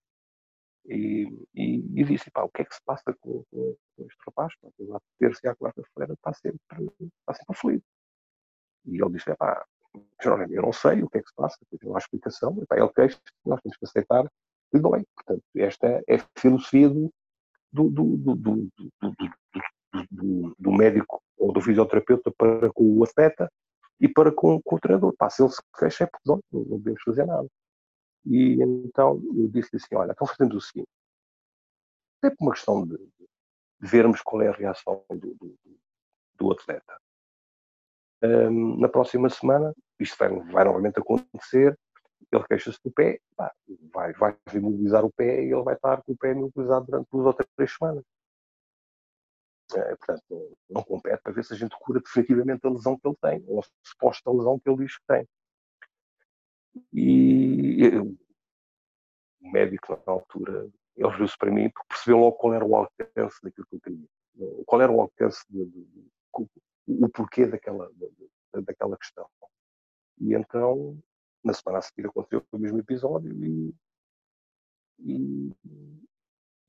E, 0.84 1.28
e, 1.54 2.00
e, 2.00 2.04
disse, 2.04 2.30
pá, 2.30 2.42
o 2.42 2.48
que 2.48 2.62
é 2.62 2.64
que 2.64 2.74
se 2.74 2.82
passa 2.84 3.14
com, 3.20 3.44
com, 3.44 3.76
com 3.96 4.06
este 4.06 4.18
rapaz? 4.26 4.52
Pá, 4.56 4.68
lá 4.80 5.00
terça 5.18 5.40
e 5.44 5.48
à 5.48 5.54
quarta-feira 5.54 6.14
está 6.14 6.32
sempre, 6.32 6.60
está 6.70 7.34
sempre 7.34 7.56
aflito. 7.56 7.84
E 8.86 9.00
ele 9.00 9.12
disse, 9.12 9.34
pá, 9.36 9.64
eu 10.24 10.62
não 10.62 10.72
sei 10.72 11.02
o 11.02 11.08
que 11.08 11.18
é 11.18 11.22
que 11.22 11.28
se 11.28 11.34
passa, 11.34 11.56
não 11.82 11.94
há 11.94 11.98
explicação. 11.98 12.56
E, 12.60 12.66
pá, 12.66 12.76
ele 12.76 12.88
queixa 12.88 13.18
nós 13.44 13.60
temos 13.60 13.76
que 13.76 13.84
aceitar 13.84 14.30
que 14.70 14.78
dói. 14.78 15.04
Portanto, 15.14 15.42
esta 15.56 16.02
é 16.08 16.16
a 16.16 16.40
filosofia 16.40 16.88
do, 16.88 17.12
do, 17.72 17.90
do, 17.90 18.34
do, 18.34 18.70
do, 20.58 20.72
médico 20.72 21.22
ou 21.36 21.52
do 21.52 21.60
fisioterapeuta 21.60 22.32
para 22.36 22.72
com 22.72 22.98
o 22.98 23.04
atleta 23.04 23.50
e 24.00 24.08
para 24.08 24.32
com, 24.32 24.60
com 24.62 24.76
o 24.76 24.80
treinador. 24.80 25.14
Pá, 25.16 25.28
se 25.28 25.42
ele 25.42 25.50
se 25.50 25.60
queixa 25.78 26.04
é 26.04 26.06
porque 26.06 26.28
não, 26.28 26.40
não 26.50 26.78
devemos 26.78 27.02
fazer 27.02 27.26
nada. 27.26 27.46
E 28.24 28.62
então 28.62 29.20
eu 29.36 29.48
disse 29.48 29.76
assim: 29.76 29.94
olha, 29.94 30.12
estão 30.12 30.26
fazendo 30.26 30.56
o 30.56 30.60
seguinte. 30.60 30.88
É 32.24 32.30
por 32.30 32.44
uma 32.46 32.52
questão 32.52 32.86
de, 32.86 32.96
de, 32.96 33.28
vermos 33.80 34.22
qual 34.22 34.42
é 34.42 34.48
a 34.48 34.52
reação 34.52 35.04
do, 35.10 35.34
do, 35.34 35.58
do 36.36 36.52
atleta. 36.52 37.01
Um, 38.24 38.78
na 38.78 38.88
próxima 38.88 39.28
semana, 39.28 39.74
isto 39.98 40.16
vai, 40.16 40.28
vai 40.28 40.64
novamente 40.64 40.98
acontecer, 40.98 41.76
ele 42.30 42.44
queixa-se 42.44 42.78
do 42.84 42.90
pé, 42.90 43.20
pá, 43.36 43.52
vai, 43.92 44.12
vai 44.12 44.36
imobilizar 44.54 45.04
o 45.04 45.12
pé 45.12 45.42
e 45.42 45.52
ele 45.52 45.62
vai 45.62 45.74
estar 45.74 46.02
com 46.02 46.12
o 46.12 46.16
pé 46.16 46.30
imobilizado 46.30 46.86
durante 46.86 47.08
duas 47.10 47.26
ou 47.26 47.46
três 47.56 47.74
semanas. 47.74 48.04
É, 49.74 49.96
portanto, 49.96 50.56
não, 50.68 50.82
compete 50.82 51.20
para 51.22 51.32
ver 51.32 51.44
se 51.44 51.54
a 51.54 51.56
gente 51.56 51.74
cura 51.80 52.00
definitivamente 52.00 52.66
a 52.66 52.70
lesão 52.70 52.98
que 52.98 53.08
ele 53.08 53.16
tem, 53.20 53.44
ou 53.46 53.60
a 53.60 53.62
suposta 53.82 54.30
lesão 54.30 54.58
que 54.58 54.68
ele 54.68 54.84
diz 54.84 54.96
que 54.96 55.04
tem. 55.06 55.28
E 56.92 57.84
eu, 57.84 58.16
o 59.40 59.50
médico, 59.50 60.00
na 60.06 60.12
altura, 60.12 60.70
ele 60.96 61.16
viu-se 61.16 61.36
para 61.36 61.50
mim 61.50 61.70
porque 61.70 61.88
percebeu 61.88 62.18
logo 62.18 62.36
qual 62.36 62.54
era 62.54 62.64
o 62.64 62.76
alcance 62.76 63.38
daquilo 63.42 63.66
que 63.66 63.76
eu 63.76 63.80
queria. 63.80 64.06
Qual 64.66 64.80
era 64.80 64.92
o 64.92 65.00
alcance, 65.00 65.44
de, 65.48 65.64
de, 65.64 65.84
de, 65.84 66.10
o 66.86 67.08
porquê 67.08 67.46
daquela, 67.46 67.90
daquela 68.64 68.96
questão. 68.96 69.28
E 70.20 70.34
então, 70.34 70.98
na 71.44 71.52
semana 71.52 71.78
a 71.78 71.82
seguir, 71.82 72.06
aconteceu 72.06 72.44
o 72.52 72.58
mesmo 72.58 72.78
episódio 72.78 73.32
e, 73.32 73.74
e, 74.98 75.52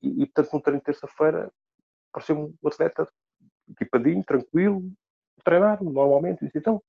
e, 0.02 0.22
e 0.22 0.26
portanto, 0.26 0.52
no 0.52 0.60
treino 0.60 0.80
de 0.80 0.84
terça-feira, 0.84 1.52
pareceu-me 2.12 2.56
um 2.62 2.68
atleta 2.68 3.08
equipadinho, 3.68 4.24
tranquilo, 4.24 4.92
treinar 5.44 5.82
normalmente. 5.82 6.42
E 6.42 6.46
disse, 6.46 6.58
então, 6.58 6.82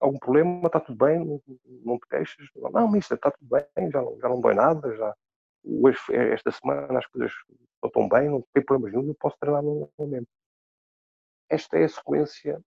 algum 0.00 0.18
problema, 0.18 0.66
está 0.66 0.80
tudo 0.80 1.04
bem, 1.04 1.42
não, 1.84 1.98
te 1.98 2.06
queixas. 2.08 2.48
Não, 2.72 2.90
mister, 2.90 3.16
está 3.16 3.30
tudo 3.30 3.48
bem, 3.48 3.90
já 3.90 4.02
já 4.20 4.28
não 4.28 4.40
dói 4.40 4.54
nada, 4.54 4.94
já, 4.96 5.14
hoje, 5.64 5.98
esta 6.10 6.50
semana 6.50 6.98
as 6.98 7.06
coisas 7.06 7.32
estão 7.84 8.08
bem, 8.08 8.28
não 8.28 8.42
tem 8.52 8.64
problemas 8.64 8.92
nenhum, 8.92 9.08
eu 9.08 9.14
posso 9.14 9.36
treinar 9.38 9.62
normalmente. 9.62 10.28
Esta 11.48 11.78
é 11.78 11.84
a 11.84 11.88
sequência, 11.88 12.62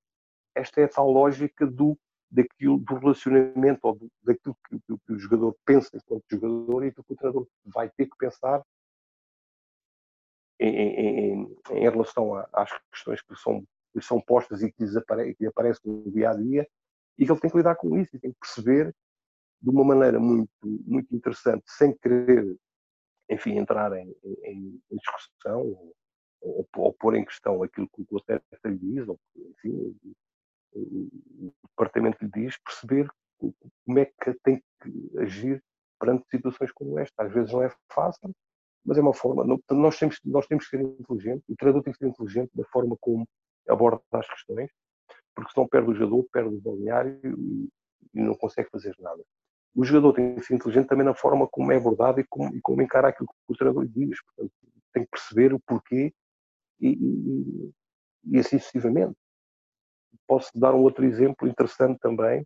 esta 0.55 0.81
é 0.81 0.85
a 0.85 0.89
tal 0.89 1.09
lógica 1.09 1.65
do, 1.65 1.97
daquilo, 2.29 2.77
do 2.79 2.95
relacionamento 2.95 3.79
ou 3.83 3.95
do, 3.95 4.11
daquilo 4.23 4.57
que, 4.67 4.79
que, 4.79 4.97
que, 5.05 5.13
o 5.13 5.19
jogador 5.19 5.55
pensa 5.65 5.95
enquanto 5.95 6.23
jogador 6.29 6.85
e 6.85 6.91
do 6.91 7.03
que 7.03 7.13
o 7.13 7.15
treinador 7.15 7.47
vai 7.65 7.89
ter 7.89 8.05
que 8.05 8.17
pensar 8.17 8.63
em, 10.59 10.69
em, 10.69 11.57
em 11.71 11.89
relação 11.89 12.35
às 12.53 12.71
questões 12.91 13.21
que 13.21 13.35
são, 13.35 13.63
que 13.93 14.01
são 14.01 14.19
postas 14.21 14.61
e 14.61 14.71
que, 14.71 14.83
apare, 14.97 15.35
que 15.35 15.45
aparecem 15.45 15.91
no 15.91 16.11
dia 16.11 16.31
a 16.31 16.35
dia 16.35 16.67
e 17.17 17.25
que 17.25 17.31
ele 17.31 17.39
tem 17.39 17.49
que 17.49 17.57
lidar 17.57 17.75
com 17.75 17.97
isso 17.97 18.15
e 18.15 18.19
tem 18.19 18.31
que 18.31 18.39
perceber 18.39 18.95
de 19.61 19.69
uma 19.69 19.83
maneira 19.83 20.19
muito, 20.19 20.49
muito 20.63 21.15
interessante, 21.15 21.63
sem 21.65 21.95
querer, 21.97 22.55
enfim, 23.29 23.57
entrar 23.57 23.91
em, 23.93 24.15
em, 24.23 24.81
em 24.91 24.97
discussão 24.97 25.61
ou, 25.61 25.95
ou, 26.41 26.67
ou, 26.75 26.93
pôr 26.93 27.15
em 27.15 27.25
questão 27.25 27.63
aquilo 27.63 27.89
que 27.89 28.05
o 28.11 28.17
atleta 28.17 28.45
lhe 28.65 28.77
diz, 28.77 29.07
ou, 29.07 29.19
enfim, 29.35 29.95
o, 30.73 31.53
departamento 31.69 32.23
lhe 32.23 32.31
diz, 32.31 32.57
perceber 32.63 33.09
como 33.39 33.99
é 33.99 34.05
que 34.05 34.33
tem 34.43 34.61
que 34.81 35.19
agir 35.19 35.63
perante 35.99 36.27
situações 36.29 36.71
como 36.71 36.99
esta. 36.99 37.23
Às 37.23 37.33
vezes 37.33 37.51
não 37.51 37.63
é 37.63 37.71
fácil, 37.91 38.31
mas 38.85 38.97
é 38.97 39.01
uma 39.01 39.13
forma. 39.13 39.43
Nós 39.69 39.97
temos, 39.97 40.19
nós 40.25 40.47
temos 40.47 40.67
que 40.67 40.77
ser 40.77 40.83
inteligentes, 40.83 41.43
o 41.49 41.55
treinador 41.55 41.83
tem 41.83 41.93
que 41.93 41.99
ser 41.99 42.07
inteligente 42.07 42.51
da 42.53 42.63
forma 42.65 42.95
como 42.99 43.27
aborda 43.67 44.01
as 44.11 44.27
questões 44.27 44.71
porque 45.37 45.53
senão 45.53 45.67
perde 45.67 45.91
o 45.91 45.93
jogador, 45.93 46.27
perde 46.33 46.55
o 46.55 46.59
balneário 46.59 47.19
e, 47.23 47.69
e 48.15 48.21
não 48.21 48.33
consegue 48.33 48.71
fazer 48.71 48.95
nada. 48.99 49.23
O 49.75 49.85
jogador 49.85 50.13
tem 50.13 50.35
que 50.35 50.41
ser 50.41 50.55
inteligente 50.55 50.87
também 50.87 51.05
na 51.05 51.13
forma 51.13 51.47
como 51.47 51.71
é 51.71 51.77
abordado 51.77 52.19
e 52.19 52.25
como, 52.27 52.55
e 52.55 52.59
como 52.59 52.81
encara 52.81 53.09
aquilo 53.09 53.27
que 53.27 53.53
o 53.53 53.55
treinador 53.55 53.87
diz. 53.87 54.17
Portanto, 54.23 54.51
tem 54.91 55.03
que 55.03 55.11
perceber 55.11 55.53
o 55.53 55.59
porquê 55.59 56.11
e, 56.79 56.89
e, 56.89 57.73
e 58.25 58.39
assim 58.39 58.57
sucessivamente. 58.59 59.15
Posso 60.27 60.51
dar 60.55 60.73
um 60.73 60.81
outro 60.81 61.05
exemplo 61.05 61.47
interessante 61.47 61.99
também. 61.99 62.45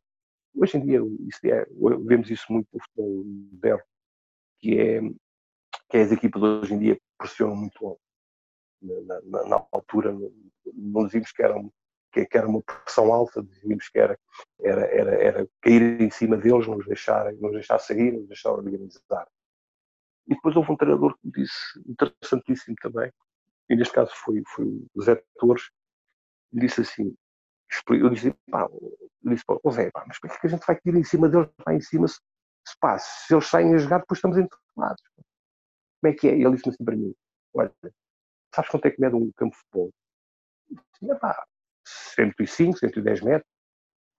Hoje 0.56 0.78
em 0.78 0.86
dia, 0.86 1.00
isso 1.28 1.40
é, 1.46 1.66
vemos 2.06 2.30
isso 2.30 2.52
muito 2.52 2.68
no 2.74 2.82
futebol 2.82 3.24
moderno, 3.26 3.84
que 4.60 4.80
é 4.80 5.02
que 5.90 5.98
é 5.98 6.02
as 6.04 6.12
equipas 6.12 6.42
hoje 6.42 6.74
em 6.74 6.80
dia 6.80 7.00
pressionam 7.18 7.56
muito 7.56 7.86
alto. 7.86 8.02
Na, 8.82 9.22
na, 9.22 9.48
na 9.48 9.68
altura, 9.72 10.12
não 10.74 11.06
dizíamos 11.06 11.32
que 11.32 11.44
eram 11.44 11.72
que, 12.12 12.26
que, 12.26 12.38
era 12.38 12.48
uma 12.48 12.62
pressão 12.62 13.14
alta, 13.14 13.42
dizíamos 13.42 13.88
que 13.88 13.98
era, 13.98 14.20
era, 14.60 14.82
era, 14.86 15.12
era 15.12 15.48
cair 15.62 16.02
em 16.02 16.10
cima 16.10 16.36
deles, 16.36 16.68
nos 16.68 16.86
deixar, 16.86 17.32
nos 17.34 17.52
deixar 17.52 17.80
sair, 17.80 18.12
nos 18.12 18.28
deixar 18.28 18.52
organizar. 18.52 19.28
E 20.28 20.36
depois 20.36 20.56
houve 20.56 20.72
um 20.72 20.76
treinador 20.76 21.18
que 21.20 21.32
disse, 21.32 21.80
interessantíssimo 21.88 22.76
também, 22.82 23.12
e 23.72 23.76
neste 23.76 23.94
caso 23.94 24.12
foi, 24.14 24.44
foi 24.54 24.66
o 24.94 25.02
Zé 25.02 25.24
Torres, 25.38 25.70
disse 26.52 26.82
assim, 26.82 27.16
eu 27.90 28.10
disse, 28.10 28.34
pá, 28.50 28.68
eu 28.70 29.32
disse 29.32 29.46
o 29.48 29.72
Zé, 29.72 29.90
pá, 29.92 30.04
mas 30.06 30.20
como 30.20 30.34
é 30.34 30.38
que 30.38 30.48
a 30.48 30.50
gente 30.50 30.66
vai 30.68 30.78
cair 30.78 30.96
em 30.98 31.04
cima 31.06 31.30
deles, 31.30 31.50
lá 31.66 31.74
em 31.74 31.80
cima, 31.80 32.06
se, 32.06 32.20
se, 32.68 32.78
pá, 32.82 33.00
se 33.00 33.34
eles 33.34 33.48
saem 33.48 33.74
a 33.74 33.78
jogar, 33.78 34.00
depois 34.00 34.18
estamos 34.18 34.38
entumados. 34.38 35.02
Como 35.16 36.14
é 36.14 36.14
que 36.14 36.28
é? 36.28 36.36
E 36.38 36.44
ele 36.44 36.56
disse-me 36.56 36.74
assim 36.74 36.84
para 36.84 36.98
mim, 36.98 37.16
olha, 37.54 37.74
sabes 38.54 38.70
quanto 38.70 38.86
é 38.88 38.92
que 38.92 39.00
mede 39.00 39.16
um 39.16 39.32
campo 39.32 39.56
de 39.56 39.62
futebol? 39.62 39.92
disse, 40.70 41.20
pá, 41.20 41.48
105, 41.86 42.78
110 42.78 43.22
metros, 43.22 43.52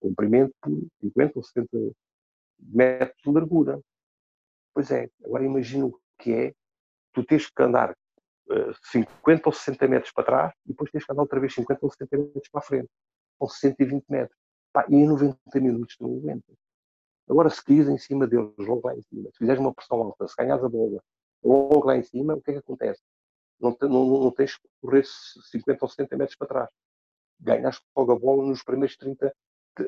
comprimento 0.00 0.54
por 0.62 0.72
50 1.02 1.38
ou 1.38 1.42
70 1.42 1.68
metros 2.58 3.22
de 3.22 3.30
largura. 3.30 3.80
Pois 4.72 4.90
é, 4.90 5.10
agora 5.22 5.44
imagina 5.44 5.84
o 5.84 6.00
que 6.18 6.32
é 6.32 6.54
tu 7.12 7.22
tens 7.22 7.50
que 7.50 7.62
andar 7.62 7.94
50 8.90 9.48
ou 9.48 9.52
60 9.52 9.88
metros 9.88 10.12
para 10.12 10.24
trás 10.24 10.52
e 10.66 10.70
depois 10.70 10.90
tens 10.90 11.04
que 11.04 11.12
andar 11.12 11.22
outra 11.22 11.40
vez 11.40 11.54
50 11.54 11.80
ou 11.82 11.90
70 11.90 12.18
metros 12.18 12.48
para 12.50 12.60
a 12.60 12.64
frente. 12.64 12.90
Ou 13.38 13.48
120 13.48 14.04
metros. 14.08 14.38
Pá, 14.72 14.86
e 14.88 14.94
em 14.94 15.06
90 15.06 15.38
minutos 15.60 15.96
não 16.00 16.16
aguentas. 16.16 16.56
Agora, 17.28 17.50
se 17.50 17.64
caís 17.64 17.88
em 17.88 17.98
cima 17.98 18.26
deles, 18.26 18.52
logo 18.58 18.86
lá 18.86 18.96
em 18.96 19.02
cima, 19.02 19.30
se 19.32 19.38
fizeres 19.38 19.60
uma 19.60 19.72
pressão 19.74 20.02
alta, 20.02 20.26
se 20.28 20.34
ganhas 20.36 20.62
a 20.62 20.68
bola, 20.68 21.02
logo 21.42 21.86
lá 21.86 21.96
em 21.96 22.02
cima, 22.02 22.34
o 22.34 22.42
que 22.42 22.50
é 22.50 22.54
que 22.54 22.60
acontece? 22.60 23.00
Não, 23.60 23.72
te, 23.74 23.86
não, 23.86 24.06
não 24.06 24.30
tens 24.30 24.56
que 24.56 24.68
correr 24.80 25.04
50 25.04 25.84
ou 25.84 25.88
70 25.88 26.16
metros 26.16 26.36
para 26.36 26.48
trás 26.48 26.70
ganhaste 27.42 27.84
logo 27.96 28.12
a 28.12 28.18
bola 28.18 28.46
nos 28.46 28.62
primeiros 28.62 28.96
30, 28.96 29.34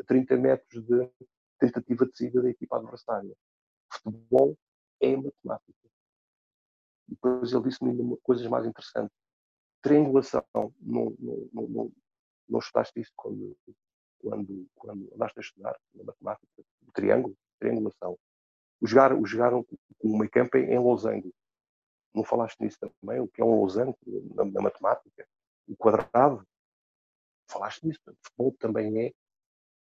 30 0.06 0.36
metros 0.36 0.84
de 0.84 1.10
tentativa 1.58 2.06
de 2.06 2.16
saída 2.16 2.42
da 2.42 2.50
equipa 2.50 2.76
adversária. 2.76 3.34
Futebol 3.92 4.56
é 5.00 5.16
matemática. 5.16 5.83
Depois 7.14 7.52
ele 7.52 7.62
disse-me 7.62 8.16
coisas 8.22 8.46
mais 8.46 8.66
interessantes. 8.66 9.16
Triangulação. 9.82 10.44
Não, 10.80 11.14
não, 11.18 11.48
não, 11.52 11.92
não, 12.48 12.58
estudaste 12.58 13.00
isso 13.00 13.12
quando, 13.16 13.56
quando, 14.18 14.66
quando 14.74 15.14
andaste 15.14 15.38
a 15.38 15.42
estudar 15.42 15.78
na 15.94 16.04
matemática? 16.04 16.46
O 16.86 16.92
triângulo, 16.92 17.36
triangulação. 17.58 18.18
O 18.80 18.86
jogar, 18.86 19.12
o 19.12 19.24
jogaram 19.24 19.64
com 19.64 20.08
o 20.08 20.18
meio 20.18 20.30
campo 20.30 20.56
em 20.56 20.78
losango. 20.78 21.32
Não 22.14 22.24
falaste 22.24 22.60
nisso 22.60 22.78
também? 23.00 23.20
O 23.20 23.28
que 23.28 23.40
é 23.40 23.44
um 23.44 23.60
losango 23.60 23.96
na, 24.34 24.44
na 24.44 24.62
matemática? 24.62 25.26
O 25.66 25.76
quadrado, 25.76 26.46
falaste 27.50 27.86
nisso, 27.86 28.00
o 28.06 28.14
futebol 28.22 28.56
também 28.58 29.06
é 29.06 29.12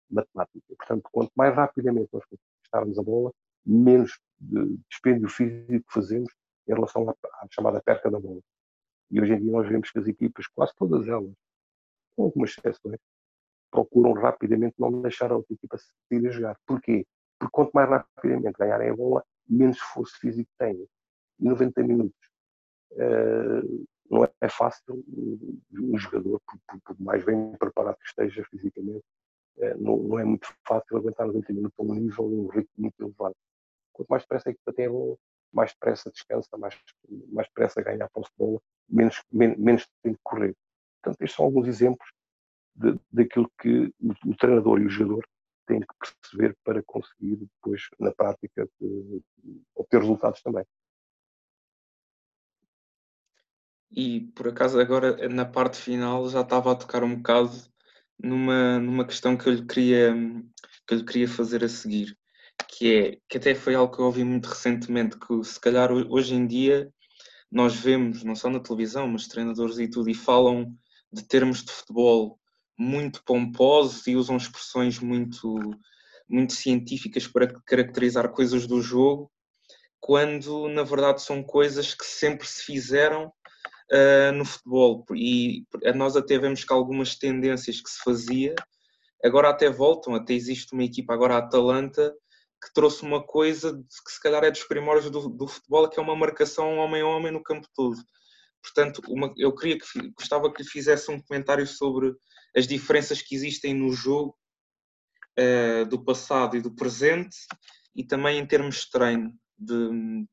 matemática. 0.09 0.75
Portanto, 0.77 1.09
quanto 1.11 1.32
mais 1.36 1.55
rapidamente 1.55 2.09
nós 2.11 2.23
conquistarmos 2.25 2.97
a 2.97 3.03
bola, 3.03 3.32
menos 3.65 4.19
de 4.39 4.77
dispêndio 4.89 5.29
físico 5.29 5.86
fazemos 5.91 6.32
em 6.72 6.76
relação 6.76 7.09
à, 7.09 7.47
chamada 7.49 7.82
perca 7.82 8.09
da 8.09 8.19
bola. 8.19 8.41
E 9.09 9.22
hoje 9.22 9.34
em 9.34 9.39
dia 9.39 9.51
nós 9.51 9.67
vemos 9.67 9.91
que 9.91 9.99
as 9.99 10.07
equipas, 10.07 10.47
quase 10.47 10.74
todas 10.76 11.07
elas, 11.07 11.34
com 12.15 12.24
algumas 12.24 12.51
exceções, 12.51 12.99
procuram 13.69 14.13
rapidamente 14.13 14.76
não 14.78 15.01
deixar 15.01 15.32
a 15.32 15.38
outra 15.38 15.53
equipa 15.53 15.78
sair 15.78 16.28
a 16.28 16.32
jogar. 16.32 16.57
Porquê? 16.65 17.05
Porque 17.39 17.51
quanto 17.51 17.72
mais 17.72 17.89
rapidamente 17.89 18.57
ganharem 18.57 18.89
a 18.89 18.95
bola, 18.95 19.24
menos 19.47 19.78
esforço 19.78 20.19
físico 20.19 20.49
têm. 20.57 20.88
E 21.39 21.43
90 21.43 21.84
minutos 21.84 22.19
uh, 22.91 23.86
não 24.09 24.26
é 24.26 24.49
fácil 24.49 25.03
um 25.74 25.97
jogador, 25.97 26.41
por, 26.41 26.82
por, 26.84 27.01
mais 27.01 27.24
bem 27.24 27.53
preparado 27.57 27.97
que 27.97 28.07
esteja 28.07 28.43
fisicamente, 28.49 29.03
é, 29.57 29.76
não, 29.76 29.97
não, 29.97 30.19
é 30.19 30.26
muito 30.26 30.53
fácil 30.67 30.97
aguentar 30.97 31.28
90 31.28 31.53
minutos 31.53 31.80
a 31.80 31.84
um 31.84 31.95
nível 31.95 32.30
e 32.30 32.36
um 32.36 32.47
ritmo 32.47 32.74
muito 32.78 33.01
elevado. 33.01 33.36
Quanto 33.93 34.09
mais 34.09 34.24
depressa 34.24 34.49
a 34.49 34.51
equipa 34.51 34.74
tem 34.74 34.86
a 34.88 34.89
bola, 34.89 35.17
mais 35.54 35.72
depressa 35.74 36.12
descansa, 36.12 36.58
mais, 36.58 36.78
mais 37.32 37.47
depressa 37.47 37.82
ganha 37.82 38.06
a 38.06 38.10
posse 38.10 38.32
de 38.32 38.38
bola, 38.38 38.62
menos, 38.89 39.22
menos, 39.32 39.88
tem 40.02 40.14
que 40.14 40.20
correr. 40.24 40.56
Portanto, 41.02 41.22
estes 41.22 41.36
são 41.36 41.45
alguns 41.45 41.68
exemplos 41.68 42.10
de, 42.76 42.99
daquilo 43.12 43.52
que 43.60 43.93
o, 43.99 44.32
o, 44.32 44.36
treinador 44.36 44.80
e 44.80 44.86
o 44.86 44.89
jogador 44.89 45.26
têm 45.66 45.80
que 45.80 45.88
perceber 46.22 46.58
para 46.64 46.84
conseguir 46.84 47.38
depois, 47.38 47.88
na 47.99 48.12
prática, 48.12 48.68
de 48.80 49.22
obter 49.76 49.99
resultados 49.99 50.41
também. 50.41 50.66
E 53.91 54.22
por 54.36 54.47
acaso 54.47 54.80
agora 54.80 55.28
na 55.28 55.45
parte 55.45 55.78
final 55.78 56.30
já 56.30 56.41
estava 56.41 56.72
a 56.72 56.76
tocar 56.76 57.04
um 57.04 57.16
bocado 57.16 57.52
numa, 58.18 58.80
numa 58.80 59.06
questão 59.06 59.36
que 59.38 59.47
eu 59.49 59.54
lhe 59.54 59.66
queria 59.66 60.14
que 60.88 60.93
eu 60.93 60.99
lhe 60.99 61.06
queria 61.06 61.28
fazer 61.28 61.64
a 61.64 61.70
seguir, 61.70 62.18
que 62.68 62.95
é 62.95 63.18
que 63.30 63.38
até 63.38 63.55
foi 63.55 63.76
algo 63.76 63.93
que 63.93 64.01
eu 64.01 64.05
ouvi 64.05 64.24
muito 64.24 64.47
recentemente, 64.47 65.18
que 65.18 65.43
se 65.43 65.59
calhar 65.59 65.91
hoje 65.91 66.36
em 66.36 66.45
dia 66.45 66.91
nós 67.51 67.76
vemos, 67.76 68.24
não 68.24 68.36
só 68.36 68.49
na 68.49 68.59
televisão, 68.59 69.07
mas 69.07 69.28
treinadores 69.28 69.78
e 69.78 69.88
tudo, 69.88 70.09
e 70.09 70.14
falam 70.14 70.74
de 71.12 71.24
termos 71.24 71.64
de 71.64 71.72
futebol 71.72 72.39
muito 72.78 73.24
pomposos 73.24 74.07
e 74.07 74.16
usam 74.16 74.38
expressões 74.38 74.99
muito, 74.99 75.59
muito 76.28 76.53
científicas 76.53 77.28
para 77.28 77.47
caracterizar 77.66 78.30
coisas 78.30 78.66
do 78.66 78.82
jogo, 78.82 79.30
quando 79.99 80.68
na 80.70 80.84
verdade 80.84 81.22
são 81.22 81.43
coisas 81.43 81.93
que 81.93 82.05
sempre 82.05 82.47
se 82.47 82.64
fizeram 82.64 83.28
uh, 83.91 84.32
no 84.34 84.45
futebol. 84.45 85.05
E 85.14 85.66
nós 85.95 86.16
até 86.16 86.39
vemos 86.39 86.64
que 86.64 86.74
algumas 86.74 87.16
tendências 87.16 87.82
que 87.82 87.89
se 87.89 88.01
fazia 88.03 88.55
agora 89.24 89.49
até 89.49 89.70
voltam, 89.70 90.16
até 90.16 90.34
existe 90.34 90.74
uma 90.74 90.84
equipa 90.84 91.14
agora 91.14 91.36
a 91.36 91.39
Atalanta 91.39 92.12
que 92.62 92.72
trouxe 92.74 93.01
uma 93.01 93.24
coisa 93.24 93.74
que 93.74 94.12
se 94.12 94.22
calhar 94.22 94.43
é 94.43 94.51
dos 94.51 94.64
primórdios 94.64 95.09
do, 95.09 95.28
do 95.30 95.47
futebol, 95.47 95.89
que 95.89 95.99
é 95.99 96.03
uma 96.03 96.16
marcação 96.16 96.78
homem 96.78 97.01
a 97.01 97.07
homem 97.07 97.32
no 97.32 97.41
campo 97.41 97.68
todo. 97.74 97.97
Portanto, 98.62 99.01
uma, 99.07 99.34
eu 99.36 99.53
queria 99.55 99.80
que 99.80 100.12
gostava 100.12 100.53
que 100.53 100.62
lhe 100.62 100.70
fizesse 100.70 101.09
um 101.09 101.20
comentário 101.20 101.66
sobre 101.66 102.16
as 102.55 102.68
diferenças 102.68 103.22
que 103.22 103.34
existem 103.34 103.74
no 103.74 103.91
jogo 103.91 104.38
uh, 105.39 105.86
do 105.86 106.03
passado 106.03 106.55
e 106.55 106.62
do 106.62 106.74
presente 106.76 107.36
e 107.95 108.03
também 108.03 108.38
em 108.38 108.45
termos 108.45 108.82
de 108.82 108.91
treino, 108.91 109.34
de, 109.57 110.26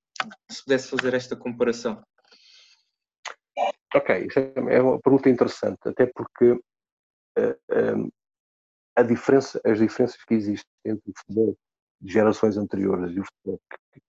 se 0.51 0.62
pudesse 0.62 0.91
fazer 0.91 1.14
esta 1.14 1.35
comparação. 1.35 2.03
Ok, 3.95 4.26
isso 4.26 4.39
é, 4.39 4.53
é 4.76 4.83
uma 4.83 5.01
pergunta 5.01 5.31
interessante, 5.31 5.79
até 5.87 6.05
porque 6.14 6.51
uh, 6.53 6.61
eh, 7.39 7.95
um, 7.95 8.11
a 8.95 9.03
diferença, 9.03 9.59
as 9.64 9.79
diferenças 9.79 10.22
que 10.24 10.35
existem 10.35 10.70
entre 10.85 11.11
o 11.11 11.14
futebol 11.16 11.57
de 12.01 12.12
gerações 12.12 12.57
anteriores 12.57 13.14
e 13.14 13.20
o 13.20 13.24
futebol 13.24 13.61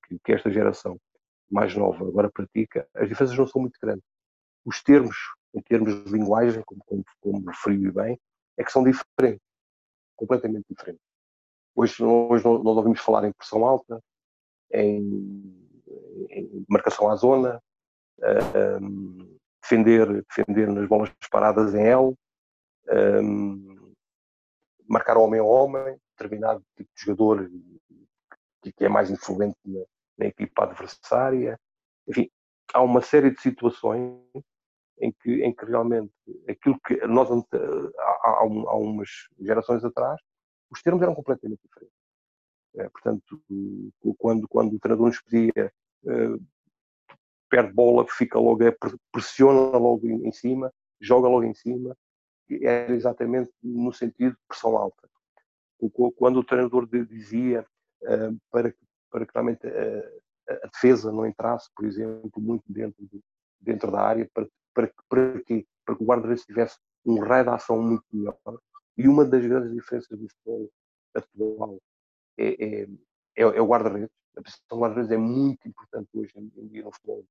que, 0.07 0.19
que, 0.19 0.33
esta 0.33 0.51
geração 0.51 0.99
mais 1.49 1.75
nova 1.75 2.07
agora 2.07 2.29
pratica, 2.31 2.87
as 2.93 3.07
diferenças 3.07 3.37
não 3.37 3.47
são 3.47 3.61
muito 3.61 3.79
grandes. 3.81 4.03
Os 4.63 4.83
termos, 4.83 5.15
em 5.53 5.61
termos 5.61 6.03
de 6.03 6.11
linguagem, 6.11 6.61
como, 6.63 6.81
como, 6.85 7.03
como 7.19 7.49
referiu 7.49 7.91
bem, 7.93 8.19
é 8.57 8.63
que 8.63 8.71
são 8.71 8.83
diferentes, 8.83 9.41
completamente 10.15 10.65
diferentes. 10.69 11.01
Hoje, 11.75 12.03
hoje 12.03 12.43
nós 12.43 12.77
ouvimos 12.77 12.99
falar 12.99 13.25
em 13.25 13.31
pressão 13.31 13.65
alta, 13.65 13.99
em, 14.71 14.99
em 16.29 16.65
marcação 16.67 17.09
à 17.09 17.15
zona, 17.15 17.61
um, 18.81 19.37
defender, 19.61 20.23
defender 20.27 20.67
nas 20.67 20.87
bolas 20.87 21.11
paradas 21.31 21.73
em 21.73 21.83
L, 21.83 22.15
um, 23.23 23.93
marcar 24.87 25.17
homem 25.17 25.39
a 25.39 25.43
homem, 25.43 25.97
determinado 26.19 26.63
tipo 26.75 26.89
de 26.95 27.01
jogador 27.03 27.49
que 28.61 28.85
é 28.85 28.89
mais 28.89 29.09
influente 29.09 29.57
na, 29.65 29.79
na 30.17 30.25
equipa 30.25 30.63
adversária. 30.63 31.59
Enfim, 32.07 32.29
há 32.73 32.81
uma 32.81 33.01
série 33.01 33.31
de 33.31 33.41
situações 33.41 34.21
em 34.99 35.11
que, 35.11 35.43
em 35.43 35.53
que 35.53 35.65
realmente 35.65 36.11
aquilo 36.47 36.79
que 36.85 36.95
nós 37.07 37.29
há, 37.31 38.29
há, 38.29 38.39
há 38.41 38.75
umas 38.75 39.09
gerações 39.39 39.83
atrás, 39.83 40.19
os 40.69 40.81
termos 40.81 41.01
eram 41.01 41.15
completamente 41.15 41.61
diferentes. 41.63 41.97
É, 42.75 42.89
portanto, 42.89 43.41
quando, 44.17 44.47
quando 44.47 44.75
o 44.75 44.79
treinador 44.79 45.07
nos 45.07 45.21
pedia 45.21 45.73
uh, 46.03 46.45
perde 47.49 47.73
bola, 47.73 48.05
fica 48.07 48.37
logo, 48.37 48.63
é, 48.63 48.75
pressiona 49.11 49.77
logo 49.77 50.07
em, 50.07 50.31
cima, 50.31 50.71
joga 51.01 51.27
logo 51.27 51.43
em 51.43 51.53
cima, 51.53 51.97
era 52.61 52.93
exatamente 52.93 53.51
no 53.63 53.91
sentido 53.91 54.33
de 54.33 54.47
pressão 54.47 54.77
alta. 54.77 55.08
Quando 56.17 56.39
o 56.39 56.43
treinador 56.43 56.87
dizia 56.87 57.65
uh, 58.03 58.37
para, 58.51 58.73
para 59.09 59.25
que 59.25 59.31
realmente 59.33 59.67
a, 59.67 60.53
a, 60.53 60.67
defesa 60.67 61.11
não 61.11 61.25
entrasse, 61.25 61.69
por 61.75 61.85
exemplo, 61.85 62.41
muito 62.41 62.63
dentro, 62.67 63.05
de, 63.05 63.21
dentro 63.59 63.91
da 63.91 64.01
área, 64.01 64.29
para, 64.33 64.47
para, 64.73 64.91
para, 65.07 65.41
que, 65.43 65.65
para 65.85 65.95
que 65.95 66.03
o 66.03 66.05
guarda-redes 66.05 66.45
tivesse 66.45 66.77
um 67.05 67.19
raio 67.19 67.45
de 67.45 67.49
ação 67.51 67.81
muito 67.81 68.03
melhor. 68.11 68.37
E 68.97 69.07
uma 69.07 69.23
das 69.23 69.45
grandes 69.45 69.71
diferenças 69.71 70.17
do 70.17 70.27
futebol 70.27 70.69
atual 71.15 71.79
é, 72.37 72.47
é, 72.47 72.81
é, 73.35 73.41
é 73.41 73.61
o 73.61 73.67
guarda-redes. 73.67 74.09
A 74.35 74.41
posição 74.41 74.65
do 74.69 74.79
guarda-redes 74.79 75.11
é 75.11 75.17
muito 75.17 75.67
importante 75.67 76.09
hoje 76.13 76.31
em 76.35 76.67
dia 76.67 76.83
no 76.83 76.91
futebol 76.91 77.25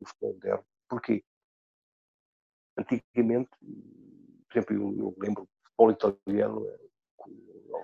do 0.00 0.06
futebol 0.06 0.34
moderno. 0.34 0.64
Porquê? 0.88 1.24
Antigamente, 2.76 3.50
por 3.60 4.52
exemplo, 4.52 4.76
eu, 4.76 4.98
eu 4.98 5.16
lembro 5.18 5.42
do 5.42 5.48
futebol 5.64 5.90
italiano, 5.90 6.68
eh, 6.68 6.87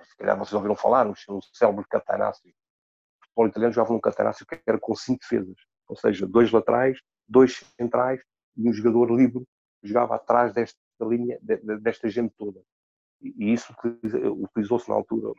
se 0.03 0.17
calhar 0.17 0.37
vocês 0.37 0.53
ouviram 0.53 0.75
falar, 0.75 1.05
no 1.05 1.13
célebre 1.53 1.85
Catanaccio. 1.89 2.49
O 2.49 3.25
futebol 3.25 3.47
italiano 3.47 3.73
jogava 3.73 3.93
num 3.93 3.99
Catanaccio 3.99 4.45
que 4.45 4.61
era 4.65 4.79
com 4.79 4.95
cinco 4.95 5.19
defesas, 5.21 5.57
ou 5.87 5.95
seja, 5.95 6.27
dois 6.27 6.51
laterais, 6.51 6.99
dois 7.27 7.63
centrais 7.79 8.21
e 8.57 8.69
um 8.69 8.73
jogador 8.73 9.11
livre 9.11 9.45
jogava 9.83 10.15
atrás 10.15 10.53
desta 10.53 10.79
linha, 11.01 11.37
desta 11.41 12.09
gente 12.09 12.33
toda. 12.37 12.61
E 13.21 13.53
isso 13.53 13.73
utilizou-se 14.43 14.89
na 14.89 14.95
altura 14.95 15.33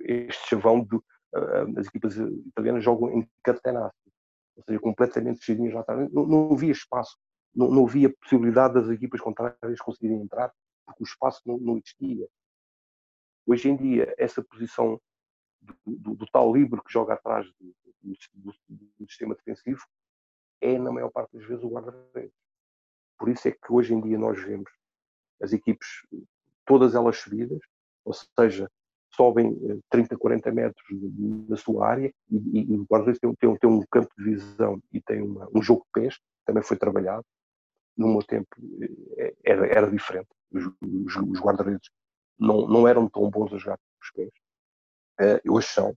este 0.00 0.48
chavão 0.48 0.82
de 0.82 0.96
uh, 0.96 1.78
as 1.78 1.86
equipas 1.86 2.16
italianas 2.16 2.82
jogam 2.82 3.10
em 3.12 3.28
catenaccio 3.42 4.08
ou 4.58 4.64
seja, 4.64 4.80
completamente 4.80 5.44
cheirinhas 5.44 5.72
lá 5.72 5.80
atrás. 5.80 6.12
Não, 6.12 6.26
não 6.26 6.52
havia 6.52 6.72
espaço, 6.72 7.16
não, 7.54 7.70
não, 7.70 7.86
havia 7.86 8.10
possibilidade 8.10 8.74
das 8.74 8.88
equipas 8.90 9.20
contrárias 9.20 9.80
conseguirem 9.80 10.20
entrar, 10.20 10.52
porque 10.84 11.04
o 11.04 11.06
espaço 11.06 11.40
não, 11.46 11.58
não 11.58 11.78
existia. 11.78 12.26
Hoje 13.48 13.70
em 13.70 13.76
dia, 13.76 14.14
essa 14.18 14.44
posição 14.44 15.00
do, 15.62 15.74
do, 15.86 16.14
do 16.16 16.26
tal 16.26 16.54
livre 16.54 16.82
que 16.82 16.92
joga 16.92 17.14
atrás 17.14 17.50
do, 17.58 17.74
do, 18.34 19.08
sistema 19.08 19.34
defensivo 19.34 19.80
é, 20.60 20.78
na 20.78 20.92
maior 20.92 21.10
parte 21.10 21.32
das 21.32 21.46
vezes, 21.46 21.64
o 21.64 21.70
guarda-redes. 21.70 22.34
Por 23.18 23.30
isso 23.30 23.48
é 23.48 23.52
que 23.52 23.72
hoje 23.72 23.94
em 23.94 24.02
dia 24.02 24.18
nós 24.18 24.38
vemos 24.44 24.70
as 25.40 25.54
equipes, 25.54 25.88
todas 26.66 26.94
elas 26.94 27.16
subidas, 27.16 27.60
ou 28.04 28.12
seja, 28.12 28.70
sobem 29.14 29.58
30, 29.88 30.14
eh, 30.14 30.18
40 30.18 30.52
metros 30.52 30.86
na 31.48 31.56
sua 31.56 31.88
área 31.88 32.12
e, 32.30 32.70
e 32.70 32.76
o 32.76 32.84
guarda-redes 32.84 33.18
tem, 33.18 33.34
tem, 33.36 33.56
tem, 33.56 33.70
um 33.70 33.82
campo 33.90 34.10
de 34.18 34.24
visão 34.24 34.78
e 34.92 35.00
tem 35.00 35.22
uma, 35.22 35.48
um 35.54 35.62
jogo 35.62 35.86
de 35.86 36.02
pés, 36.02 36.20
também 36.44 36.62
foi 36.62 36.76
trabalhado. 36.76 37.24
No 37.96 38.08
meu 38.08 38.22
tempo 38.22 38.48
eh, 39.16 39.34
era, 39.42 39.66
era 39.66 39.90
diferente. 39.90 40.28
Os, 40.52 40.66
os, 40.82 41.16
os 41.16 41.40
guarda-redes 41.40 41.88
não, 42.38 42.66
não 42.68 42.88
eram 42.88 43.08
tão 43.08 43.28
bons 43.30 43.52
a 43.52 43.58
jogar 43.58 43.76
com 43.76 43.82
os 44.02 44.10
pés. 44.12 44.30
Uh, 45.20 45.54
hoje 45.54 45.66
são. 45.68 45.94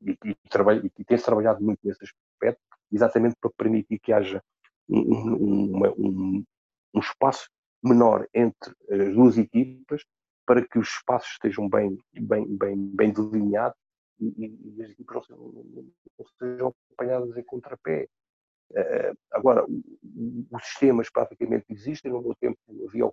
E, 0.00 0.12
e, 0.24 0.30
e, 0.30 0.92
e 0.98 1.04
tem-se 1.04 1.24
trabalhado 1.24 1.62
muito 1.62 1.80
nesse 1.84 2.02
aspecto, 2.02 2.60
exatamente 2.90 3.36
para 3.40 3.50
permitir 3.56 3.98
que 3.98 4.12
haja 4.12 4.42
um, 4.88 5.00
um, 5.00 5.76
uma, 5.76 5.90
um, 5.98 6.44
um 6.94 7.00
espaço 7.00 7.48
menor 7.82 8.26
entre 8.32 8.74
as 8.90 9.14
duas 9.14 9.36
equipas 9.36 10.02
para 10.46 10.66
que 10.66 10.78
os 10.78 10.88
espaços 10.88 11.32
estejam 11.32 11.68
bem, 11.68 11.98
bem, 12.14 12.56
bem, 12.56 12.76
bem 12.94 13.12
delineados 13.12 13.76
e, 14.20 14.46
e, 14.76 14.82
as 14.82 14.90
equipas 14.90 15.14
não 15.14 15.22
sejam, 15.22 15.52
não 16.18 16.26
sejam 16.38 16.74
apanhadas 16.92 17.36
em 17.36 17.44
contrapé. 17.44 18.08
Uh, 18.70 19.16
agora, 19.30 19.64
os 19.64 20.64
sistemas 20.64 21.10
praticamente 21.10 21.66
existem. 21.68 22.10
No 22.10 22.22
meu 22.22 22.34
tempo 22.36 22.58
havia 22.88 23.06
o 23.06 23.12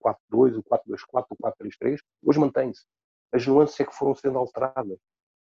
4-4-2, 0.00 0.58
o 0.58 0.62
4-2-4, 0.62 1.26
o 1.30 1.36
4-3-3. 1.36 1.98
Hoje 2.22 2.38
mantém-se. 2.38 2.84
As 3.32 3.46
nuances 3.46 3.78
é 3.80 3.84
que 3.84 3.94
foram 3.94 4.14
sendo 4.14 4.38
alteradas. 4.38 4.98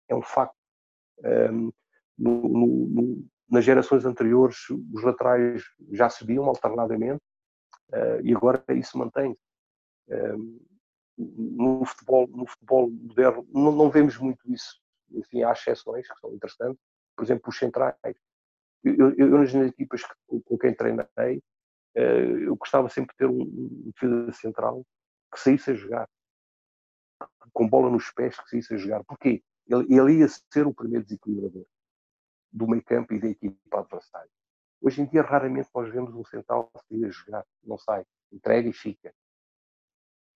É 0.10 0.16
um 0.16 0.22
facto. 0.22 0.56
Um, 1.24 1.72
no, 2.18 2.48
no, 2.48 2.68
no, 2.88 3.28
nas 3.50 3.64
gerações 3.64 4.06
anteriores, 4.06 4.58
os 4.94 5.04
laterais 5.04 5.64
já 5.92 6.10
subiam 6.10 6.46
alternadamente 6.46 7.22
uh, 7.94 8.22
e 8.24 8.34
agora 8.34 8.64
isso 8.70 8.98
mantém-se. 8.98 9.40
Um, 10.10 10.60
no 11.18 11.86
futebol, 11.86 12.28
no 12.28 12.46
futebol 12.46 12.90
moderno 12.90 13.48
não, 13.54 13.72
não, 13.72 13.90
vemos 13.90 14.18
muito 14.18 14.52
isso. 14.52 14.80
Enfim, 15.12 15.44
há 15.44 15.52
exceções 15.52 16.08
que 16.08 16.20
são 16.20 16.34
interessantes. 16.34 16.82
Por 17.16 17.24
exemplo, 17.24 17.50
os 17.50 17.58
centrais. 17.58 17.96
Eu, 18.84 18.96
eu, 18.96 19.18
eu 19.18 19.38
nas 19.38 19.54
equipas 19.54 20.04
que, 20.04 20.42
com 20.42 20.58
quem 20.58 20.74
treinei, 20.74 21.42
eu 21.96 22.56
gostava 22.56 22.90
sempre 22.90 23.14
de 23.14 23.18
ter 23.18 23.30
um, 23.30 23.92
defesa 23.92 24.34
central 24.34 24.86
que 25.32 25.40
saísse 25.40 25.72
a 25.72 25.74
jogar, 25.74 26.10
com 27.54 27.68
bola 27.68 27.90
nos 27.90 28.12
pés, 28.12 28.38
que 28.40 28.50
saísse 28.50 28.74
a 28.74 28.78
jogar. 28.78 29.04
Porquê? 29.06 29.44
Ele, 29.68 29.96
ele 29.96 30.20
ia 30.20 30.28
ser 30.28 30.68
o 30.68 30.74
primeiro 30.74 31.06
desequilibrador 31.06 31.66
do 32.52 32.68
meio 32.68 32.84
campo 32.84 33.14
e 33.14 33.20
da 33.20 33.28
equipa 33.28 33.80
adversária. 33.80 34.30
Hoje 34.82 35.02
em 35.02 35.06
dia, 35.06 35.22
raramente 35.22 35.70
nós 35.74 35.92
vemos 35.92 36.14
um 36.14 36.24
central 36.26 36.70
sair 36.88 37.06
a 37.06 37.10
jogar, 37.10 37.46
não 37.64 37.78
sai, 37.78 38.06
entrega 38.32 38.70
e 38.70 38.74
fica. 38.74 39.14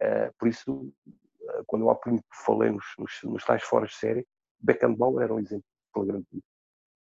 Uh, 0.02 0.34
por 0.38 0.48
isso, 0.48 0.94
uh, 1.06 1.66
quando 1.68 1.84
eu 1.84 1.90
há 1.90 1.96
pouco 1.96 2.24
falei 2.46 2.72
nos, 2.72 2.86
nos, 2.98 3.20
nos 3.24 3.46
tais 3.46 3.64
fora 3.64 3.86
de 3.86 3.94
série, 3.94 4.28
Beckenbauer 4.60 5.24
era 5.24 5.34
um 5.34 5.40
exemplo 5.40 5.66
flagrante 5.94 6.44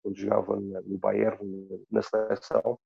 Quando 0.04 0.18
jogava 0.18 0.60
no 0.60 0.98
Bayern, 0.98 1.86
na 1.90 2.02
seleção, 2.02 2.80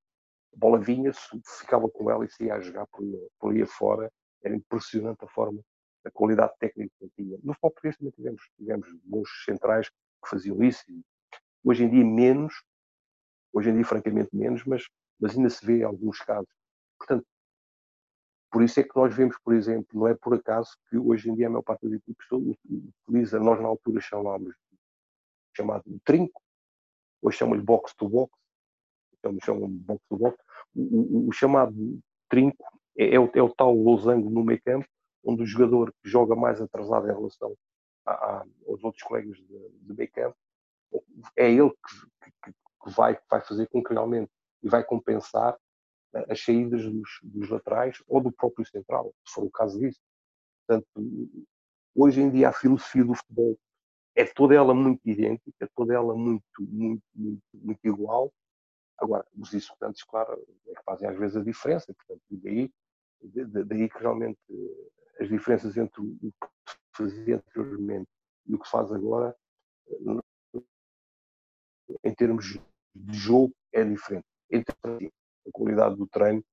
a 0.56 0.58
bola 0.58 0.78
vinha, 0.78 1.12
ficava 1.60 1.88
com 1.88 2.10
ela 2.10 2.24
e 2.24 2.30
saía 2.30 2.54
a 2.54 2.60
jogar 2.60 2.86
por, 2.86 3.04
por 3.38 3.52
aí. 3.52 3.62
Era 4.42 4.56
impressionante 4.56 5.22
a 5.22 5.28
forma, 5.28 5.60
a 6.04 6.10
qualidade 6.10 6.52
técnica 6.58 6.92
que 6.98 7.10
tinha. 7.16 7.36
No 7.42 7.52
futebol 7.52 7.70
português 7.72 7.96
também 7.96 8.12
tivemos, 8.12 8.42
tivemos 8.56 8.88
bons 9.04 9.28
centrais 9.44 9.88
que 9.88 10.30
faziam 10.30 10.62
isso. 10.62 10.82
Hoje 11.62 11.84
em 11.84 11.90
dia, 11.90 12.04
menos. 12.04 12.54
Hoje 13.52 13.70
em 13.70 13.74
dia, 13.74 13.84
francamente, 13.84 14.34
menos, 14.34 14.64
mas, 14.64 14.84
mas 15.20 15.36
ainda 15.36 15.50
se 15.50 15.64
vê 15.64 15.82
alguns 15.82 16.18
casos. 16.20 16.48
Portanto, 16.98 17.26
por 18.50 18.62
isso 18.62 18.80
é 18.80 18.82
que 18.82 18.96
nós 18.96 19.14
vemos, 19.14 19.36
por 19.44 19.54
exemplo, 19.54 19.88
não 19.92 20.08
é 20.08 20.14
por 20.14 20.34
acaso 20.34 20.70
que 20.88 20.96
hoje 20.96 21.28
em 21.28 21.34
dia 21.34 21.46
a 21.46 21.50
maior 21.50 21.62
parte 21.62 21.82
das 21.82 21.92
equipes 21.94 22.26
utiliza, 23.06 23.38
nós 23.38 23.60
na 23.60 23.68
altura 23.68 24.00
chamámos 24.00 24.54
chamado 25.54 25.84
trinco, 26.04 26.40
hoje 27.20 27.38
chamam-lhe 27.38 27.62
box 27.62 27.94
box, 29.26 29.36
então 29.36 29.38
chamam 29.44 29.68
box 29.68 30.04
to 30.08 30.16
box. 30.16 30.38
O, 30.74 30.80
o, 30.82 31.28
o 31.28 31.32
chamado 31.32 31.74
trinco 32.28 32.64
é, 32.96 33.14
é, 33.14 33.20
o, 33.20 33.30
é, 33.34 33.42
o, 33.42 33.48
tal 33.54 33.74
losango 33.74 34.30
no 34.30 34.44
meio 34.44 34.60
campo, 34.62 34.86
onde 35.24 35.42
o 35.42 35.46
jogador 35.46 35.92
que 36.02 36.08
joga 36.08 36.34
mais 36.34 36.60
atrasado 36.60 37.08
em 37.08 37.14
relação 37.14 37.54
a, 38.04 38.12
a, 38.12 38.44
aos 38.66 38.82
outros 38.84 39.02
colegas 39.02 39.36
de, 39.36 39.68
de 39.82 39.94
meio 39.94 40.10
campo, 40.12 40.36
é 41.36 41.50
ele 41.50 41.70
que, 41.70 42.30
que, 42.44 42.52
que, 42.52 42.90
vai, 42.90 43.18
vai 43.30 43.40
fazer 43.40 43.68
com 43.68 43.82
que 43.82 43.92
realmente 43.92 44.30
e 44.62 44.68
vai 44.68 44.82
compensar 44.82 45.56
as 46.30 46.42
saídas 46.42 46.82
dos, 46.84 47.20
dos, 47.22 47.50
laterais 47.50 48.02
ou 48.06 48.20
do 48.20 48.32
próprio 48.32 48.66
central, 48.66 49.12
se 49.26 49.34
for 49.34 49.44
o 49.44 49.50
caso 49.50 49.78
disso. 49.78 50.00
Portanto, 50.66 50.86
hoje 51.94 52.20
em 52.22 52.30
dia 52.30 52.48
a 52.48 52.52
filosofia 52.52 53.04
do 53.04 53.14
futebol 53.14 53.58
é 54.14 54.24
toda 54.24 54.54
ela 54.54 54.72
muito 54.72 55.00
idêntica, 55.04 55.52
é 55.60 55.68
toda 55.74 55.92
ela 55.94 56.14
muito, 56.14 56.42
muito, 56.58 57.04
muito, 57.14 57.42
muito 57.52 57.80
igual. 57.84 58.32
Agora, 58.98 59.26
os 59.36 59.52
executantes, 59.52 60.02
claro, 60.04 60.32
é 60.68 60.74
que 60.74 60.82
fazem 60.84 61.08
às 61.08 61.18
vezes 61.18 61.36
a 61.36 61.42
diferença, 61.42 61.92
portanto, 61.92 62.22
daí, 62.30 62.72
daí 63.66 63.88
que 63.88 63.98
realmente 63.98 64.38
as 65.20 65.28
diferenças 65.28 65.76
entre 65.76 66.00
o 66.00 66.16
que 66.18 66.48
se 66.68 66.76
fazia 66.96 67.36
anteriormente 67.36 68.08
e 68.46 68.54
o 68.54 68.58
que 68.58 68.64
se 68.64 68.70
faz 68.70 68.90
agora, 68.92 69.36
em 72.02 72.14
termos 72.14 72.58
de 72.94 73.18
jogo, 73.18 73.54
é 73.72 73.84
diferente. 73.84 74.26
Entretanto, 74.50 75.12
a 75.46 75.50
qualidade 75.52 75.96
do 75.96 76.06
treino 76.06 76.44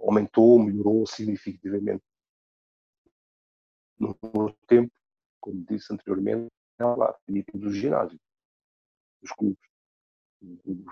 aumentou, 0.00 0.58
melhorou 0.58 1.06
significativamente 1.06 2.02
no 3.98 4.14
tempo, 4.66 4.92
como 5.40 5.64
disse 5.64 5.92
anteriormente, 5.92 6.48
lá, 6.78 7.16
e 7.28 7.42
do 7.42 7.72
ginásio, 7.72 8.18
dos 9.20 9.32
clubes. 9.32 9.67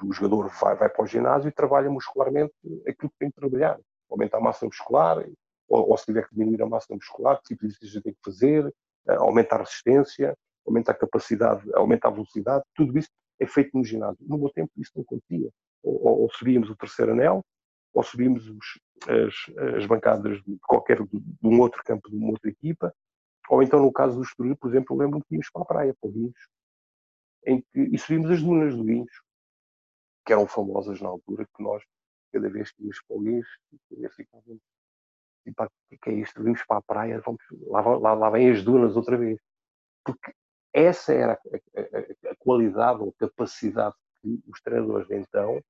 O, 0.03 0.12
jogador 0.12 0.49
vai, 0.61 0.74
vai 0.74 0.88
para 0.88 1.05
o 1.05 1.07
ginásio 1.07 1.49
e 1.49 1.53
trabalha 1.53 1.88
muscularmente 1.88 2.53
aquilo 2.86 3.11
que 3.11 3.18
tem 3.18 3.30
que 3.30 3.36
trabalhar. 3.36 3.78
Aumentar 4.11 4.38
a 4.38 4.40
massa 4.40 4.66
muscular, 4.66 5.24
ou, 5.68 5.90
ou 5.90 5.97
se 5.97 6.05
tiver 6.07 6.26
que 6.28 6.34
diminuir 6.34 6.62
a 6.62 6.66
massa 6.66 6.94
muscular, 6.94 7.38
que 7.38 7.49
tipo 7.49 7.61
de 7.61 7.68
exercício 7.68 8.03
tem 8.03 8.12
que 8.12 8.18
fazer, 8.24 8.72
eh, 9.09 9.14
aumentar 9.14 9.57
a 9.57 9.64
resistência, 9.64 10.36
aumentar 10.66 10.92
a 10.92 10.97
capacidade, 10.97 11.62
aumentar 11.74 12.09
a 12.09 12.12
velocidade, 12.12 12.64
tudo 12.74 12.99
isso 12.99 13.09
é 13.38 13.47
feito 13.47 13.76
no 13.76 13.84
ginásio. 13.84 14.18
No 14.20 14.38
meu 14.38 14.51
tempo 14.51 14.70
isso 14.76 14.92
não 14.97 15.03
acontecia. 15.03 15.51
Ou, 15.82 16.22
ou 16.22 16.30
subíamos 16.30 16.68
o 16.70 16.76
terceiro 16.76 17.12
anel, 17.12 17.44
ou 17.94 18.03
subíamos 18.03 18.49
os, 18.49 18.80
as, 19.09 19.74
as, 19.76 19.86
bancadas 19.86 20.42
de 20.42 20.59
qualquer 20.59 21.03
de 21.03 21.20
um 21.42 21.61
outro 21.61 21.82
campo 21.84 22.11
de 22.11 22.16
uma 22.16 22.30
outra 22.30 22.51
equipa, 22.51 22.92
ou 23.49 23.62
então, 23.62 23.80
no 23.80 23.92
caso 23.92 24.16
do 24.16 24.22
Estoril, 24.22 24.57
por 24.57 24.68
exemplo, 24.68 24.94
eu 24.94 24.99
lembro-me 24.99 25.24
que 25.24 25.34
íamos 25.34 25.49
para 25.51 25.62
a 25.62 25.66
praia, 25.66 25.94
para 26.01 26.11
o 26.11 26.12
Guinhos, 26.12 26.49
em 27.47 27.61
que, 27.61 27.80
e 27.80 27.99
subimos 27.99 28.30
as 28.30 28.42
dunas 28.42 28.74
do 28.74 28.82
Guinhos, 28.82 29.22
que 30.27 30.33
eram 30.33 30.47
famosas 30.47 31.01
na 31.01 31.09
altura, 31.09 31.47
que 31.57 31.62
nós, 31.62 31.83
cada 32.33 32.51
vez 32.51 32.72
que 32.72 32.83
íamos 32.83 33.01
para 33.07 33.16
o 33.16 33.20
Guinhos, 33.20 33.47
ficávamos, 34.16 34.61
o 35.47 35.99
que 36.03 36.11
é 36.11 36.14
isto? 36.14 36.43
Vimos 36.43 36.64
para 36.66 36.79
a 36.79 36.83
praia, 36.83 37.22
vamos, 37.24 37.41
lá, 37.68 37.81
lá, 37.81 38.14
lá 38.14 38.31
vem 38.31 38.51
as 38.51 38.64
dunas 38.64 38.97
outra 38.97 39.16
vez. 39.16 39.39
Porque 40.05 40.35
essa 40.72 41.12
era 41.12 41.33
a, 41.33 41.81
a, 41.81 42.33
a 42.33 42.37
qualidade 42.39 43.01
ou 43.01 43.12
capacidade 43.12 43.95
que 44.20 44.43
os 44.49 44.61
treinadores 44.61 45.07
de 45.07 45.16
então 45.16 45.62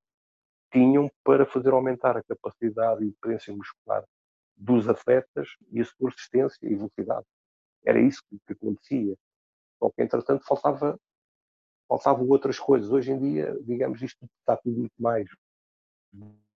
tinham 0.72 1.10
para 1.22 1.44
fazer 1.44 1.72
aumentar 1.72 2.16
a 2.16 2.22
capacidade 2.22 3.04
e 3.04 3.12
potência 3.12 3.54
muscular 3.54 4.04
dos 4.56 4.88
atletas 4.88 5.48
e 5.70 5.80
a 5.80 5.84
sua 5.84 6.10
resistência 6.10 6.66
e 6.66 6.74
velocidade. 6.74 7.26
Era 7.84 8.00
isso 8.00 8.22
que, 8.28 8.38
que 8.46 8.52
acontecia. 8.54 9.14
Só 9.78 9.90
que, 9.90 10.02
entretanto, 10.02 10.44
faltava, 10.46 10.98
faltavam 11.88 12.28
outras 12.28 12.58
coisas. 12.58 12.90
Hoje 12.90 13.12
em 13.12 13.18
dia, 13.18 13.56
digamos, 13.62 14.00
isto 14.02 14.28
está 14.40 14.56
tudo 14.56 14.78
muito 14.78 14.94
mais 14.98 15.28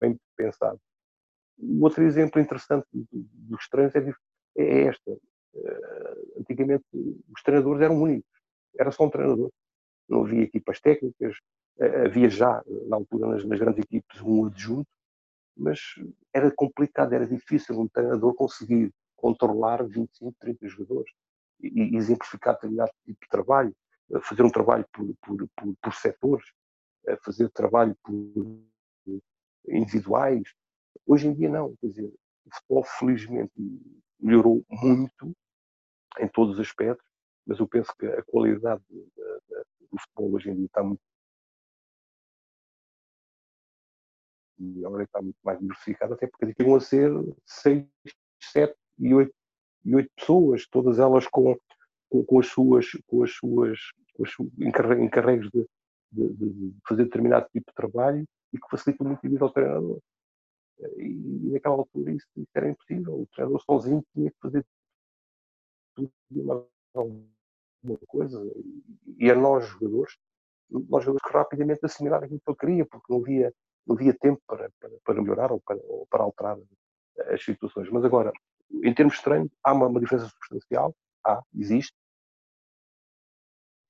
bem 0.00 0.18
pensado. 0.36 0.80
O 1.58 1.84
outro 1.84 2.02
exemplo 2.02 2.40
interessante 2.40 2.86
dos 2.92 3.68
treinos 3.68 3.94
é, 3.94 4.04
é 4.56 4.82
esta. 4.84 5.10
Uh, 5.10 6.40
antigamente, 6.40 6.84
os 6.94 7.42
treinadores 7.42 7.82
eram 7.82 8.00
únicos. 8.00 8.30
Era 8.78 8.90
só 8.90 9.04
um 9.04 9.10
treinador. 9.10 9.50
Não 10.08 10.22
havia 10.22 10.42
equipas 10.42 10.80
técnicas. 10.80 11.36
Uh, 11.78 12.06
havia 12.06 12.30
já, 12.30 12.62
na 12.88 12.96
altura, 12.96 13.28
nas, 13.28 13.44
nas 13.44 13.58
grandes 13.58 13.84
equipes, 13.84 14.20
um 14.22 14.46
adjunto. 14.46 14.88
Mas 15.56 15.80
era 16.32 16.50
complicado, 16.50 17.12
era 17.12 17.26
difícil 17.26 17.78
um 17.78 17.88
treinador 17.88 18.34
conseguir 18.34 18.90
controlar 19.16 19.84
25, 19.84 20.34
30 20.40 20.68
jogadores 20.68 21.12
e, 21.62 21.96
exemplificar 21.96 22.54
determinado 22.54 22.90
tipo 23.04 23.20
de 23.20 23.28
trabalho, 23.28 23.70
eh, 23.70 23.74
fazer 24.22 24.42
um 24.42 24.50
trabalho 24.50 24.86
por, 24.92 25.14
por, 25.22 25.48
por, 25.56 25.76
por 25.82 25.94
setores, 25.94 26.46
fazer 27.24 27.48
trabalho 27.50 27.96
por 28.02 28.60
individuais. 29.68 30.42
Hoje 31.06 31.28
em 31.28 31.34
dia 31.34 31.48
não, 31.48 31.74
quer 31.76 31.88
dizer, 31.88 32.12
o 32.44 32.54
futebol 32.54 32.84
felizmente 32.84 33.52
melhorou 34.18 34.64
muito 34.68 35.34
em 36.18 36.28
todos 36.28 36.54
os 36.54 36.60
aspectos, 36.60 37.06
mas 37.46 37.58
eu 37.58 37.66
penso 37.66 37.94
que 37.98 38.06
a 38.06 38.22
qualidade 38.24 38.82
do 38.88 39.98
futebol 39.98 40.34
hoje 40.34 40.50
em 40.50 40.56
dia 40.56 40.66
está 40.66 40.82
muito 40.82 41.00
e 44.60 44.84
agora 44.84 45.04
está 45.04 45.22
muito 45.22 45.38
mais 45.42 45.58
diversificada, 45.58 46.14
até 46.14 46.26
porque 46.26 46.62
vão 46.62 46.76
a 46.76 46.80
ser 46.80 47.10
6, 47.46 47.86
7 48.42 48.74
e 48.98 49.14
oito, 49.14 49.34
e 49.84 49.94
oito 49.94 50.10
pessoas, 50.14 50.66
todas 50.68 50.98
elas 50.98 51.26
com, 51.26 51.56
com, 52.10 52.24
com 52.24 52.40
as 52.40 52.46
suas, 52.48 52.86
com 53.06 53.22
as 53.22 53.32
suas, 53.32 53.78
com 54.14 54.22
os 54.24 54.34
encarregos 54.58 55.48
de, 55.50 55.66
de, 56.12 56.28
de, 56.34 56.74
fazer 56.86 57.04
determinado 57.04 57.48
tipo 57.52 57.70
de 57.70 57.74
trabalho 57.74 58.26
e 58.52 58.58
que 58.58 58.68
facilita 58.68 59.04
muito 59.04 59.24
a 59.24 59.28
vida 59.28 59.44
ao 59.44 59.52
treinador. 59.52 60.00
E, 60.96 61.46
e 61.46 61.50
naquela 61.52 61.76
altura 61.76 62.10
isso, 62.10 62.26
isso, 62.36 62.50
era 62.54 62.68
impossível. 62.68 63.20
O 63.20 63.26
treinador 63.32 63.62
sozinho 63.62 64.04
tinha 64.12 64.30
que 64.30 64.36
fazer 64.42 64.66
tudo 65.94 66.68
alguma 66.94 67.26
coisa. 68.06 68.42
E, 69.18 69.30
a 69.30 69.34
nós, 69.34 69.66
jogadores, 69.66 70.16
nós 70.70 71.04
jogadores 71.04 71.22
que 71.22 71.32
rapidamente 71.32 71.84
assimilaram 71.84 72.24
aquilo 72.24 72.40
que 72.40 72.50
ele 72.50 72.58
queria, 72.58 72.86
porque 72.86 73.12
não 73.12 73.20
havia, 73.20 73.54
não 73.86 73.96
havia 73.96 74.14
tempo 74.14 74.40
para, 74.46 74.70
para, 74.80 74.90
para 75.04 75.22
melhorar 75.22 75.52
ou 75.52 75.60
para, 75.60 75.78
ou 75.84 76.06
para 76.06 76.24
alterar 76.24 76.58
as 77.28 77.44
situações. 77.44 77.88
Mas 77.90 78.04
agora, 78.04 78.32
em 78.72 78.94
termos 78.94 79.16
de 79.16 79.22
treino, 79.22 79.50
há 79.62 79.72
uma, 79.72 79.86
uma 79.86 80.00
diferença 80.00 80.28
substancial, 80.28 80.94
há, 81.24 81.42
existe, 81.54 81.94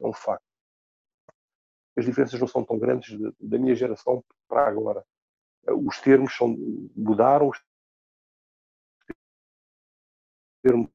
é 0.01 0.07
um 0.07 0.13
facto. 0.13 0.45
As 1.97 2.05
diferenças 2.05 2.41
não 2.41 2.47
são 2.47 2.65
tão 2.65 2.79
grandes 2.79 3.17
de, 3.17 3.35
da 3.41 3.59
minha 3.59 3.75
geração 3.75 4.25
para 4.49 4.67
agora. 4.67 5.05
Os 5.87 6.01
termos 6.01 6.35
são, 6.35 6.57
mudaram, 6.97 7.49
os 7.49 7.63
termos 10.63 10.91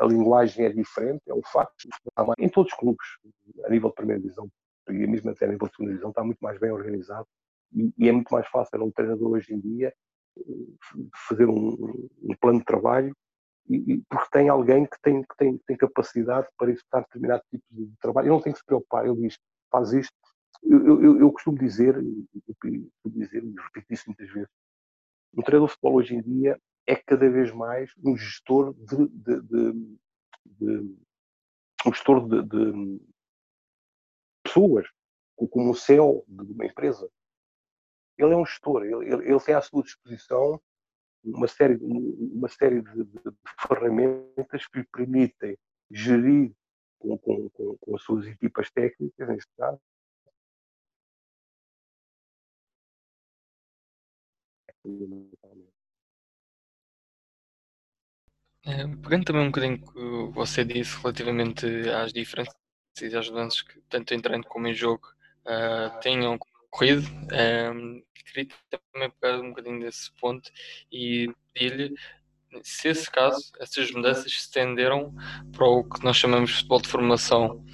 a 0.00 0.06
linguagem 0.06 0.64
é 0.64 0.68
diferente, 0.70 1.22
é 1.28 1.34
um 1.34 1.42
facto. 1.42 1.88
Em 2.38 2.48
todos 2.48 2.72
os 2.72 2.78
clubes, 2.78 3.06
a 3.64 3.70
nível 3.70 3.88
de 3.90 3.94
primeira 3.96 4.20
divisão 4.20 4.48
e 4.88 5.06
mesmo 5.06 5.30
até 5.30 5.44
a 5.44 5.48
nível 5.48 5.66
de 5.66 5.74
segunda 5.74 5.90
divisão, 5.90 6.10
está 6.10 6.24
muito 6.24 6.38
mais 6.38 6.58
bem 6.58 6.70
organizado 6.70 7.26
e, 7.72 8.08
é 8.08 8.12
muito 8.12 8.32
mais 8.32 8.46
fácil 8.48 8.82
um 8.82 8.90
treinador 8.90 9.32
hoje 9.32 9.52
em 9.52 9.60
dia 9.60 9.94
fazer 11.28 11.46
um, 11.46 11.70
um, 12.22 12.36
plano 12.40 12.58
de 12.58 12.64
trabalho 12.64 13.14
e, 13.68 14.02
porque 14.08 14.30
tem 14.30 14.48
alguém 14.48 14.86
que 14.86 15.00
tem, 15.02 15.22
que 15.22 15.36
tem, 15.36 15.58
tem 15.66 15.76
capacidade 15.76 16.48
para 16.56 16.70
executar 16.70 17.02
determinado 17.02 17.42
tipo 17.50 17.64
de 17.70 17.92
trabalho. 18.00 18.26
Ele 18.26 18.34
não 18.34 18.40
tem 18.40 18.52
que 18.52 18.58
se 18.58 18.64
preocupar, 18.64 19.06
ele 19.06 19.16
diz, 19.16 19.38
faz 19.70 19.92
isto. 19.92 20.14
Eu, 20.62 21.02
eu, 21.02 21.20
eu 21.20 21.32
costumo 21.32 21.58
dizer, 21.58 21.96
eu, 21.96 23.10
dizer, 23.10 23.44
e 23.44 23.54
repito 23.54 23.92
isso 23.92 24.04
muitas 24.06 24.28
vezes, 24.32 24.48
um 25.36 25.42
treinador 25.42 25.68
de 25.68 25.74
futebol 25.74 25.94
hoje 25.94 26.14
em 26.14 26.22
dia 26.22 26.58
é 26.86 26.96
cada 26.96 27.28
vez 27.28 27.52
mais 27.52 27.92
um 28.02 28.16
gestor 28.16 28.74
de, 28.74 29.08
de, 29.08 29.42
de, 29.42 29.72
de 30.46 30.96
um 31.86 31.92
gestor 31.92 32.26
de, 32.26 33.00
pessoas, 34.42 34.86
como 35.36 35.70
o 35.70 35.74
CEO 35.74 36.24
de 36.26 36.52
uma 36.52 36.66
empresa. 36.66 37.08
Ele 38.18 38.34
é 38.34 38.36
um 38.36 38.44
gestor, 38.44 38.84
ele, 38.84 39.14
ele 39.14 39.40
tem 39.40 39.54
à 39.54 39.60
sua 39.60 39.82
disposição 39.82 40.60
uma 41.24 41.46
série, 41.48 41.78
uma 41.82 42.48
série 42.48 42.82
de, 42.82 43.04
de, 43.04 43.20
de 43.20 43.36
ferramentas 43.66 44.66
que 44.66 44.78
lhe 44.78 44.86
permitem 44.92 45.58
gerir 45.90 46.52
com, 46.98 47.16
com, 47.18 47.48
com, 47.50 47.76
com, 47.78 47.96
as 47.96 48.02
suas 48.02 48.26
equipas 48.26 48.70
técnicas, 48.70 49.28
neste 49.28 49.50
caso. 49.56 49.80
É, 58.64 58.86
pegando 59.02 59.24
também 59.24 59.42
um 59.42 59.50
bocadinho 59.50 59.78
que 59.78 60.32
você 60.32 60.64
disse 60.64 60.96
relativamente 60.98 61.66
às 61.90 62.12
diferenças 62.12 62.54
e 63.00 63.16
às 63.16 63.28
mudanças 63.28 63.62
que 63.62 63.80
tanto 63.82 64.14
em 64.14 64.20
treino 64.20 64.44
como 64.44 64.66
em 64.66 64.74
jogo 64.74 65.06
uh, 65.44 66.00
tenham 66.00 66.38
corrido. 66.70 67.02
Um, 67.32 68.02
queria 68.32 68.48
também 68.70 69.10
pegar 69.20 69.40
um 69.40 69.50
bocadinho 69.50 69.80
desse 69.80 70.12
ponto 70.20 70.50
e 70.92 71.32
pedir-lhe 71.52 71.94
se 72.62 72.88
esse 72.88 73.10
caso, 73.10 73.52
essas 73.60 73.90
mudanças 73.90 74.24
se 74.24 74.38
estenderam 74.38 75.14
para 75.52 75.66
o 75.66 75.84
que 75.84 76.02
nós 76.02 76.16
chamamos 76.16 76.50
de 76.50 76.56
futebol 76.56 76.80
de 76.80 76.88
formação 76.88 77.64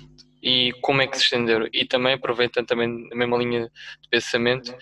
e 0.43 0.73
como 0.83 1.01
é 1.01 1.07
que 1.07 1.17
se 1.17 1.25
estenderam. 1.25 1.69
E 1.73 1.87
também 1.87 2.15
aproveitando 2.15 2.67
também 2.67 3.09
a 3.11 3.17
mesma 3.17 3.39
linha 3.39 3.71
de 4.01 4.09
pensamento, 4.11 4.77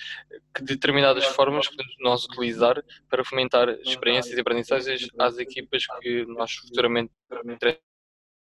que 0.55 0.63
determinadas 0.65 1.25
formas 1.25 1.69
podemos 1.69 1.95
nós 2.01 2.25
utilizar 2.25 2.83
para 3.09 3.25
fomentar 3.25 3.69
experiências 3.81 4.37
e 4.37 4.41
aprendizagens 4.41 5.09
às 5.19 5.39
equipas 5.39 5.85
que 6.01 6.25
nós 6.27 6.53
futuramente 6.53 7.13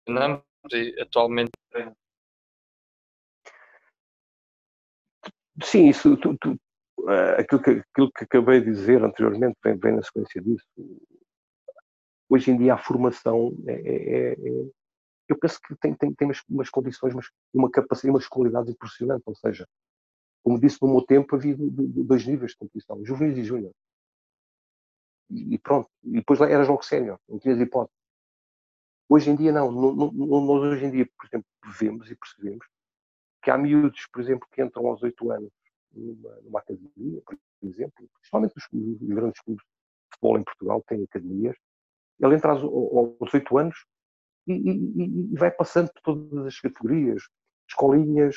treinamos 0.05 0.43
e 0.71 0.95
atualmente 1.01 1.51
Sim, 5.61 5.87
isso, 5.89 6.17
tu, 6.17 6.35
tu, 6.37 6.53
uh, 6.99 7.39
aquilo, 7.39 7.61
que, 7.61 7.69
aquilo 7.69 8.11
que 8.11 8.23
acabei 8.23 8.59
de 8.59 8.71
dizer 8.71 9.03
anteriormente 9.03 9.55
vem, 9.63 9.77
vem 9.77 9.95
na 9.95 10.01
sequência 10.01 10.41
disso. 10.41 10.65
Hoje 12.29 12.51
em 12.51 12.57
dia 12.57 12.73
a 12.73 12.77
formação 12.77 13.53
é, 13.67 13.73
é, 13.73 13.95
é, 13.95 14.31
é 14.33 14.69
eu 15.29 15.37
penso 15.39 15.59
que 15.61 15.75
tem, 15.77 15.93
tem, 15.95 16.13
tem 16.13 16.27
umas, 16.27 16.41
umas 16.49 16.69
condições, 16.69 17.13
uma 17.53 17.69
capacidade, 17.69 18.15
umas 18.15 18.27
qualidades 18.27 18.73
impressionantes. 18.73 19.25
Ou 19.25 19.35
seja, 19.35 19.67
como 20.43 20.59
disse 20.59 20.77
no 20.81 20.89
meu 20.89 21.01
tempo, 21.01 21.35
havia 21.35 21.55
dois 21.57 22.25
níveis 22.25 22.51
de 22.51 22.57
competição, 22.57 23.03
juvenis 23.05 23.37
e 23.37 23.43
júnior. 23.43 23.71
E, 25.29 25.57
pronto. 25.57 25.89
E 26.03 26.11
depois 26.11 26.39
lá 26.39 26.49
eras 26.49 26.67
logo 26.67 26.83
sénior, 26.83 27.19
não 27.27 27.39
tinhas 27.39 27.59
hipótese. 27.59 27.97
Hoje 29.09 29.29
em 29.29 29.35
dia 29.35 29.51
não. 29.51 29.71
Nós 29.71 30.61
hoje 30.73 30.85
em 30.85 30.91
dia, 30.91 31.07
por 31.17 31.27
exemplo, 31.27 31.47
vemos 31.79 32.11
e 32.11 32.15
percebemos 32.15 32.65
que 33.43 33.51
há 33.51 33.57
miúdos, 33.57 34.07
por 34.11 34.21
exemplo, 34.21 34.47
que 34.51 34.63
entram 34.63 34.87
aos 34.87 35.03
8 35.03 35.31
anos 35.31 35.51
numa, 35.93 36.35
numa 36.41 36.59
academia, 36.59 37.21
por 37.25 37.37
exemplo, 37.61 38.09
principalmente 38.13 38.53
os, 38.57 38.67
os, 38.71 39.09
grandes 39.09 39.41
clubes 39.41 39.63
de 39.63 40.15
futebol 40.15 40.37
em 40.37 40.43
Portugal 40.43 40.83
têm 40.87 41.03
academias, 41.03 41.55
ele 42.19 42.35
entra 42.35 42.51
aos, 42.53 42.63
aos 42.63 43.33
8 43.33 43.57
anos 43.57 43.85
e, 44.47 44.53
e, 44.53 45.33
e, 45.33 45.37
vai 45.37 45.51
passando 45.51 45.91
por 45.93 46.01
todas 46.01 46.47
as 46.47 46.59
categorias, 46.59 47.23
escolinhas, 47.67 48.35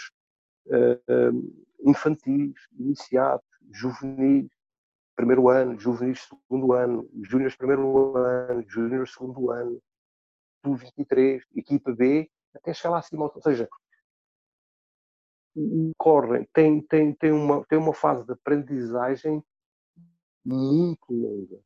uh, 0.66 1.62
infantis, 1.84 2.54
iniciados, 2.78 3.46
juvenis, 3.70 4.50
primeiro 5.14 5.48
ano, 5.48 5.78
juvenis 5.78 6.28
segundo 6.28 6.72
ano, 6.72 7.08
júniores 7.22 7.56
primeiro 7.56 8.16
ano, 8.16 8.64
júniores 8.68 9.12
segundo 9.12 9.50
ano, 9.50 9.80
sub-23, 10.64 11.42
equipa 11.54 11.92
B, 11.92 12.28
até 12.54 12.74
chegar 12.74 12.90
lá 12.90 12.98
acima. 12.98 13.30
Ou 13.32 13.42
seja, 13.42 13.68
correm, 15.96 16.46
tem, 16.52 16.80
tem, 16.82 17.14
tem, 17.14 17.32
uma, 17.32 17.64
tem 17.66 17.78
uma 17.78 17.94
fase 17.94 18.24
de 18.24 18.32
aprendizagem 18.32 19.42
muito 20.44 21.06
longa. 21.10 21.60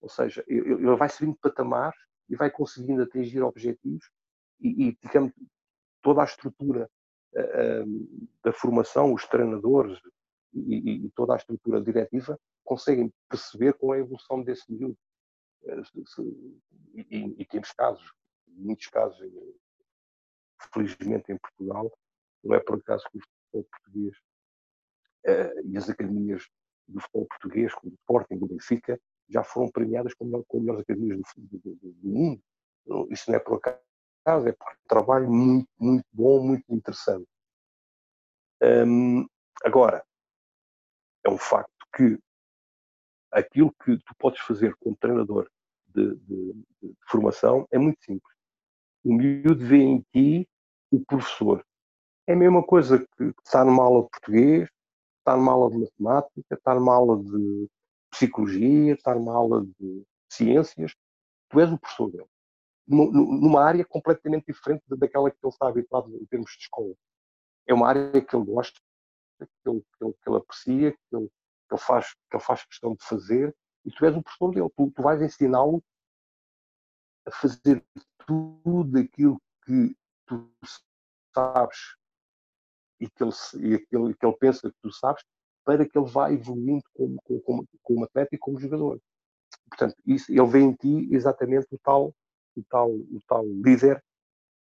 Ou 0.00 0.08
seja, 0.08 0.44
ele 0.46 0.96
vai 0.96 1.08
subindo 1.08 1.36
patamares 1.36 1.98
e 2.28 2.36
vai 2.36 2.50
conseguindo 2.50 3.02
atingir 3.02 3.42
objetivos 3.42 4.10
e, 4.60 4.88
e 4.88 4.98
digamos, 5.02 5.32
toda 6.02 6.22
a 6.22 6.24
estrutura 6.24 6.90
uh, 7.34 8.30
da 8.42 8.52
formação, 8.52 9.12
os 9.12 9.26
treinadores 9.26 9.98
e, 10.52 11.06
e, 11.06 11.10
toda 11.10 11.34
a 11.34 11.36
estrutura 11.36 11.82
diretiva 11.82 12.38
conseguem 12.62 13.12
perceber 13.28 13.74
qual 13.74 13.94
é 13.94 13.98
a 13.98 14.00
evolução 14.00 14.42
desse 14.42 14.70
miúdo. 14.72 14.96
Uh, 15.62 16.60
e, 16.94 17.34
e, 17.38 17.44
temos 17.46 17.72
casos, 17.72 18.12
muitos 18.46 18.86
casos, 18.88 19.18
felizmente 20.72 21.32
em 21.32 21.38
Portugal, 21.38 21.90
não 22.44 22.54
é 22.54 22.60
por 22.60 22.78
acaso 22.78 23.04
que 23.10 23.18
o 23.18 23.20
futebol 23.20 23.68
português 23.70 24.16
uh, 25.26 25.68
e 25.68 25.76
as 25.76 25.88
academias 25.88 26.48
do 26.86 27.00
futebol 27.00 27.26
português, 27.26 27.74
como 27.74 27.92
o 27.92 27.94
Sporting, 27.94 28.38
do 28.38 28.46
Benfica, 28.46 29.00
já 29.28 29.42
foram 29.42 29.70
premiadas 29.70 30.14
como, 30.14 30.44
como 30.44 30.64
melhores 30.64 30.82
academias 30.82 31.20
do, 31.36 31.58
do, 31.58 31.74
do, 31.76 32.08
mundo. 32.08 32.42
Isso 33.10 33.30
não 33.30 33.36
é 33.36 33.40
por 33.40 33.56
acaso, 33.56 34.46
é 34.46 34.52
por 34.52 34.72
um 34.72 34.88
trabalho 34.88 35.30
muito, 35.30 35.68
muito 35.78 36.04
bom, 36.12 36.46
muito 36.46 36.64
interessante. 36.68 37.26
Agora, 39.64 40.04
é 41.24 41.30
um 41.30 41.38
facto 41.38 41.86
que 41.96 42.18
aquilo 43.32 43.74
que 43.82 43.96
tu 43.98 44.14
podes 44.18 44.40
fazer 44.40 44.74
como 44.76 44.96
treinador 44.96 45.50
de, 45.86 46.14
de, 46.16 46.52
de 46.82 46.94
formação 47.08 47.66
é 47.70 47.78
muito 47.78 48.02
simples. 48.04 48.34
O 49.02 49.14
miúdo 49.14 49.64
vê 49.64 49.78
em 49.78 50.00
ti 50.12 50.48
o 50.90 51.04
professor 51.04 51.64
é 52.26 52.32
a 52.32 52.36
mesma 52.36 52.62
coisa 52.64 52.98
que 52.98 53.34
estar 53.44 53.64
numa 53.64 53.84
aula 53.84 54.04
de 54.04 54.10
português, 54.10 54.68
estar 55.18 55.36
numa 55.36 55.52
aula 55.52 55.70
de 55.70 55.78
matemática, 55.78 56.54
estar 56.54 56.74
numa 56.74 56.94
aula 56.94 57.22
de 57.22 57.70
psicologia, 58.10 58.94
estar 58.94 59.14
numa 59.14 59.34
aula 59.34 59.64
de 59.64 60.04
ciências. 60.30 60.94
Tu 61.50 61.60
és 61.60 61.70
o 61.70 61.78
professor 61.78 62.10
dele. 62.10 62.28
Numa 62.86 63.64
área 63.64 63.84
completamente 63.84 64.46
diferente 64.46 64.82
daquela 64.88 65.30
que 65.30 65.38
ele 65.42 65.52
está 65.52 65.68
habituado 65.68 66.14
em 66.16 66.26
termos 66.26 66.50
de 66.52 66.62
escola. 66.62 66.94
É 67.66 67.72
uma 67.72 67.88
área 67.88 68.10
que 68.20 68.36
ele 68.36 68.44
gosta, 68.44 68.78
que 69.38 69.46
ele, 69.68 69.80
que 69.80 70.04
ele, 70.04 70.12
que 70.12 70.30
ele 70.30 70.36
aprecia, 70.36 70.92
que 70.92 71.16
ele, 71.16 71.28
que, 71.28 71.74
ele 71.74 71.80
faz, 71.80 72.12
que 72.12 72.36
ele 72.36 72.42
faz 72.42 72.64
questão 72.64 72.94
de 72.94 73.04
fazer, 73.04 73.56
e 73.84 73.90
tu 73.90 74.04
és 74.04 74.16
o 74.16 74.22
professor 74.22 74.50
dele. 74.50 74.70
Tu, 74.76 74.90
tu 74.90 75.02
vais 75.02 75.20
ensiná-lo 75.22 75.82
a 77.26 77.30
fazer 77.30 77.84
tudo 78.26 78.98
aquilo 78.98 79.40
que 79.64 79.96
tu 80.26 80.50
sabes 81.34 81.96
e 83.04 83.10
que 83.10 83.22
ele, 83.22 83.32
e 83.70 83.74
aquilo, 83.74 84.14
que 84.14 84.26
ele 84.26 84.36
pensa 84.36 84.70
que 84.70 84.76
tu 84.82 84.90
sabes, 84.92 85.22
para 85.64 85.86
que 85.88 85.98
ele 85.98 86.10
vá 86.10 86.32
evoluindo 86.32 86.84
como, 86.94 87.20
como, 87.44 87.68
como 87.82 88.04
atleta 88.04 88.34
e 88.34 88.38
como 88.38 88.60
jogador. 88.60 89.00
Portanto, 89.68 89.94
isso, 90.06 90.30
ele 90.30 90.46
vê 90.46 90.60
em 90.60 90.74
ti 90.74 91.08
exatamente 91.10 91.66
o 91.70 91.78
tal, 91.78 92.14
o 92.56 92.64
tal, 92.68 92.90
o 92.90 93.18
tal 93.26 93.44
líder 93.46 94.02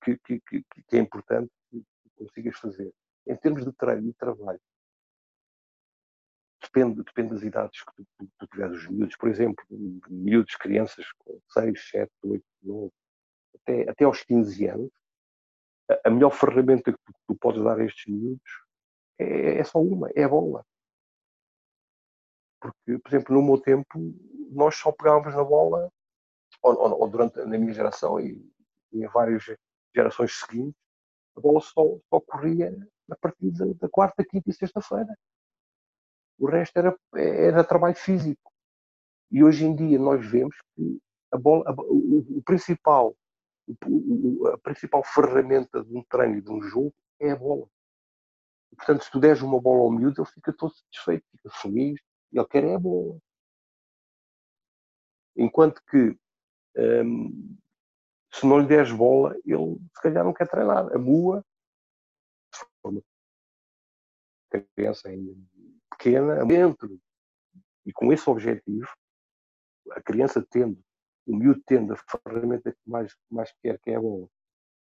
que, 0.03 0.17
que, 0.19 0.39
que, 0.41 0.63
que 0.87 0.97
é 0.97 0.99
importante 0.99 1.51
que 1.69 1.83
consigas 2.15 2.57
fazer. 2.57 2.91
Em 3.27 3.35
termos 3.35 3.65
de 3.65 3.71
treino 3.73 4.09
e 4.09 4.13
trabalho, 4.13 4.61
depende, 6.61 7.03
depende 7.03 7.29
das 7.29 7.43
idades 7.43 7.83
que 7.83 7.93
tu, 7.95 8.07
tu, 8.17 8.29
tu 8.39 8.47
tiveres 8.47 8.77
os 8.77 8.87
miúdos. 8.87 9.15
Por 9.17 9.29
exemplo, 9.29 9.63
miúdos, 10.09 10.55
crianças 10.55 11.05
com 11.19 11.39
6, 11.49 11.89
7, 11.89 12.11
8, 12.23 12.43
9, 12.63 12.91
até, 13.55 13.89
até 13.89 14.05
aos 14.05 14.23
15 14.23 14.67
anos, 14.67 14.91
a 16.03 16.09
melhor 16.09 16.31
ferramenta 16.31 16.91
que 16.91 16.97
tu, 16.97 17.13
tu 17.27 17.35
podes 17.35 17.63
dar 17.63 17.79
a 17.79 17.85
estes 17.85 18.05
miúdos 18.07 18.67
é, 19.19 19.59
é, 19.59 19.63
só 19.63 19.79
uma, 19.79 20.09
é 20.15 20.23
a 20.23 20.29
bola. 20.29 20.65
Porque, 22.59 22.97
por 22.99 23.09
exemplo, 23.09 23.35
no 23.35 23.43
meu 23.43 23.59
tempo, 23.59 23.87
nós 24.51 24.75
só 24.75 24.91
pegávamos 24.91 25.35
na 25.35 25.43
bola, 25.43 25.91
ou, 26.61 26.73
ou, 26.73 27.01
ou 27.01 27.09
durante 27.09 27.37
na 27.37 27.57
minha 27.57 27.73
geração 27.73 28.19
e, 28.19 28.33
e, 28.91 29.03
em 29.03 29.07
várias 29.07 29.43
gerações 29.95 30.33
seguintes, 30.39 30.79
a 31.35 31.39
bola 31.39 31.61
só, 31.61 31.83
só 32.09 32.19
corria 32.19 32.75
a 33.09 33.15
partir 33.15 33.51
da, 33.51 33.65
da 33.79 33.89
quarta, 33.89 34.25
quinta 34.25 34.49
e 34.49 34.53
sexta-feira. 34.53 35.15
O 36.39 36.47
resto 36.47 36.77
era, 36.77 36.95
era 37.15 37.63
trabalho 37.63 37.95
físico. 37.95 38.51
E 39.31 39.43
hoje 39.43 39.65
em 39.65 39.75
dia 39.75 39.99
nós 39.99 40.25
vemos 40.25 40.55
que 40.75 40.99
a 41.31 41.37
bola, 41.37 41.63
a, 41.67 41.73
o, 41.73 42.37
o 42.37 42.41
principal 42.43 43.15
a 44.53 44.57
principal 44.59 45.03
ferramenta 45.03 45.83
de 45.83 45.95
um 45.95 46.03
treino 46.03 46.37
e 46.37 46.41
de 46.41 46.51
um 46.51 46.61
jogo 46.61 46.93
é 47.19 47.31
a 47.31 47.35
bola. 47.35 47.67
Portanto, 48.75 49.03
se 49.03 49.11
tu 49.11 49.19
deres 49.19 49.41
uma 49.41 49.59
bola 49.59 49.81
ao 49.81 49.91
miúdo, 49.91 50.21
ele 50.21 50.29
fica 50.29 50.53
todo 50.53 50.73
satisfeito, 50.73 51.25
fica 51.31 51.49
feliz, 51.49 51.99
e 52.31 52.37
ele 52.37 52.47
quer 52.47 52.63
é 52.63 52.75
a 52.75 52.79
bola. 52.79 53.19
Enquanto 55.35 55.81
que 55.83 56.17
um, 56.77 57.57
se 58.31 58.45
não 58.45 58.59
lhe 58.59 58.67
deres 58.67 58.91
bola, 58.91 59.35
ele 59.45 59.79
se 59.95 60.01
calhar 60.01 60.23
não 60.23 60.33
quer 60.33 60.47
treinar. 60.47 60.93
A 60.93 60.97
mua, 60.97 61.43
uma 62.83 63.01
criança 64.75 65.09
ainda 65.09 65.35
pequena, 65.91 66.45
dentro, 66.45 66.99
e 67.85 67.91
com 67.91 68.13
esse 68.13 68.29
objetivo, 68.29 68.87
a 69.91 70.01
criança 70.01 70.45
tendo, 70.49 70.83
o 71.27 71.35
miúdo 71.35 71.61
tendo 71.65 71.93
a 71.93 71.97
ferramenta 71.97 72.71
que 72.71 72.89
mais, 72.89 73.13
mais 73.29 73.53
quer, 73.61 73.77
que 73.79 73.91
é 73.91 73.95
a 73.95 74.01
bola, 74.01 74.27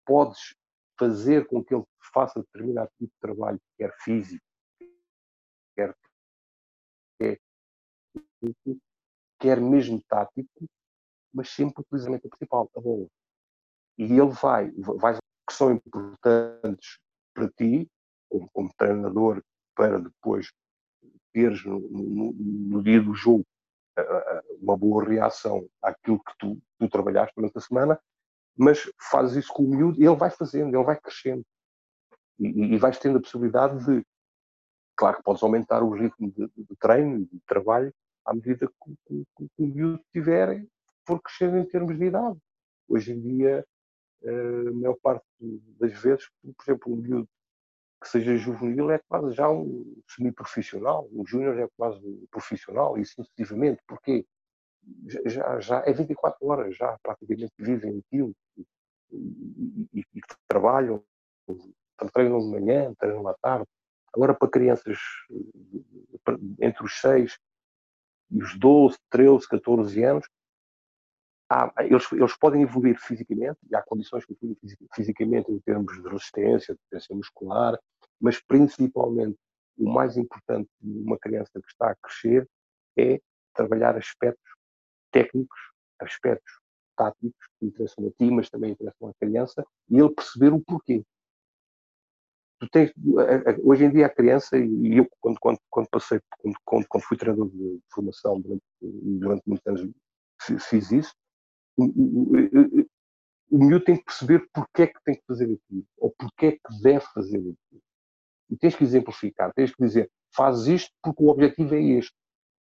podes 0.05 0.55
fazer 0.99 1.47
com 1.47 1.63
que 1.63 1.73
ele 1.73 1.85
faça 2.13 2.41
determinado 2.41 2.91
tipo 2.99 3.11
de 3.13 3.19
trabalho, 3.19 3.59
quer 3.77 3.95
físico, 3.99 4.45
quer, 5.75 5.95
quer, 9.39 9.61
mesmo 9.61 10.01
tático, 10.07 10.67
mas 11.33 11.49
sempre 11.49 11.81
utilizamento 11.81 12.29
principal, 12.29 12.69
a 12.75 12.81
bola. 12.81 13.07
E 13.97 14.03
ele 14.03 14.31
vai, 14.31 14.71
vai 14.71 15.17
que 15.47 15.53
são 15.53 15.71
importantes 15.71 16.99
para 17.33 17.49
ti, 17.49 17.89
como, 18.29 18.49
como 18.51 18.73
treinador, 18.77 19.43
para 19.75 19.99
depois 19.99 20.51
teres 21.33 21.65
no, 21.65 21.79
no, 21.79 22.33
no, 22.33 22.83
dia 22.83 23.01
do 23.01 23.13
jogo 23.13 23.43
uma 24.61 24.77
boa 24.77 25.03
reação 25.03 25.67
àquilo 25.81 26.19
que 26.19 26.33
tu, 26.39 26.61
tu 26.79 26.89
trabalhaste 26.89 27.33
durante 27.35 27.57
a 27.57 27.61
semana, 27.61 27.99
mas 28.55 28.91
fazes 29.09 29.43
isso 29.43 29.53
com 29.53 29.63
o 29.63 29.69
miúdo 29.69 30.01
e 30.01 30.05
ele 30.05 30.15
vai 30.15 30.29
fazendo, 30.29 30.75
ele 30.75 30.83
vai 30.83 30.99
crescendo. 30.99 31.43
E, 32.39 32.73
e 32.73 32.77
vais 32.77 32.97
tendo 32.97 33.17
a 33.17 33.21
possibilidade 33.21 33.85
de, 33.85 34.05
claro 34.95 35.17
que 35.17 35.23
podes 35.23 35.43
aumentar 35.43 35.83
o 35.83 35.91
ritmo 35.91 36.31
de, 36.31 36.47
de, 36.55 36.75
treino 36.79 37.19
e 37.19 37.25
de 37.25 37.39
trabalho 37.47 37.93
à 38.25 38.33
medida 38.33 38.67
que, 38.67 38.95
que, 39.05 39.23
que, 39.37 39.47
que 39.55 39.63
o 39.63 39.67
miúdo 39.67 40.03
tiver, 40.11 40.65
for 41.05 41.21
crescendo 41.21 41.57
em 41.57 41.65
termos 41.65 41.97
de 41.97 42.05
idade. 42.05 42.39
Hoje 42.87 43.13
em 43.13 43.21
dia, 43.21 43.65
eh, 44.23 44.67
a 44.69 44.71
maior 44.71 44.95
parte 45.01 45.25
das 45.79 45.93
vezes, 46.01 46.29
por 46.41 46.63
exemplo, 46.63 46.93
um 46.93 46.97
miúdo 46.97 47.29
que 48.03 48.09
seja 48.09 48.35
juvenil 48.35 48.91
é 48.91 48.99
quase 49.07 49.33
já 49.33 49.49
um 49.49 49.95
semi-profissional, 50.09 51.07
um 51.11 51.25
júnior 51.25 51.57
é 51.57 51.67
quase 51.77 52.05
um 52.05 52.25
profissional, 52.29 52.97
e 52.97 53.05
sucessivamente, 53.05 53.81
porque 53.87 54.25
já, 55.25 55.59
já 55.59 55.83
é 55.85 55.93
24 55.93 56.45
horas, 56.45 56.75
já 56.75 56.97
praticamente 57.01 57.53
vivem 57.57 57.99
aquilo 58.05 58.35
e, 58.57 58.65
e, 59.11 59.89
e, 59.93 59.99
e 60.15 60.21
trabalham, 60.47 61.01
treinam 62.13 62.39
de 62.39 62.47
manhã, 62.47 62.93
treinam 62.99 63.25
à 63.27 63.33
tarde. 63.35 63.65
Agora, 64.13 64.33
para 64.33 64.49
crianças 64.49 64.99
entre 66.59 66.83
os 66.83 66.99
6 66.99 67.37
e 68.31 68.43
os 68.43 68.59
12, 68.59 68.97
13, 69.09 69.47
14 69.47 70.03
anos, 70.03 70.27
há, 71.49 71.71
eles, 71.79 72.11
eles, 72.11 72.37
podem 72.37 72.63
evoluir 72.63 72.99
fisicamente, 72.99 73.59
e 73.69 73.75
há 73.75 73.81
condições 73.81 74.25
que 74.25 74.33
evoluem 74.33 74.57
fisicamente 74.93 75.51
em 75.51 75.59
termos 75.59 75.93
de 76.01 76.09
resistência, 76.09 76.73
de 76.73 76.79
potência 76.81 77.15
muscular, 77.15 77.79
mas 78.23 78.41
principalmente 78.41 79.37
o 79.77 79.91
mais 79.91 80.15
importante 80.15 80.69
de 80.79 80.99
uma 80.99 81.19
criança 81.19 81.51
que 81.53 81.67
está 81.67 81.91
a 81.91 81.95
crescer 81.95 82.47
é 82.97 83.19
trabalhar 83.53 83.97
aspectos 83.97 84.49
técnicos, 85.11 85.59
aspectos 85.99 86.53
táticos 86.95 87.45
que 87.59 87.65
interessam 87.65 88.07
a 88.07 88.11
ti, 88.11 88.31
mas 88.31 88.49
também 88.49 88.71
interessam 88.71 89.09
à 89.09 89.13
criança, 89.15 89.65
e 89.89 89.99
ele 89.99 90.13
perceber 90.13 90.53
o 90.53 90.63
porquê. 90.63 91.03
Tens, 92.71 92.93
hoje 93.61 93.83
em 93.83 93.91
dia 93.91 94.05
a 94.05 94.09
criança, 94.09 94.57
e 94.57 94.97
eu 94.97 95.07
quando, 95.19 95.37
quando, 95.41 95.59
quando 95.69 95.89
passei, 95.89 96.21
quando, 96.63 96.87
quando, 96.87 97.03
fui 97.03 97.17
treinador 97.17 97.49
de 97.49 97.81
formação 97.91 98.39
durante, 98.39 98.63
durante 98.81 99.43
muitos 99.45 99.67
anos 99.67 99.91
fiz 100.69 100.91
isso, 100.91 101.13
o, 101.75 101.83
o, 101.83 102.87
o 103.51 103.57
miúdo 103.57 103.83
tem 103.83 103.97
que 103.97 104.05
perceber 104.05 104.47
porque 104.53 104.83
é 104.83 104.87
que 104.87 105.03
tem 105.03 105.15
que 105.15 105.25
fazer 105.27 105.43
aquilo, 105.43 105.85
ou 105.97 106.15
porque 106.17 106.45
é 106.45 106.51
que 106.53 106.81
deve 106.81 107.05
fazer 107.13 107.37
aquilo. 107.37 107.83
E 108.49 108.57
tens 108.57 108.75
que 108.75 108.83
exemplificar, 108.83 109.53
tens 109.53 109.73
que 109.73 109.83
dizer, 109.83 110.11
fazes 110.35 110.67
isto 110.67 110.93
porque 111.01 111.23
o 111.23 111.29
objetivo 111.29 111.75
é 111.75 111.81
este. 111.81 112.13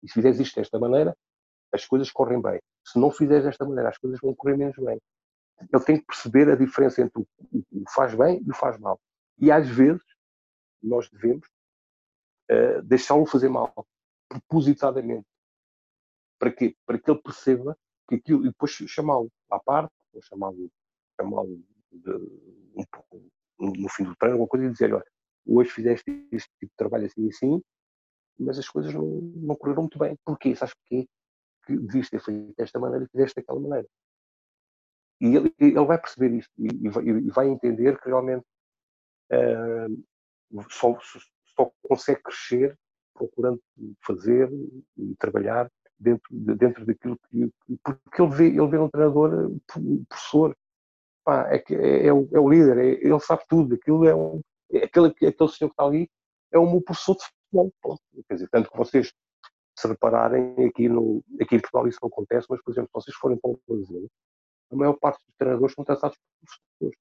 E 0.03 0.07
se 0.07 0.13
fizeres 0.13 0.39
isto 0.39 0.55
desta 0.55 0.79
maneira, 0.79 1.15
as 1.73 1.85
coisas 1.85 2.11
correm 2.11 2.41
bem. 2.41 2.59
Se 2.85 2.99
não 2.99 3.11
fizeres 3.11 3.45
desta 3.45 3.65
maneira, 3.65 3.89
as 3.89 3.97
coisas 3.97 4.19
vão 4.19 4.33
correr 4.35 4.57
menos 4.57 4.75
bem. 4.77 4.99
Ele 5.71 5.83
tem 5.83 5.99
que 5.99 6.05
perceber 6.05 6.49
a 6.49 6.55
diferença 6.55 7.01
entre 7.01 7.21
o 7.21 7.25
que 7.25 7.65
faz 7.93 8.15
bem 8.15 8.41
e 8.45 8.49
o 8.49 8.55
faz 8.55 8.77
mal. 8.79 8.99
E 9.37 9.51
às 9.51 9.67
vezes, 9.67 10.03
nós 10.81 11.09
devemos 11.09 11.47
uh, 12.49 12.81
deixá-lo 12.83 13.25
fazer 13.25 13.49
mal, 13.49 13.73
propositadamente. 14.27 15.27
Para 16.39 16.51
quê? 16.51 16.75
Para 16.85 16.97
que 16.97 17.11
ele 17.11 17.21
perceba 17.21 17.77
que 18.07 18.15
aquilo, 18.15 18.41
e 18.45 18.49
depois 18.49 18.71
chamá-lo 18.71 19.31
à 19.49 19.59
parte, 19.59 19.93
ou 20.13 20.21
chamá-lo 20.21 20.71
chamá 21.15 21.43
no 23.59 23.89
fim 23.89 24.03
do 24.03 24.15
treino, 24.15 24.35
alguma 24.35 24.47
coisa, 24.47 24.65
e 24.65 24.71
dizer: 24.71 24.93
olha, 24.93 25.05
hoje 25.45 25.71
fizeste 25.71 26.27
este 26.31 26.49
tipo 26.59 26.71
de 26.71 26.77
trabalho 26.77 27.05
assim 27.05 27.25
e 27.25 27.29
assim, 27.29 27.61
mas 28.39 28.57
as 28.57 28.67
coisas 28.67 28.93
não, 28.93 29.05
não 29.05 29.55
correram 29.55 29.83
muito 29.83 29.99
bem. 29.99 30.17
Porquê? 30.25 30.55
Sabes 30.55 30.73
porquê? 30.75 31.07
Que 31.65 31.77
devias 31.77 32.09
ter 32.09 32.21
feito 32.21 32.53
desta 32.57 32.79
maneira 32.79 33.05
e 33.05 33.09
fizeste 33.09 33.35
daquela 33.35 33.59
maneira. 33.59 33.87
E 35.19 35.35
ele, 35.35 35.53
ele 35.59 35.85
vai 35.85 35.99
perceber 35.99 36.35
isto 36.35 36.51
e, 36.57 36.67
e, 36.87 37.29
vai, 37.29 37.47
entender 37.47 37.99
que 37.99 38.09
realmente 38.09 38.43
uh, 39.31 40.65
só, 40.69 40.97
só 41.55 41.71
consegue 41.83 42.23
crescer 42.23 42.75
procurando 43.13 43.61
fazer 44.03 44.49
e 44.97 45.15
trabalhar 45.17 45.69
dentro, 45.99 46.27
dentro 46.31 46.85
daquilo 46.85 47.17
que. 47.29 47.51
Porque 47.83 48.21
ele 48.21 48.31
vê, 48.31 48.47
ele 48.47 48.67
vê 48.67 48.77
um 48.79 48.89
treinador, 48.89 49.51
um 49.77 50.03
professor, 50.05 50.57
pá, 51.23 51.47
é, 51.53 51.63
é, 51.69 52.07
é, 52.07 52.13
o, 52.13 52.27
é 52.33 52.39
o 52.39 52.49
líder, 52.49 52.77
é, 52.79 52.87
ele 53.05 53.19
sabe 53.19 53.43
tudo, 53.47 53.75
aquilo 53.75 54.07
é 54.07 54.15
um, 54.15 54.41
aquele, 54.77 55.07
aquele 55.07 55.49
senhor 55.49 55.69
que 55.69 55.73
está 55.73 55.85
ali 55.85 56.09
é 56.51 56.59
o 56.59 56.69
meu 56.69 56.81
professor 56.81 57.15
de 57.15 57.23
futebol. 57.23 57.73
Pronto. 57.81 58.01
Quer 58.27 58.33
dizer, 58.35 58.49
tanto 58.49 58.69
que 58.71 58.77
vocês 58.77 59.13
se 59.77 59.87
repararem 59.87 60.65
aqui, 60.65 60.87
no, 60.87 61.23
aqui 61.41 61.55
em 61.55 61.59
Portugal 61.59 61.87
isso 61.87 61.99
não 62.01 62.09
acontece, 62.09 62.47
mas, 62.49 62.61
por 62.61 62.71
exemplo, 62.71 62.89
se 62.89 63.05
vocês 63.05 63.17
forem 63.17 63.37
para 63.37 63.51
o 63.51 63.59
Brasil, 63.67 64.09
a 64.71 64.75
maior 64.75 64.93
parte 64.93 65.23
dos 65.25 65.35
treinadores 65.37 65.73
são 65.73 65.83
tratados 65.83 66.17
por 66.17 66.47
professores. 66.47 66.99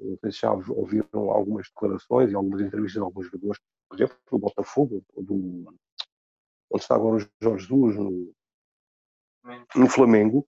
Não 0.00 0.18
sei 0.18 0.32
se 0.32 0.38
já 0.38 0.52
ouviram 0.52 1.30
algumas 1.30 1.68
declarações 1.68 2.30
e 2.30 2.34
algumas 2.34 2.60
entrevistas 2.60 3.00
de 3.00 3.04
alguns 3.04 3.26
jogadores, 3.26 3.60
por 3.88 3.96
exemplo, 3.96 4.18
do 4.30 4.38
Botafogo, 4.38 5.04
do, 5.16 5.76
onde 6.70 6.82
está 6.82 6.96
agora 6.96 7.16
o 7.16 7.28
Jorge 7.40 7.66
Jesus, 7.66 7.96
no, 7.96 8.34
no 9.76 9.88
Flamengo, 9.88 10.46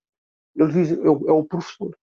eles 0.54 0.72
dizem 0.72 0.98
é 0.98 1.06
é 1.06 1.32
o 1.32 1.44
professor 1.44 1.96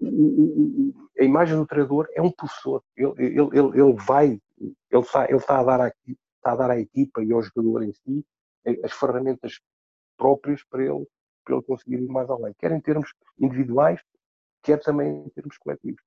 a 0.00 1.24
imagem 1.24 1.56
do 1.56 1.66
treinador 1.66 2.08
é 2.14 2.22
um 2.22 2.30
professor. 2.30 2.82
Ele, 2.96 3.12
ele, 3.18 3.80
ele, 3.80 3.92
vai, 3.94 4.40
ele 4.58 5.02
está, 5.02 5.24
ele 5.24 5.36
está, 5.36 5.58
a 5.60 5.64
dar 5.64 5.80
à, 5.80 5.88
está 5.88 6.52
a 6.52 6.56
dar 6.56 6.70
à 6.70 6.78
equipa 6.78 7.22
e 7.22 7.32
ao 7.32 7.42
jogador 7.42 7.82
em 7.82 7.92
si 7.92 8.24
as 8.84 8.92
ferramentas 8.92 9.60
próprias 10.16 10.62
para 10.64 10.84
ele, 10.84 11.06
para 11.44 11.56
ele 11.56 11.64
conseguir 11.64 11.96
ir 11.96 12.08
mais 12.08 12.28
além, 12.28 12.54
quer 12.58 12.72
em 12.72 12.80
termos 12.80 13.12
individuais, 13.38 14.00
quer 14.62 14.78
também 14.80 15.24
em 15.24 15.28
termos 15.30 15.56
coletivos. 15.58 16.02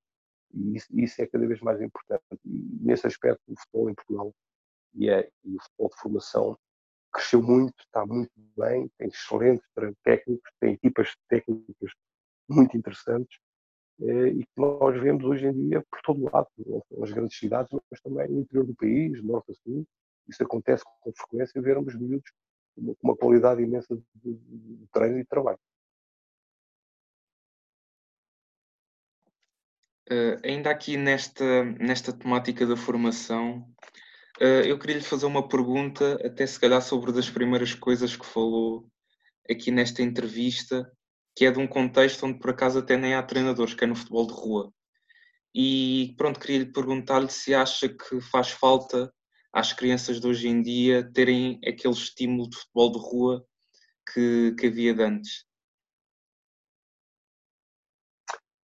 E 0.54 0.76
isso, 0.76 0.88
isso 0.92 1.22
é 1.22 1.28
cada 1.28 1.48
vez 1.48 1.62
mais 1.62 1.82
importante. 1.82 2.24
E 2.46 2.78
nesse 2.82 3.08
aspecto, 3.08 3.42
o 3.48 3.56
futebol 3.58 3.90
em 3.90 3.96
Portugal 3.96 4.34
e, 4.94 5.10
é, 5.10 5.30
e 5.44 5.56
o 5.56 5.62
futebol 5.62 5.90
de 5.90 6.02
formação 6.02 6.58
cresceu 7.12 7.42
muito, 7.42 7.76
está 7.80 8.06
muito 8.06 8.32
bem, 8.58 8.90
tem 8.98 9.08
excelentes 9.10 9.68
técnicos, 10.04 10.52
tem 10.60 10.74
equipas 10.74 11.14
técnicas 11.28 11.92
muito 12.48 12.78
interessantes 12.78 13.38
eh, 13.38 13.51
e 14.02 14.44
que 14.44 14.52
nós 14.58 15.00
vemos 15.00 15.24
hoje 15.24 15.46
em 15.46 15.54
dia 15.54 15.86
por 15.90 16.02
todo 16.02 16.30
lado, 16.34 16.48
nas 16.98 17.12
grandes 17.12 17.38
cidades, 17.38 17.72
mas 17.90 18.02
também 18.02 18.28
no 18.28 18.40
interior 18.40 18.66
do 18.66 18.76
país, 18.76 19.24
norte 19.24 19.52
a 19.52 19.56
sul. 19.56 19.86
Isso 20.28 20.44
acontece 20.44 20.84
com 21.02 21.12
frequência, 21.14 21.62
vermos 21.62 21.96
miúdos 21.96 22.32
com 22.76 22.96
uma 23.04 23.16
qualidade 23.16 23.62
imensa 23.62 23.96
de, 23.96 24.34
de 24.34 24.88
treino 24.92 25.18
e 25.18 25.22
de 25.22 25.28
trabalho. 25.28 25.60
Uh, 30.10 30.36
ainda 30.44 30.70
aqui 30.70 30.98
nesta, 30.98 31.64
nesta 31.64 32.12
temática 32.12 32.66
da 32.66 32.76
formação, 32.76 33.60
uh, 34.42 34.66
eu 34.66 34.78
queria 34.78 34.98
lhe 34.98 35.04
fazer 35.04 35.26
uma 35.26 35.48
pergunta, 35.48 36.16
até 36.26 36.46
se 36.46 36.60
calhar 36.60 36.82
sobre 36.82 37.14
das 37.14 37.30
primeiras 37.30 37.74
coisas 37.74 38.16
que 38.16 38.26
falou 38.26 38.86
aqui 39.50 39.72
nesta 39.72 40.02
entrevista, 40.02 40.92
que 41.36 41.46
é 41.46 41.52
de 41.52 41.60
um 41.60 41.68
contexto 41.68 42.26
onde 42.26 42.40
por 42.40 42.52
acaso 42.52 42.80
até 42.80 42.98
nem 42.98 43.16
há 43.16 43.24
treinadores, 43.24 43.74
que 43.74 43.84
é 43.84 43.88
no 43.88 43.96
futebol 43.96 44.28
de 44.28 44.34
rua. 44.34 44.74
E 45.54 46.14
pronto, 46.18 46.40
queria 46.40 46.60
lhe 46.60 46.72
perguntar-lhe 46.72 47.30
se 47.30 47.54
acha 47.54 47.90
que 47.90 48.22
faz 48.22 48.52
falta 48.52 49.14
às 49.54 49.74
crianças 49.74 50.20
de 50.20 50.28
hoje 50.28 50.48
em 50.48 50.62
dia 50.62 51.10
terem 51.14 51.60
aquele 51.68 51.94
estímulo 51.94 52.50
de 52.50 52.58
futebol 52.58 52.92
de 52.92 53.00
rua 53.00 53.46
que, 54.14 54.56
que 54.58 54.68
havia 54.68 54.94
de 54.94 55.04
antes. 55.04 55.46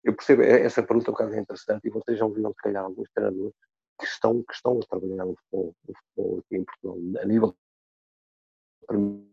Eu 0.03 0.15
percebo, 0.15 0.41
é, 0.43 0.61
essa 0.61 0.81
pergunta 0.81 1.09
é 1.09 1.11
um 1.11 1.13
bocado 1.13 1.35
interessante 1.35 1.85
e 1.85 1.89
vocês 1.89 2.17
já 2.17 2.25
ouviram, 2.25 2.51
se 2.51 2.61
calhar, 2.61 2.83
alguns 2.83 3.09
treinadores 3.13 3.53
que 3.99 4.05
estão, 4.05 4.43
que 4.43 4.53
estão 4.53 4.79
a 4.79 4.85
trabalhar 4.87 5.25
no 5.25 5.35
futebol, 5.35 5.75
no 5.85 5.95
futebol 5.95 6.39
aqui 6.39 6.55
em 6.55 6.63
Portugal, 6.63 7.21
a 7.21 7.25
nível 7.25 7.57
primeira 8.87 9.27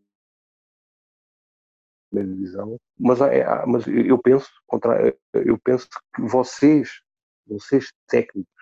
divisão, 2.13 2.81
mas, 2.99 3.21
é, 3.21 3.45
mas 3.67 3.87
eu 3.87 4.19
penso 4.19 4.51
contra, 4.67 5.17
eu 5.33 5.59
penso 5.59 5.89
que 6.15 6.23
vocês, 6.23 7.03
vocês 7.47 7.93
técnicos 8.07 8.53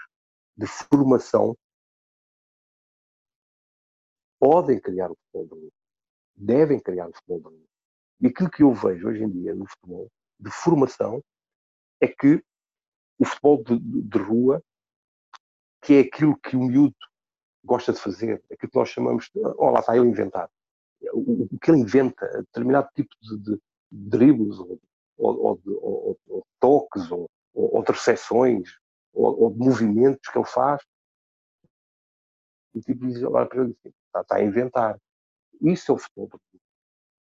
de 0.56 0.66
formação, 0.66 1.56
podem 4.38 4.80
criar 4.80 5.10
o 5.10 5.16
futebol 5.16 5.58
rua, 5.58 5.70
devem 6.34 6.80
criar 6.80 7.08
o 7.08 7.12
futebol 7.14 7.52
rua. 7.52 7.64
E 8.20 8.26
aquilo 8.26 8.50
que 8.50 8.62
eu 8.62 8.72
vejo 8.72 9.08
hoje 9.08 9.22
em 9.22 9.30
dia 9.30 9.54
no 9.54 9.66
futebol 9.66 10.10
de 10.38 10.50
formação 10.50 11.22
é 12.00 12.08
que 12.08 12.42
o 13.18 13.24
futebol 13.24 13.62
de, 13.62 13.78
de, 13.78 14.18
rua, 14.18 14.62
que 15.80 15.94
é 15.94 16.00
aquilo 16.00 16.36
que 16.38 16.56
o 16.56 16.62
miúdo 16.62 16.96
gosta 17.64 17.92
de 17.92 18.00
fazer, 18.00 18.42
aquilo 18.50 18.70
que 18.70 18.78
nós 18.78 18.88
chamamos 18.88 19.30
de, 19.32 19.40
oh, 19.40 19.70
lá 19.70 19.80
está 19.80 19.96
ele 19.96 20.08
inventar. 20.08 20.50
O, 21.12 21.44
o, 21.44 21.58
que 21.58 21.70
ele 21.70 21.80
inventa, 21.80 22.26
determinado 22.42 22.88
tipo 22.94 23.14
de, 23.20 23.38
de 23.38 23.60
dribles, 23.92 24.58
ou, 24.58 24.80
ou, 25.18 25.60
ou, 25.66 26.18
ou 26.28 26.46
toques, 26.58 27.10
ou, 27.10 27.30
ou, 27.54 27.76
ou 27.76 27.84
ou, 29.14 29.50
de 29.50 29.58
movimentos 29.58 30.28
que 30.28 30.38
ele 30.38 30.46
faz, 30.46 30.82
e 32.74 32.80
tipo 32.80 33.06
diz, 33.06 33.22
olha 33.22 33.46
está, 33.46 34.20
está 34.22 34.36
a 34.36 34.42
inventar. 34.42 34.98
Isso 35.60 35.92
é 35.92 35.94
o 35.94 35.98
futebol. 35.98 36.30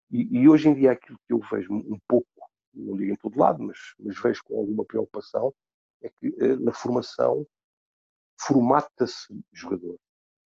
E, 0.10 0.40
e, 0.40 0.48
hoje 0.48 0.70
em 0.70 0.74
dia 0.74 0.94
aquilo 0.94 1.20
que 1.28 1.34
eu 1.34 1.40
vejo 1.52 1.74
um 1.74 2.00
pouco, 2.08 2.28
não 2.74 2.96
digo 2.96 3.12
em 3.12 3.16
todo 3.18 3.38
lado, 3.38 3.62
mas, 3.62 3.78
mas 4.00 4.20
vejo 4.22 4.42
com 4.46 4.60
alguma 4.60 4.86
preocupação, 4.86 5.54
é 6.02 6.10
que 6.10 6.28
eh, 6.40 6.56
na 6.58 6.72
formação 6.72 7.46
formata-se 8.40 9.34
jogador, 9.52 9.98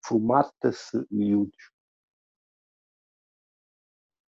formata-se 0.03 1.05
miúdos. 1.11 1.72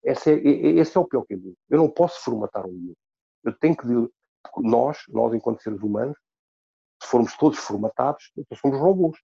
Esse 0.03 0.31
é, 0.31 0.35
esse 0.35 0.97
é 0.97 0.99
o 0.99 1.07
pior 1.07 1.25
caminho. 1.25 1.55
Eu 1.69 1.77
não 1.77 1.89
posso 1.89 2.23
formatar 2.23 2.65
um 2.65 2.71
miúdo. 2.71 2.97
Eu 3.43 3.57
tenho 3.57 3.75
que. 3.75 3.85
Nós, 4.57 5.03
nós 5.07 5.33
enquanto 5.33 5.61
seres 5.61 5.81
humanos, 5.81 6.17
se 7.01 7.07
formos 7.09 7.37
todos 7.37 7.59
formatados, 7.59 8.31
então 8.35 8.57
somos 8.57 8.79
robôs. 8.79 9.19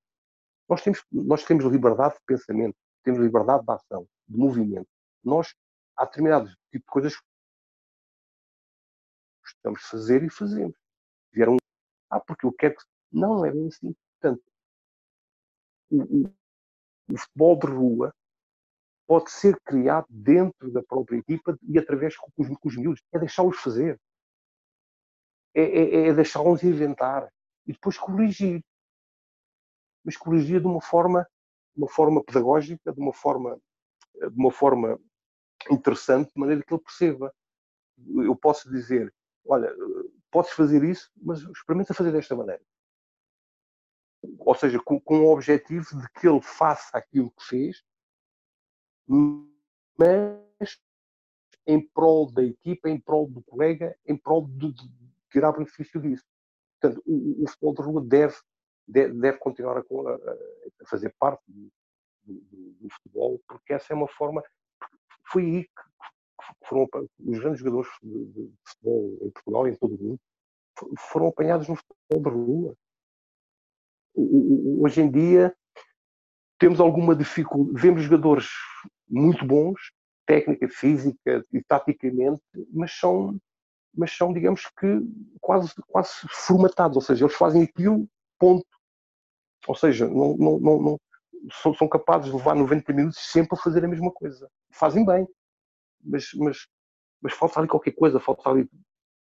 Nós 0.70 0.82
temos, 0.82 1.04
nós 1.12 1.44
temos 1.44 1.66
liberdade 1.66 2.16
de 2.16 2.22
pensamento, 2.26 2.76
temos 3.04 3.20
liberdade 3.20 3.66
de 3.66 3.72
ação, 3.72 4.08
de 4.28 4.38
movimento. 4.38 4.88
Nós, 5.24 5.56
há 5.96 6.06
determinados 6.06 6.52
tipos 6.72 6.86
de 6.86 6.92
coisas 6.92 7.16
que 7.16 7.24
gostamos 9.42 9.80
de 9.80 9.88
fazer 9.88 10.24
e 10.24 10.30
fazemos. 10.30 10.78
Vieram, 11.32 11.58
ah, 12.10 12.20
porque 12.20 12.46
eu 12.46 12.54
quero 12.54 12.76
que. 12.76 12.84
Não, 13.12 13.38
não 13.38 13.46
é 13.46 13.52
bem 13.52 13.68
assim. 13.68 13.96
Portanto, 14.20 14.44
o, 15.90 16.02
o, 16.04 16.34
o 17.14 17.18
futebol 17.18 17.58
de 17.58 17.68
rua 17.68 18.14
pode 19.08 19.32
ser 19.32 19.58
criado 19.62 20.06
dentro 20.10 20.70
da 20.70 20.84
própria 20.84 21.18
equipa 21.18 21.58
e 21.64 21.80
através 21.80 22.16
com 22.18 22.30
os, 22.38 22.48
com 22.50 22.68
os 22.68 22.76
miúdos. 22.76 23.02
É 23.14 23.18
deixá-los 23.18 23.58
fazer. 23.58 24.00
É, 25.56 25.62
é, 25.62 26.08
é 26.10 26.14
deixá-los 26.14 26.62
inventar. 26.62 27.32
E 27.66 27.72
depois 27.72 27.98
corrigir. 27.98 28.62
Mas 30.04 30.18
corrigir 30.18 30.60
de 30.60 30.68
uma 30.68 30.82
forma, 30.82 31.24
de 31.74 31.82
uma 31.82 31.90
forma 31.90 32.22
pedagógica, 32.24 32.92
de 32.92 33.00
uma 33.00 33.14
forma, 33.14 33.58
de 34.14 34.38
uma 34.38 34.52
forma 34.52 35.00
interessante, 35.72 36.34
de 36.34 36.40
maneira 36.40 36.62
que 36.62 36.74
ele 36.74 36.84
perceba. 36.84 37.34
Eu 37.98 38.36
posso 38.36 38.70
dizer, 38.70 39.12
olha, 39.46 39.74
podes 40.30 40.52
fazer 40.52 40.84
isso, 40.84 41.10
mas 41.16 41.40
experimenta 41.40 41.94
fazer 41.94 42.12
desta 42.12 42.36
maneira. 42.36 42.62
Ou 44.40 44.56
seja, 44.56 44.80
com, 44.80 45.00
com 45.00 45.22
o 45.22 45.32
objetivo 45.32 45.98
de 45.98 46.10
que 46.12 46.28
ele 46.28 46.42
faça 46.42 46.98
aquilo 46.98 47.32
que 47.32 47.44
fez, 47.46 47.84
mas 49.08 50.80
em 51.66 51.86
prol 51.90 52.32
da 52.32 52.44
equipa, 52.44 52.90
em 52.90 53.00
prol 53.00 53.30
do 53.30 53.42
colega, 53.44 53.98
em 54.06 54.16
prol 54.16 54.48
de, 54.48 54.74
tirar 55.30 55.52
benefício 55.52 56.02
disso. 56.02 56.26
Portanto, 56.80 57.04
o, 57.06 57.44
o 57.44 57.48
futebol 57.48 57.74
de 57.74 57.82
rua 57.82 58.06
deve, 58.06 58.36
deve, 58.88 59.14
deve 59.20 59.38
continuar 59.40 59.78
a, 59.78 59.82
a, 59.82 60.86
fazer 60.88 61.14
parte 61.20 61.42
do, 61.48 61.70
do, 62.24 62.76
do, 62.80 62.90
futebol, 62.90 63.42
porque 63.48 63.74
essa 63.74 63.94
é 63.94 63.96
uma 63.96 64.08
forma. 64.08 64.44
Foi 65.30 65.44
aí 65.44 65.64
que 65.64 66.68
foram 66.68 66.88
os 67.20 67.40
grandes 67.40 67.60
jogadores 67.60 67.90
de, 68.02 68.26
de 68.26 68.54
futebol 68.66 69.18
em 69.22 69.32
Portugal 69.32 69.68
e 69.68 69.72
em 69.72 69.76
todo 69.76 69.96
o 69.96 70.04
mundo 70.04 70.20
foram 71.12 71.28
apanhados 71.28 71.68
no 71.68 71.76
futebol 71.76 72.24
de 72.24 72.30
rua. 72.30 72.78
Hoje 74.80 75.02
em 75.02 75.12
dia 75.12 75.56
temos 76.60 76.80
alguma 76.80 77.16
dificuldade, 77.16 77.80
vemos 77.80 78.04
jogadores 78.04 78.48
muito 79.10 79.46
bons, 79.46 79.92
técnica, 80.26 80.68
física 80.68 81.44
e 81.54 81.64
taticamente, 81.64 82.42
mas 82.72 82.92
são, 82.92 83.40
mas 83.96 84.12
são 84.16 84.34
digamos 84.34 84.68
que, 84.78 85.02
quase, 85.40 85.74
quase 85.88 86.12
formatados, 86.30 86.98
ou 86.98 87.02
seja, 87.02 87.26
eles 87.26 87.36
fazem 87.36 87.64
aquilo, 87.64 88.08
ponto. 88.38 88.66
Ou 89.68 89.76
seja, 89.76 90.08
não, 90.08 90.38
não, 90.38 90.60
não, 90.60 90.82
não 90.82 91.00
são, 91.62 91.74
são, 91.74 91.88
capazes 91.88 92.30
de 92.30 92.38
levar 92.38 92.56
90 92.56 92.94
minutos 92.94 93.20
sempre 93.20 93.58
a 93.58 93.62
fazer 93.62 93.84
a 93.84 93.88
mesma 93.88 94.12
coisa. 94.12 94.50
Fazem 94.72 95.06
bem, 95.06 95.28
mas, 96.04 96.30
mas, 96.36 96.68
mas 97.22 97.34
falta 97.34 97.60
ali 97.60 97.68
qualquer 97.68 97.92
coisa, 97.92 98.20
falta 98.20 98.50
ali 98.50 98.70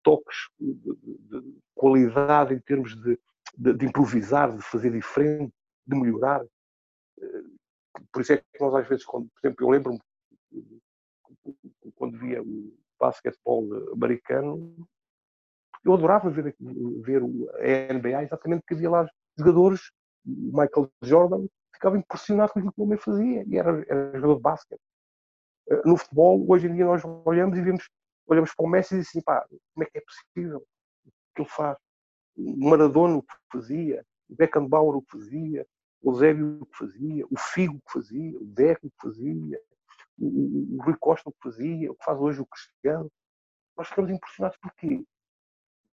toques 0.02 0.36
de, 0.58 0.74
de, 0.74 1.40
de 1.40 1.58
qualidade 1.74 2.54
em 2.54 2.60
termos 2.60 2.94
de, 2.96 3.18
de, 3.56 3.86
improvisar, 3.86 4.54
de 4.54 4.62
fazer 4.62 4.92
diferente, 4.92 5.52
de 5.86 5.96
melhorar. 5.96 6.44
Por 8.12 8.22
isso 8.22 8.32
é 8.32 8.38
que 8.38 8.60
nós 8.60 8.74
às 8.74 8.88
vezes, 8.88 9.04
quando, 9.04 9.28
por 9.28 9.40
exemplo, 9.46 9.66
eu 9.66 9.70
lembro-me 9.70 10.00
quando 11.94 12.18
via 12.18 12.42
o 12.42 12.76
basquetebol 12.98 13.92
americano, 13.92 14.88
eu 15.84 15.94
adorava 15.94 16.30
ver, 16.30 16.54
ver 16.58 17.22
a 17.22 17.94
NBA 17.94 18.24
exatamente 18.24 18.60
porque 18.60 18.74
havia 18.74 18.90
lá 18.90 19.08
jogadores, 19.38 19.92
o 20.26 20.50
Michael 20.58 20.90
Jordan, 21.02 21.46
ficava 21.72 21.98
impressionado 21.98 22.52
com 22.52 22.58
aquilo 22.58 22.72
que 22.72 22.80
o 22.80 22.84
homem 22.84 22.98
fazia 22.98 23.44
e 23.46 23.56
era, 23.56 23.84
era 23.88 24.12
jogador 24.14 24.36
de 24.36 24.42
basquete. 24.42 24.80
Eh, 25.70 25.82
no 25.84 25.96
futebol, 25.96 26.44
hoje 26.48 26.66
em 26.66 26.74
dia 26.74 26.84
nós 26.84 27.02
olhamos 27.24 27.56
e 27.56 27.62
vemos, 27.62 27.88
olhamos 28.26 28.52
para 28.54 28.66
o 28.66 28.68
Messi 28.68 28.94
e 28.94 28.98
dizemos 28.98 29.08
assim, 29.08 29.22
pá, 29.22 29.46
como 29.74 29.84
é 29.84 29.86
que 29.86 29.98
é 29.98 30.00
possível 30.00 30.66
o 31.04 31.10
que 31.34 31.42
ele 31.42 31.48
faz? 31.48 31.78
O 32.36 32.68
Maradona 32.68 33.16
o 33.16 33.22
que 33.22 33.34
fazia, 33.52 34.04
o 34.28 34.34
Beckenbauer 34.34 34.96
o 34.96 35.02
que 35.02 35.18
fazia, 35.18 35.66
o 36.02 36.14
Zébio 36.14 36.60
o 36.60 36.66
que 36.66 36.76
fazia, 36.76 37.26
o 37.30 37.38
Figo 37.38 37.80
que 37.80 37.92
fazia, 37.92 38.38
o 38.38 38.44
Deco 38.44 38.90
que 38.90 38.96
fazia, 39.02 39.60
o, 40.18 40.78
Rui 40.82 40.96
Costa 40.98 41.30
que 41.30 41.38
fazia, 41.42 41.90
o 41.90 41.94
que 41.94 42.04
faz 42.04 42.18
hoje 42.18 42.40
o 42.40 42.46
Cristiano. 42.46 43.10
Nós 43.76 43.88
ficamos 43.88 44.10
impressionados 44.10 44.58
porquê? 44.58 45.04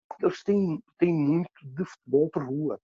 Porque 0.08 0.26
eles 0.26 0.44
têm, 0.44 0.84
têm 0.98 1.14
muito 1.14 1.52
de 1.64 1.86
futebol 1.86 2.30
de 2.34 2.44
rua. 2.44 2.80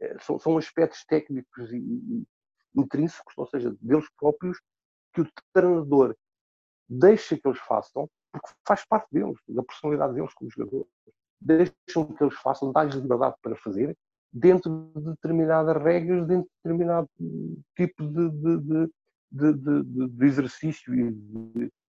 É, 0.00 0.18
são, 0.20 0.38
são 0.38 0.56
aspectos 0.56 1.04
técnicos 1.04 1.72
e, 1.72 1.78
e 1.78 2.26
intrínsecos, 2.74 3.34
ou 3.36 3.46
seja, 3.46 3.74
deles 3.80 4.08
próprios, 4.16 4.60
que 5.12 5.22
o 5.22 5.32
treinador 5.52 6.16
deixa 6.88 7.36
que 7.36 7.46
eles 7.46 7.58
façam, 7.60 8.08
porque 8.32 8.48
faz 8.66 8.84
parte 8.84 9.08
deles, 9.10 9.38
da 9.48 9.62
personalidade 9.62 10.14
deles 10.14 10.32
como 10.34 10.50
jogadores. 10.50 10.86
Deixam 11.40 12.12
que 12.14 12.22
eles 12.22 12.38
façam, 12.38 12.72
dá-lhes 12.72 12.94
liberdade 12.94 13.36
para 13.42 13.56
fazer, 13.56 13.96
dentro 14.32 14.92
de 14.94 15.00
determinadas 15.02 15.82
regras, 15.82 16.26
dentro 16.26 16.48
de 16.48 16.56
determinado 16.62 17.08
tipo 17.76 18.06
de, 18.06 18.30
de, 19.30 19.52
de, 19.52 20.08
de 20.08 20.26
exercício 20.26 20.94
e 20.94 21.10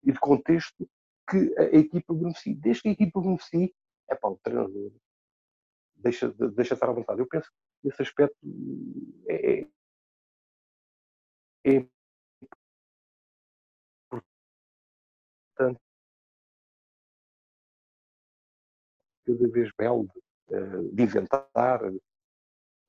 de, 0.04 0.20
contexto 0.20 0.88
que 1.30 1.54
a 1.58 1.64
equipa 1.78 2.14
beneficie. 2.14 2.56
Desde 2.56 2.82
que 2.82 2.90
a 2.90 2.92
equipa 2.92 3.22
beneficie, 3.22 3.74
é 4.10 4.16
para 4.16 4.30
o 4.32 4.40
treinador. 4.44 4.92
Deixa, 5.96 6.34
deixa 6.56 6.74
estar 6.74 6.90
à 6.90 6.94
vontade. 6.94 7.20
Eu 7.20 7.28
penso 7.28 7.50
que 7.82 7.90
esse 7.90 8.02
aspecto 8.02 8.38
é, 9.28 9.60
é, 9.60 9.68
é 11.66 11.88
importante 15.60 15.80
cada 19.26 19.48
vez 19.50 19.70
belo 19.78 20.08
de, 20.48 20.92
de 20.92 21.04
inventar, 21.04 21.82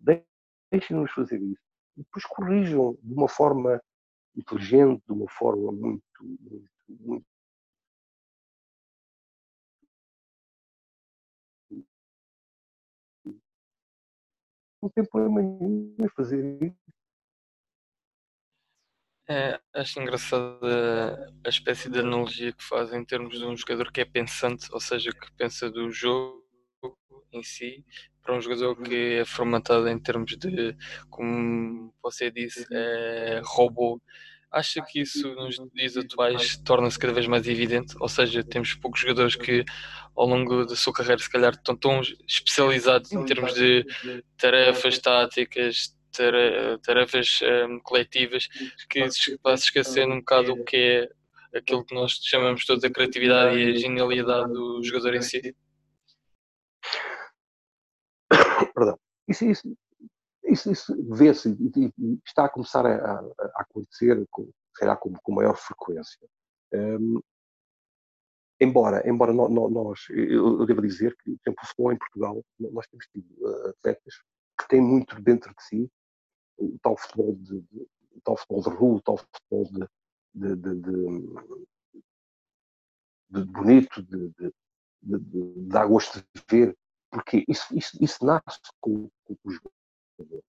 Deixem-nos 0.01 1.11
fazer 1.13 1.41
isso. 1.41 1.63
E 1.97 2.03
depois 2.03 2.25
corrijam 2.25 2.97
de 3.03 3.15
uma 3.15 3.29
forma 3.29 3.81
inteligente, 4.37 5.03
de 5.07 5.13
uma 5.13 5.29
forma 5.29 5.73
muito, 5.73 6.03
muito, 6.23 6.71
muito 6.89 7.27
não 14.83 14.89
tem 14.89 15.05
problema 15.05 15.43
nenhum 15.43 15.95
em 15.99 16.09
fazer 16.09 16.63
isso. 16.63 16.77
É, 19.29 19.61
acho 19.75 20.01
engraçada 20.01 21.33
a 21.47 21.49
espécie 21.49 21.89
de 21.89 22.01
analogia 22.01 22.53
que 22.53 22.65
faz 22.65 22.93
em 22.93 23.05
termos 23.05 23.39
de 23.39 23.45
um 23.45 23.57
jogador 23.57 23.93
que 23.93 24.01
é 24.01 24.05
pensante, 24.05 24.67
ou 24.73 24.81
seja, 24.81 25.13
que 25.13 25.33
pensa 25.37 25.71
do 25.71 25.89
jogo 25.91 26.45
em 27.33 27.43
si, 27.43 27.85
para 28.31 28.39
um 28.39 28.41
jogador 28.41 28.77
que 28.77 29.19
é 29.19 29.25
formatado 29.25 29.89
em 29.89 29.99
termos 29.99 30.37
de, 30.37 30.77
como 31.09 31.93
você 32.01 32.31
disse, 32.31 32.65
é, 32.71 33.41
robô. 33.43 34.01
Acha 34.53 34.81
que 34.83 35.01
isso 35.01 35.35
nos 35.35 35.61
dias 35.75 35.97
atuais 35.97 36.57
torna-se 36.59 36.99
cada 36.99 37.13
vez 37.13 37.27
mais 37.27 37.47
evidente? 37.49 37.95
Ou 37.99 38.09
seja, 38.09 38.45
temos 38.45 38.75
poucos 38.75 39.01
jogadores 39.01 39.35
que 39.35 39.65
ao 40.17 40.27
longo 40.27 40.65
da 40.65 40.77
sua 40.77 40.93
carreira 40.93 41.21
se 41.21 41.31
calhar 41.31 41.53
estão 41.53 41.77
tão 41.77 42.01
especializados 42.27 43.13
em 43.13 43.25
termos 43.25 43.53
de 43.55 43.85
tarefas 44.37 44.99
táticas, 44.99 45.97
tarefas 46.85 47.41
um, 47.69 47.81
coletivas, 47.81 48.49
que 48.89 49.11
se 49.11 49.39
passa 49.39 49.65
esquecendo 49.65 50.15
um 50.15 50.19
bocado 50.19 50.53
o 50.53 50.65
que 50.65 50.77
é 51.53 51.59
aquilo 51.59 51.85
que 51.85 51.95
nós 51.95 52.13
chamamos 52.23 52.65
todos 52.65 52.85
a 52.85 52.91
criatividade 52.91 53.59
e 53.59 53.71
a 53.71 53.77
genialidade 53.77 54.53
do 54.53 54.83
jogador 54.85 55.15
em 55.17 55.23
si? 55.23 55.55
Perdão. 58.81 58.99
Isso, 59.29 59.45
isso, 59.45 59.77
isso, 60.45 60.73
isso 60.73 61.15
vê-se 61.15 61.51
e, 61.51 61.93
está 62.25 62.47
a 62.47 62.49
começar 62.49 62.87
a, 62.87 63.21
a 63.21 63.61
acontecer, 63.61 64.27
com, 64.31 64.51
com, 64.99 65.13
com 65.23 65.33
maior 65.33 65.55
frequência. 65.55 66.27
Um, 66.73 67.21
embora, 68.59 69.07
embora 69.07 69.35
nós, 69.35 69.51
nós 69.51 70.01
eu, 70.09 70.61
eu 70.61 70.67
devo 70.67 70.81
dizer 70.81 71.15
que, 71.19 71.25
por 71.25 71.43
exemplo, 71.43 71.63
o 71.63 71.67
futebol 71.67 71.93
em 71.93 71.99
Portugal, 71.99 72.43
nós 72.59 72.87
temos 72.87 73.07
tido 73.09 73.27
uh, 73.45 73.69
atletas 73.69 74.15
que 74.59 74.69
têm 74.69 74.81
muito 74.81 75.21
dentro 75.21 75.55
de 75.55 75.63
si 75.63 75.91
o 76.57 76.79
tal 76.83 76.97
futebol 76.97 77.35
de, 77.37 77.61
de 77.61 77.87
tal 78.25 78.37
futebol 78.39 78.63
de 78.63 78.71
rua, 78.71 79.03
tal 79.05 79.19
futebol 79.19 79.65
de, 79.73 79.87
de, 80.35 80.57
de, 80.57 80.75
de, 80.81 82.03
de 83.29 83.45
bonito, 83.45 84.03
de, 84.03 84.29
de, 84.31 84.55
de, 85.03 85.19
de, 85.19 85.69
dar 85.69 85.87
gosto 85.87 86.19
de 86.19 86.43
ver, 86.51 86.79
porque 87.11 87.45
isso, 87.49 87.77
isso, 87.77 87.97
isso 88.01 88.25
nasce 88.25 88.61
com, 88.81 89.11
com 89.25 89.37
o 89.45 89.51
jogador. 89.51 90.43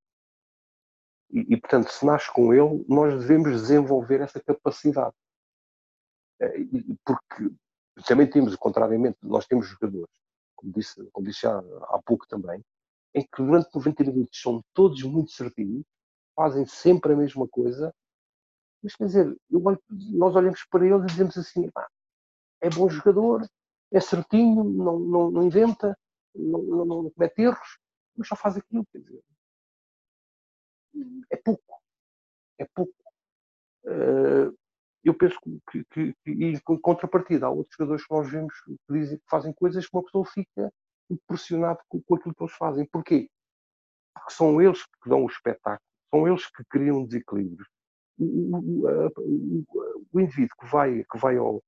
E, 1.31 1.53
e, 1.53 1.57
portanto, 1.57 1.89
se 1.89 2.05
nasce 2.05 2.31
com 2.31 2.53
ele, 2.53 2.85
nós 2.87 3.19
devemos 3.19 3.61
desenvolver 3.61 4.21
essa 4.21 4.39
capacidade. 4.41 5.15
É, 6.39 6.47
porque 7.05 7.51
também 8.05 8.29
temos, 8.29 8.55
contrariamente, 8.55 9.17
nós 9.21 9.45
temos 9.47 9.67
jogadores, 9.67 10.09
como 10.55 10.73
disse, 10.73 11.09
como 11.11 11.27
disse 11.27 11.41
já 11.41 11.57
há 11.57 12.01
pouco 12.05 12.27
também, 12.27 12.63
em 13.13 13.21
que 13.21 13.43
durante 13.43 13.73
90 13.73 14.03
minutos 14.05 14.41
são 14.41 14.63
todos 14.73 15.01
muito 15.03 15.31
certinhos, 15.31 15.83
fazem 16.35 16.65
sempre 16.65 17.13
a 17.13 17.15
mesma 17.15 17.47
coisa, 17.47 17.93
mas 18.83 18.95
quer 18.95 19.05
dizer, 19.05 19.37
olho, 19.53 19.81
nós 19.89 20.35
olhamos 20.35 20.65
para 20.65 20.85
eles 20.85 21.03
e 21.03 21.05
dizemos 21.05 21.37
assim: 21.37 21.69
é 22.61 22.69
bom 22.69 22.89
jogador, 22.89 23.45
é 23.91 23.99
certinho, 23.99 24.63
não, 24.63 24.99
não, 24.99 25.31
não 25.31 25.43
inventa, 25.43 25.95
não, 26.35 26.61
não, 26.63 26.85
não 27.03 27.11
comete 27.11 27.41
erros, 27.41 27.79
mas 28.15 28.27
só 28.27 28.35
faz 28.35 28.57
aquilo. 28.57 28.85
Quer 28.91 28.99
dizer, 28.99 29.23
é 31.31 31.37
pouco. 31.37 31.81
É 32.59 32.65
pouco. 32.73 32.93
Uh, 33.85 34.55
eu 35.03 35.15
penso 35.15 35.39
que, 35.71 35.83
que, 35.85 36.13
que, 36.23 36.31
em 36.31 36.59
contrapartida, 36.59 37.47
há 37.47 37.49
outros 37.49 37.75
jogadores 37.75 38.05
que 38.05 38.13
nós 38.13 38.31
vemos 38.31 38.53
que 38.61 38.77
dizem 38.89 39.17
que 39.17 39.23
fazem 39.29 39.53
coisas 39.53 39.87
que 39.87 39.95
uma 39.95 40.03
pessoa 40.03 40.25
fica 40.25 40.71
impressionado 41.09 41.79
com, 41.89 42.01
com 42.01 42.15
aquilo 42.15 42.35
que 42.35 42.43
eles 42.43 42.55
fazem. 42.55 42.85
Porquê? 42.85 43.29
Porque 44.13 44.33
são 44.33 44.61
eles 44.61 44.83
que 44.85 45.09
dão 45.09 45.23
o 45.23 45.27
espetáculo, 45.27 45.87
são 46.11 46.27
eles 46.27 46.45
que 46.51 46.63
criam 46.65 47.03
desequilíbrios. 47.05 47.67
O, 48.19 48.25
o, 48.25 49.07
o, 49.17 50.05
o 50.13 50.19
indivíduo 50.19 50.55
que 50.59 50.67
vai, 50.67 51.03
que 51.03 51.17
vai 51.17 51.37
ao. 51.37 51.63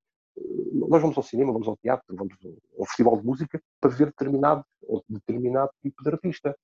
Nós 0.73 1.01
vamos 1.01 1.17
ao 1.17 1.23
cinema, 1.23 1.51
vamos 1.51 1.67
ao 1.67 1.77
teatro, 1.77 2.15
vamos 2.15 2.35
ao 2.77 2.85
festival 2.85 3.17
de 3.17 3.25
música 3.25 3.61
para 3.79 3.91
ver 3.91 4.07
determinado, 4.07 4.65
determinado 5.07 5.71
tipo 5.81 6.03
de 6.03 6.09
artista. 6.09 6.55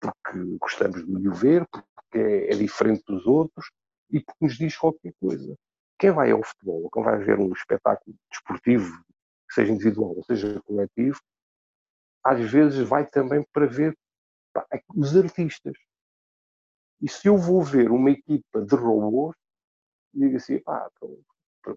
Porque 0.00 0.58
gostamos 0.58 1.04
de 1.04 1.28
o 1.28 1.34
ver, 1.34 1.66
porque 1.68 2.18
é, 2.18 2.52
é 2.52 2.56
diferente 2.56 3.02
dos 3.06 3.26
outros 3.26 3.70
e 4.10 4.20
porque 4.20 4.44
nos 4.44 4.56
diz 4.56 4.76
qualquer 4.76 5.12
coisa. 5.20 5.54
Quem 5.98 6.10
vai 6.10 6.30
ao 6.30 6.42
futebol, 6.42 6.84
ou 6.84 6.90
quem 6.90 7.02
vai 7.02 7.18
ver 7.18 7.38
um 7.38 7.52
espetáculo 7.52 8.16
desportivo, 8.30 8.90
seja 9.50 9.72
individual 9.72 10.16
ou 10.16 10.24
seja 10.24 10.60
coletivo, 10.62 11.20
às 12.24 12.50
vezes 12.50 12.86
vai 12.88 13.06
também 13.06 13.44
para 13.52 13.66
ver 13.66 13.96
pá, 14.52 14.66
é 14.72 14.82
os 14.94 15.16
artistas. 15.16 15.76
E 17.00 17.08
se 17.08 17.28
eu 17.28 17.36
vou 17.36 17.62
ver 17.62 17.90
uma 17.90 18.10
equipa 18.10 18.60
de 18.62 18.74
robôs, 18.74 19.34
digo 20.12 20.36
assim, 20.36 20.58
pá, 20.60 20.88
então, 20.96 21.18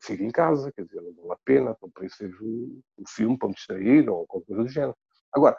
fico 0.01 0.23
em 0.23 0.31
casa, 0.31 0.71
quer 0.71 0.85
dizer, 0.85 1.01
não 1.01 1.13
vale 1.13 1.33
a 1.33 1.37
pena, 1.43 1.71
então 1.71 1.89
para 1.91 2.05
isso 2.05 2.17
vejo 2.19 2.43
um 2.43 3.07
filme 3.07 3.37
para 3.37 3.49
me 3.49 3.55
distrair 3.55 4.09
ou 4.09 4.25
qualquer 4.25 4.47
coisa 4.47 4.63
do 4.63 4.69
género. 4.69 4.97
Agora, 5.31 5.57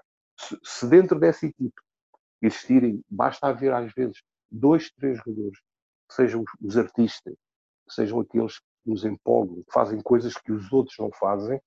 se, 0.63 0.87
dentro 0.87 1.19
dessa 1.19 1.47
equipe 1.47 1.75
existirem, 2.43 3.03
basta 3.09 3.47
haver 3.47 3.73
às 3.73 3.93
vezes 3.93 4.23
dois, 4.51 4.91
três 4.93 5.19
jogadores 5.19 5.59
que 6.09 6.15
sejam 6.15 6.45
os, 6.61 6.77
artistas, 6.77 7.35
que 7.87 7.95
sejam 7.95 8.21
aqueles 8.21 8.59
que 8.59 8.65
nos 8.87 9.05
empolgam, 9.05 9.63
que 9.63 9.73
fazem 9.73 10.01
coisas 10.01 10.35
que 10.37 10.53
os 10.53 10.73
outros 10.73 10.97
não 10.99 11.11
fazem, 11.13 11.61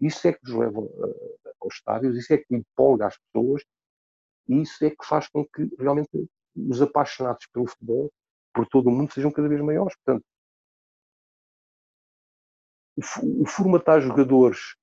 isso 0.00 0.26
é 0.26 0.32
que 0.32 0.40
nos 0.44 0.54
leva 0.54 0.80
uh, 0.80 1.40
aos 1.60 1.74
estádios, 1.74 2.16
isso 2.16 2.32
é 2.32 2.38
que 2.38 2.54
empolga 2.54 3.06
as 3.06 3.18
pessoas 3.18 3.62
e 4.48 4.62
isso 4.62 4.84
é 4.84 4.90
que 4.90 5.04
faz 5.04 5.28
com 5.28 5.44
que 5.44 5.68
realmente 5.78 6.28
os 6.56 6.80
apaixonados 6.80 7.46
pelo 7.52 7.66
futebol 7.66 8.10
por 8.52 8.66
todo 8.66 8.88
o 8.88 8.90
mundo 8.90 9.12
sejam 9.12 9.30
cada 9.30 9.48
vez 9.48 9.60
maiores. 9.60 9.94
Portanto, 9.96 10.24
o, 13.22 13.46
formatar 13.46 14.00
jogadores 14.00 14.76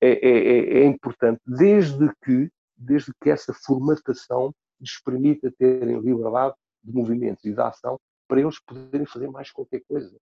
é, 0.00 0.08
é, 0.08 0.30
é, 0.30 0.78
é, 0.80 0.84
importante 0.84 1.40
desde 1.46 2.12
que, 2.22 2.50
desde 2.76 3.12
que 3.20 3.30
essa 3.30 3.52
formatação 3.52 4.54
lhes 4.80 5.00
permita 5.02 5.50
terem 5.52 6.00
liberdade 6.00 6.54
de 6.82 6.92
movimentos 6.92 7.44
e 7.44 7.52
de 7.52 7.60
ação 7.60 7.98
para 8.28 8.40
eles 8.40 8.58
poderem 8.60 9.06
fazer 9.06 9.30
mais 9.30 9.50
qualquer 9.50 9.82
coisa. 9.88 10.16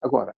Agora, 0.00 0.34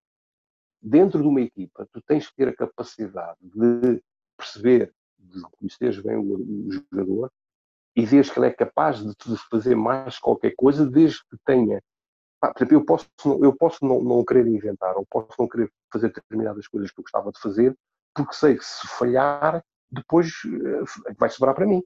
dentro 0.82 1.22
de 1.22 1.28
uma 1.28 1.42
equipa, 1.42 1.88
tu 1.92 2.02
tens 2.02 2.28
que 2.28 2.36
ter 2.36 2.48
a 2.48 2.56
capacidade 2.56 3.40
de 3.42 4.02
perceber, 4.38 4.94
de 5.18 5.42
conhecer 5.58 6.02
bem 6.02 6.16
o, 6.16 6.68
o 6.68 6.72
jogador 6.72 7.32
e 7.96 8.06
vês 8.06 8.30
que 8.30 8.40
ele 8.40 8.48
é 8.48 8.54
capaz 8.54 9.00
de 9.00 9.14
fazer 9.50 9.76
mais 9.76 10.18
qualquer 10.20 10.56
coisa 10.56 10.86
desde 10.86 11.20
que 11.26 11.38
tenha. 11.46 11.82
Exemplo, 12.56 12.76
eu 12.76 12.86
posso, 12.86 13.08
eu 13.44 13.56
posso 13.56 13.86
não, 13.86 14.02
não 14.02 14.24
querer 14.24 14.48
inventar, 14.48 14.96
ou 14.96 15.06
posso 15.06 15.34
não 15.38 15.48
querer 15.48 15.72
fazer 15.92 16.12
determinadas 16.12 16.68
coisas 16.68 16.92
que 16.92 17.00
eu 17.00 17.04
gostava 17.04 17.32
de 17.32 17.40
fazer, 17.40 17.76
porque 18.14 18.34
sei 18.34 18.56
que 18.56 18.66
se 18.66 18.88
falhar, 18.88 19.64
depois 19.92 20.28
uh, 20.46 21.16
vai 21.18 21.30
sobrar 21.30 21.56
para 21.56 21.68
mim. 21.68 21.84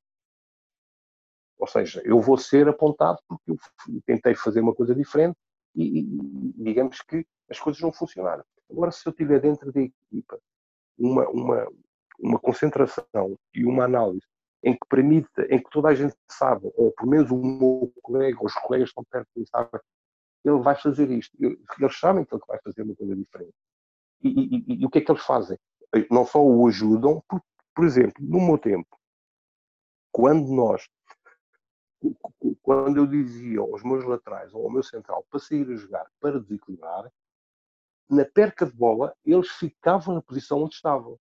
Ou 1.58 1.68
seja, 1.68 2.02
eu 2.04 2.20
vou 2.20 2.38
ser 2.38 2.68
apontado 2.68 3.20
porque 3.28 3.52
eu 3.52 3.58
tentei 4.06 4.36
fazer 4.36 4.60
uma 4.60 4.76
coisa 4.76 4.94
diferente 4.94 5.38
e, 5.76 6.00
e 6.00 6.54
digamos 6.64 7.02
que 7.02 7.26
as 7.50 7.60
coisas 7.60 7.82
não 7.82 7.92
funcionaram. 7.92 8.44
Agora, 8.70 8.92
se 8.92 9.08
eu 9.08 9.12
estiver 9.12 9.40
dentro 9.40 9.72
da 9.72 9.82
equipa 9.82 10.40
uma, 10.98 11.28
uma, 11.30 11.68
uma 12.20 12.40
concentração 12.40 13.38
e 13.54 13.66
uma 13.66 13.86
análise 13.86 14.26
em 14.64 14.74
que 14.74 14.88
permita, 14.90 15.46
em 15.50 15.62
que 15.62 15.70
toda 15.70 15.90
a 15.90 15.96
gente 15.96 16.16
sabe, 16.30 16.72
ou 16.76 16.92
pelo 16.92 17.10
menos 17.10 17.32
o 17.32 17.38
meu 17.38 17.94
colega, 18.02 18.38
ou 18.40 18.46
os 18.46 18.54
colegas 18.56 18.90
que 18.90 18.92
estão 18.92 19.04
perto 19.04 19.28
de 19.34 19.42
mim 19.42 19.46
sabem, 19.46 19.82
ele 20.44 20.60
vai 20.60 20.76
fazer 20.76 21.10
isto. 21.12 21.36
Eles 21.42 22.00
sabem 22.00 22.26
que 22.26 22.34
ele 22.34 22.44
vai 22.48 22.60
fazer 22.64 22.84
uma 22.84 22.96
coisa 22.96 23.16
diferente. 23.16 23.54
E, 24.22 24.30
e, 24.30 24.82
e, 24.82 24.86
o 24.86 24.90
que 24.90 25.00
é 25.00 25.02
que 25.02 25.12
eles 25.12 25.24
fazem? 25.24 25.58
Não 26.10 26.26
só 26.26 26.44
o 26.44 26.68
ajudam, 26.68 27.24
por, 27.28 27.42
por 27.76 27.86
exemplo, 27.86 28.14
no 28.20 28.42
meu 28.42 28.58
tempo, 28.58 28.98
quando 30.12 30.52
nós, 30.52 30.88
quando 32.62 32.98
eu 32.98 33.08
dizia 33.08 33.60
aos 33.60 33.84
meus 33.84 34.04
laterais 34.06 34.54
ou 34.54 34.64
ao 34.64 34.72
meu 34.72 34.84
central 34.84 35.26
para 35.30 35.40
sair 35.40 35.70
a 35.70 35.76
jogar, 35.76 36.08
para 36.20 36.40
desequilibrar, 36.40 37.12
na 38.10 38.26
perca 38.26 38.66
de 38.66 38.74
bola, 38.74 39.16
eles 39.26 39.50
ficavam 39.50 40.16
na 40.16 40.22
posição 40.22 40.64
onde 40.64 40.76
estavam. 40.76 41.18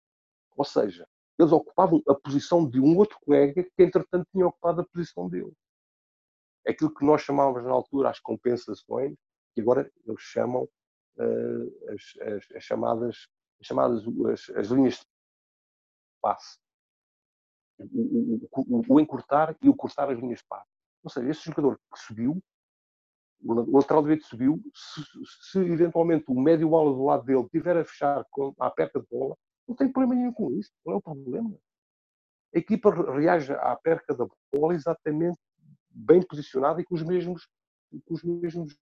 Ou 0.55 0.65
seja, 0.65 1.07
eles 1.39 1.51
ocupavam 1.51 2.01
a 2.07 2.13
posição 2.13 2.67
de 2.67 2.79
um 2.79 2.97
outro 2.97 3.17
colega 3.25 3.63
que, 3.63 3.83
entretanto, 3.83 4.27
tinha 4.31 4.45
ocupado 4.45 4.81
a 4.81 4.85
posição 4.85 5.29
dele. 5.29 5.53
Aquilo 6.67 6.93
que 6.93 7.05
nós 7.05 7.21
chamávamos 7.21 7.63
na 7.63 7.71
altura 7.71 8.09
as 8.09 8.19
compensações, 8.19 9.15
que 9.53 9.61
agora 9.61 9.91
eles 10.05 10.21
chamam 10.21 10.63
uh, 10.63 11.91
as, 11.93 12.33
as, 12.33 12.51
as, 12.55 12.63
chamadas, 12.63 13.27
as, 13.59 13.67
chamadas 13.67 14.03
as, 14.31 14.49
as 14.55 14.67
linhas 14.67 14.95
de 14.95 15.05
passe. 16.21 16.59
O, 17.79 18.47
o, 18.51 18.83
o, 18.87 18.99
encurtar 18.99 19.55
e 19.61 19.67
o 19.67 19.75
cortar 19.75 20.11
as 20.11 20.19
linhas 20.19 20.39
de 20.39 20.45
passe. 20.47 20.69
Ou 21.03 21.09
seja, 21.09 21.29
esse 21.29 21.41
jogador 21.45 21.79
que 21.91 21.99
subiu, 21.99 22.41
o 23.43 23.77
lateral 23.77 24.03
direito 24.03 24.27
subiu, 24.27 24.61
se, 24.73 25.01
se 25.49 25.59
eventualmente 25.59 26.25
o 26.27 26.39
médio 26.39 26.69
bola 26.69 26.93
do 26.93 27.03
lado 27.03 27.25
dele 27.25 27.49
tiver 27.49 27.75
a 27.75 27.83
fechar 27.83 28.23
com, 28.29 28.53
à 28.59 28.69
perca 28.69 28.99
de 28.99 29.07
bola, 29.07 29.35
não 29.67 29.75
tem 29.75 29.91
problema 29.91 30.13
nenhum 30.13 30.33
com 30.33 30.51
isso. 30.51 30.71
Não 30.85 30.93
é 30.93 30.97
o 30.97 31.01
problema. 31.01 31.57
A 32.53 32.59
equipa 32.59 32.91
reage 33.13 33.53
à 33.53 33.75
perca 33.77 34.13
da 34.13 34.27
bola 34.53 34.75
exatamente 34.75 35.39
bem 35.93 36.21
posicionada 36.21 36.81
e 36.81 36.83
com 36.83 36.95
os 36.95 37.03
mesmos, 37.03 37.47
com 38.05 38.13
os 38.13 38.23
mesmos 38.23 38.75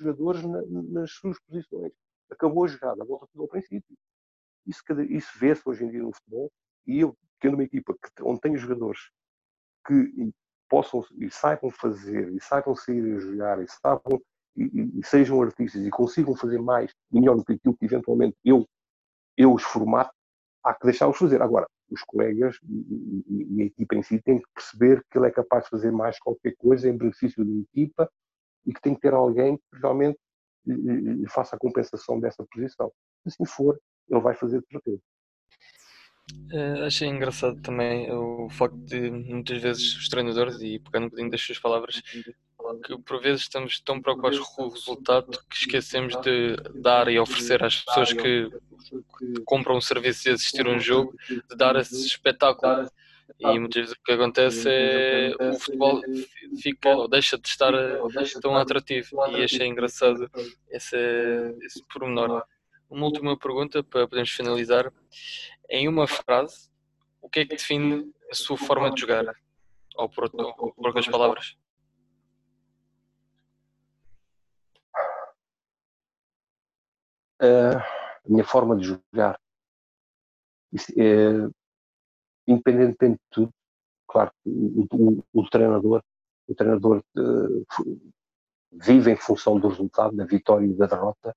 jogadores 0.00 0.42
na, 0.44 0.62
nas 0.66 1.10
suas 1.12 1.38
posições. 1.40 1.92
Acabou 2.30 2.64
a 2.64 2.68
jogada, 2.68 3.04
volta 3.04 3.26
tudo 3.32 3.42
ao 3.42 3.48
princípio. 3.48 3.96
Isso, 4.66 4.82
isso 5.08 5.38
vê-se 5.38 5.62
hoje 5.66 5.84
em 5.84 5.90
dia 5.90 6.02
no 6.02 6.12
futebol 6.12 6.50
e 6.86 7.00
eu, 7.00 7.16
tendo 7.40 7.54
uma 7.54 7.64
equipa 7.64 7.94
que, 7.94 8.22
onde 8.22 8.40
tenho 8.40 8.58
jogadores 8.58 9.10
que 9.86 10.32
possam 10.68 11.04
e 11.18 11.30
saibam 11.30 11.70
fazer 11.70 12.32
e 12.32 12.40
saibam 12.40 12.74
sair 12.74 13.16
a 13.16 13.18
jogar 13.18 13.62
e 13.62 13.66
saibam 13.68 14.20
e, 14.56 14.98
e, 14.98 15.04
sejam 15.04 15.42
artistas 15.42 15.84
e 15.84 15.90
consigam 15.90 16.34
fazer 16.36 16.60
mais, 16.60 16.92
melhor 17.10 17.36
do 17.36 17.44
que 17.44 17.54
aquilo 17.54 17.76
que 17.76 17.84
eventualmente 17.84 18.36
eu, 18.44 18.66
eu 19.36 19.52
os 19.52 19.62
formato, 19.62 20.14
há 20.62 20.72
que 20.74 20.86
deixá-los 20.86 21.18
fazer. 21.18 21.42
Agora, 21.42 21.68
os 21.90 22.02
colegas 22.02 22.56
e, 22.68 23.24
e, 23.56 23.62
a 23.62 23.66
equipa 23.66 23.94
em 23.94 24.02
si 24.02 24.20
têm 24.20 24.38
que 24.38 24.48
perceber 24.54 25.04
que 25.10 25.18
ele 25.18 25.26
é 25.26 25.30
capaz 25.30 25.64
de 25.64 25.70
fazer 25.70 25.92
mais 25.92 26.18
qualquer 26.18 26.54
coisa 26.56 26.88
em 26.88 26.96
benefício 26.96 27.44
da 27.44 27.60
equipa 27.60 28.10
e 28.66 28.72
que 28.72 28.80
tem 28.80 28.94
que 28.94 29.00
ter 29.00 29.12
alguém 29.12 29.56
que 29.56 29.78
realmente 29.80 30.18
lhe 30.66 31.28
faça 31.28 31.56
a 31.56 31.58
compensação 31.58 32.18
dessa 32.18 32.44
posição. 32.50 32.90
Se 33.22 33.28
assim 33.28 33.44
for, 33.44 33.78
ele 34.08 34.20
vai 34.20 34.34
fazer 34.34 34.60
de 34.60 34.66
certeza. 34.68 35.02
Uh, 36.52 36.84
achei 36.86 37.06
engraçado 37.06 37.60
também 37.60 38.10
o 38.10 38.48
facto 38.48 38.76
de 38.76 39.10
muitas 39.10 39.60
vezes 39.60 39.94
os 39.96 40.08
treinadores, 40.08 40.60
e 40.62 40.78
pegando 40.78 41.04
um 41.04 41.08
bocadinho 41.08 41.30
das 41.30 41.40
suas 41.42 41.58
palavras, 41.58 42.02
que 42.84 42.98
por 42.98 43.20
vezes 43.20 43.42
estamos 43.42 43.80
tão 43.80 44.00
preocupados 44.00 44.38
com 44.38 44.64
o 44.64 44.68
resultado 44.68 45.38
que 45.50 45.56
esquecemos 45.56 46.14
de 46.22 46.56
dar 46.74 47.08
e 47.08 47.18
oferecer 47.18 47.62
às 47.62 47.82
pessoas 47.82 48.12
que 48.12 48.50
compram 49.44 49.76
o 49.76 49.82
serviço 49.82 50.24
de 50.24 50.30
assistir 50.30 50.66
a 50.66 50.70
um 50.70 50.78
jogo, 50.78 51.14
de 51.28 51.56
dar 51.56 51.76
esse 51.76 52.06
espetáculo. 52.06 52.88
E 53.38 53.58
muitas 53.58 53.82
vezes 53.82 53.96
o 53.96 54.02
que 54.02 54.12
acontece 54.12 54.68
é 54.68 55.34
o 55.40 55.58
futebol 55.58 56.00
fica 56.60 56.90
ou 56.90 57.08
deixa 57.08 57.38
de 57.38 57.48
estar 57.48 57.72
tão 58.40 58.56
atrativo. 58.56 59.08
E 59.30 59.42
achei 59.42 59.66
engraçado 59.66 60.30
esse, 60.70 60.96
esse 61.62 61.82
pormenor. 61.92 62.44
Uma 62.88 63.06
última 63.06 63.36
pergunta 63.36 63.82
para 63.82 64.06
podermos 64.06 64.30
finalizar. 64.30 64.92
Em 65.68 65.88
uma 65.88 66.06
frase, 66.06 66.70
o 67.20 67.28
que 67.28 67.40
é 67.40 67.46
que 67.46 67.56
define 67.56 68.12
a 68.30 68.34
sua 68.34 68.56
forma 68.56 68.92
de 68.92 69.00
jogar? 69.00 69.34
Ou 69.96 70.08
por, 70.08 70.30
ou 70.32 70.72
por 70.72 70.86
outras 70.88 71.08
palavras? 71.08 71.56
A 77.40 78.28
minha 78.28 78.44
forma 78.44 78.76
de 78.76 78.84
jogar. 78.84 79.38
É, 80.96 81.48
independentemente 82.46 83.14
de 83.14 83.28
tudo, 83.30 83.54
claro, 84.08 84.32
o, 84.44 84.86
o, 84.92 85.24
o 85.32 85.48
treinador, 85.48 86.02
o 86.48 86.54
treinador 86.54 87.02
uh, 87.16 88.12
vive 88.72 89.12
em 89.12 89.16
função 89.16 89.58
do 89.58 89.68
resultado, 89.68 90.16
da 90.16 90.24
vitória 90.24 90.66
e 90.66 90.74
da 90.74 90.86
derrota. 90.86 91.34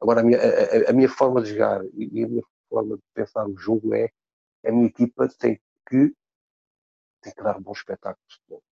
Agora, 0.00 0.20
a 0.20 0.24
minha, 0.24 0.38
a, 0.38 0.90
a 0.90 0.92
minha 0.92 1.08
forma 1.08 1.40
de 1.40 1.50
jogar 1.50 1.80
e 1.94 2.24
a 2.24 2.28
minha 2.28 2.42
forma 2.68 2.96
de 2.96 3.02
pensar 3.14 3.46
o 3.46 3.56
jogo 3.56 3.94
é 3.94 4.10
a 4.64 4.72
minha 4.72 4.86
equipa 4.86 5.28
tem 5.38 5.60
que, 5.88 6.12
tem 7.22 7.32
que 7.34 7.42
dar 7.42 7.56
um 7.56 7.62
bom 7.62 7.72
espetáculo 7.72 8.22
de 8.28 8.34
futebol. 8.34 8.62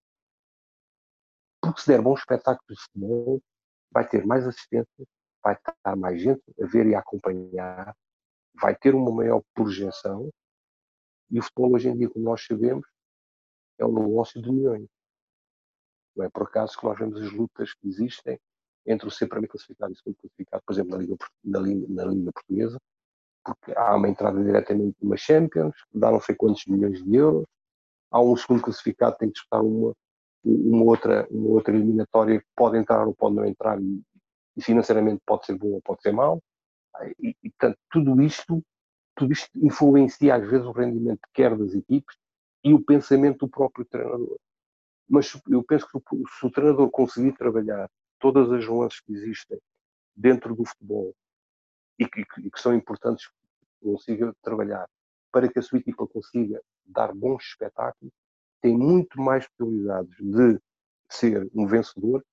Porque 1.60 1.80
se 1.80 1.86
der 1.86 2.02
bom 2.02 2.14
espetáculo 2.14 2.66
de 2.68 2.82
futebol, 2.82 3.42
vai 3.90 4.08
ter 4.08 4.26
mais 4.26 4.46
assistência, 4.46 5.06
vai 5.44 5.54
estar 5.54 5.96
mais 5.96 6.20
gente 6.20 6.42
a 6.60 6.66
ver 6.66 6.86
e 6.86 6.94
a 6.94 7.00
acompanhar, 7.00 7.94
vai 8.54 8.74
ter 8.74 8.94
uma 8.94 9.12
maior 9.12 9.42
projeção. 9.54 10.30
E 11.30 11.38
o 11.38 11.42
futebol 11.42 11.74
hoje 11.74 11.88
em 11.88 11.96
dia, 11.96 12.08
como 12.08 12.24
nós 12.24 12.44
sabemos, 12.44 12.86
é 13.78 13.84
um 13.84 13.92
negócio 13.92 14.40
de 14.40 14.50
milhões. 14.50 14.88
Não 16.16 16.24
é 16.24 16.30
por 16.30 16.44
acaso 16.44 16.78
que 16.78 16.84
nós 16.84 16.98
vemos 16.98 17.20
as 17.20 17.30
lutas 17.30 17.74
que 17.74 17.88
existem 17.88 18.40
entre 18.86 19.06
o 19.06 19.10
ser 19.10 19.26
primeiro 19.26 19.52
classificado 19.52 19.92
e 19.92 19.94
o 19.94 19.96
segundo 19.96 20.16
classificado, 20.16 20.62
por 20.64 20.72
exemplo, 20.72 20.90
na 20.92 20.98
Liga, 20.98 21.16
na, 21.44 21.58
Liga, 21.58 21.86
na 21.88 22.04
Liga 22.04 22.32
Portuguesa, 22.32 22.78
porque 23.44 23.72
há 23.76 23.96
uma 23.96 24.08
entrada 24.08 24.42
diretamente 24.42 24.96
numa 25.02 25.16
Champions, 25.16 25.74
que 25.90 25.98
dá 25.98 26.10
não 26.10 26.20
sei 26.20 26.34
quantos 26.34 26.64
milhões 26.66 27.02
de 27.02 27.16
euros, 27.16 27.46
há 28.10 28.20
um 28.20 28.36
segundo 28.36 28.62
classificado 28.62 29.14
que 29.14 29.20
tem 29.20 29.28
que 29.28 29.34
disputar 29.34 29.62
uma, 29.62 29.92
uma, 30.44 30.84
outra, 30.84 31.26
uma 31.30 31.50
outra 31.50 31.74
eliminatória 31.74 32.40
que 32.40 32.46
pode 32.54 32.78
entrar 32.78 33.06
ou 33.06 33.14
pode 33.14 33.34
não 33.34 33.44
entrar 33.44 33.78
e 34.56 34.62
financeiramente 34.62 35.22
pode 35.26 35.46
ser 35.46 35.56
bom 35.56 35.72
ou 35.72 35.82
pode 35.82 36.02
ser 36.02 36.12
mau. 36.12 36.42
E, 37.20 37.36
e, 37.42 37.50
portanto, 37.50 37.78
tudo 37.90 38.22
isto, 38.22 38.62
tudo 39.16 39.32
isto 39.32 39.50
influencia 39.56 40.36
às 40.36 40.48
vezes 40.48 40.66
o 40.66 40.72
rendimento 40.72 41.20
quer 41.32 41.56
das 41.56 41.74
equipes 41.74 42.16
e 42.62 42.72
o 42.72 42.82
pensamento 42.82 43.46
do 43.46 43.48
próprio 43.48 43.84
treinador. 43.84 44.38
Mas 45.08 45.38
eu 45.48 45.62
penso 45.62 45.86
que 45.86 45.98
se 46.38 46.46
o 46.46 46.50
treinador 46.50 46.90
conseguir 46.90 47.32
trabalhar 47.36 47.90
todas 48.18 48.50
as 48.50 48.66
nuances 48.66 49.00
que 49.00 49.12
existem 49.12 49.58
dentro 50.16 50.54
do 50.54 50.64
futebol 50.64 51.14
e 51.98 52.06
que, 52.06 52.20
e 52.20 52.50
que 52.50 52.60
são 52.60 52.74
importantes 52.74 53.28
consiga 53.82 54.34
trabalhar 54.42 54.88
para 55.30 55.48
que 55.48 55.58
a 55.58 55.62
sua 55.62 55.78
equipa 55.78 56.06
consiga 56.06 56.62
dar 56.86 57.12
bons 57.12 57.44
espetáculos, 57.44 58.14
tem 58.62 58.76
muito 58.76 59.20
mais 59.20 59.46
probabilidades 59.56 60.16
de 60.18 60.60
ser 61.10 61.50
um 61.54 61.66
vencedor 61.66 62.24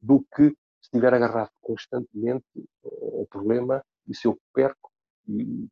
do 0.00 0.24
que 0.34 0.56
estiver 0.86 1.12
agarrado 1.12 1.50
constantemente 1.60 2.46
ao 2.84 3.26
problema 3.26 3.84
e 4.08 4.14
se 4.14 4.26
eu 4.26 4.38
perco 4.52 4.90
e, 5.28 5.68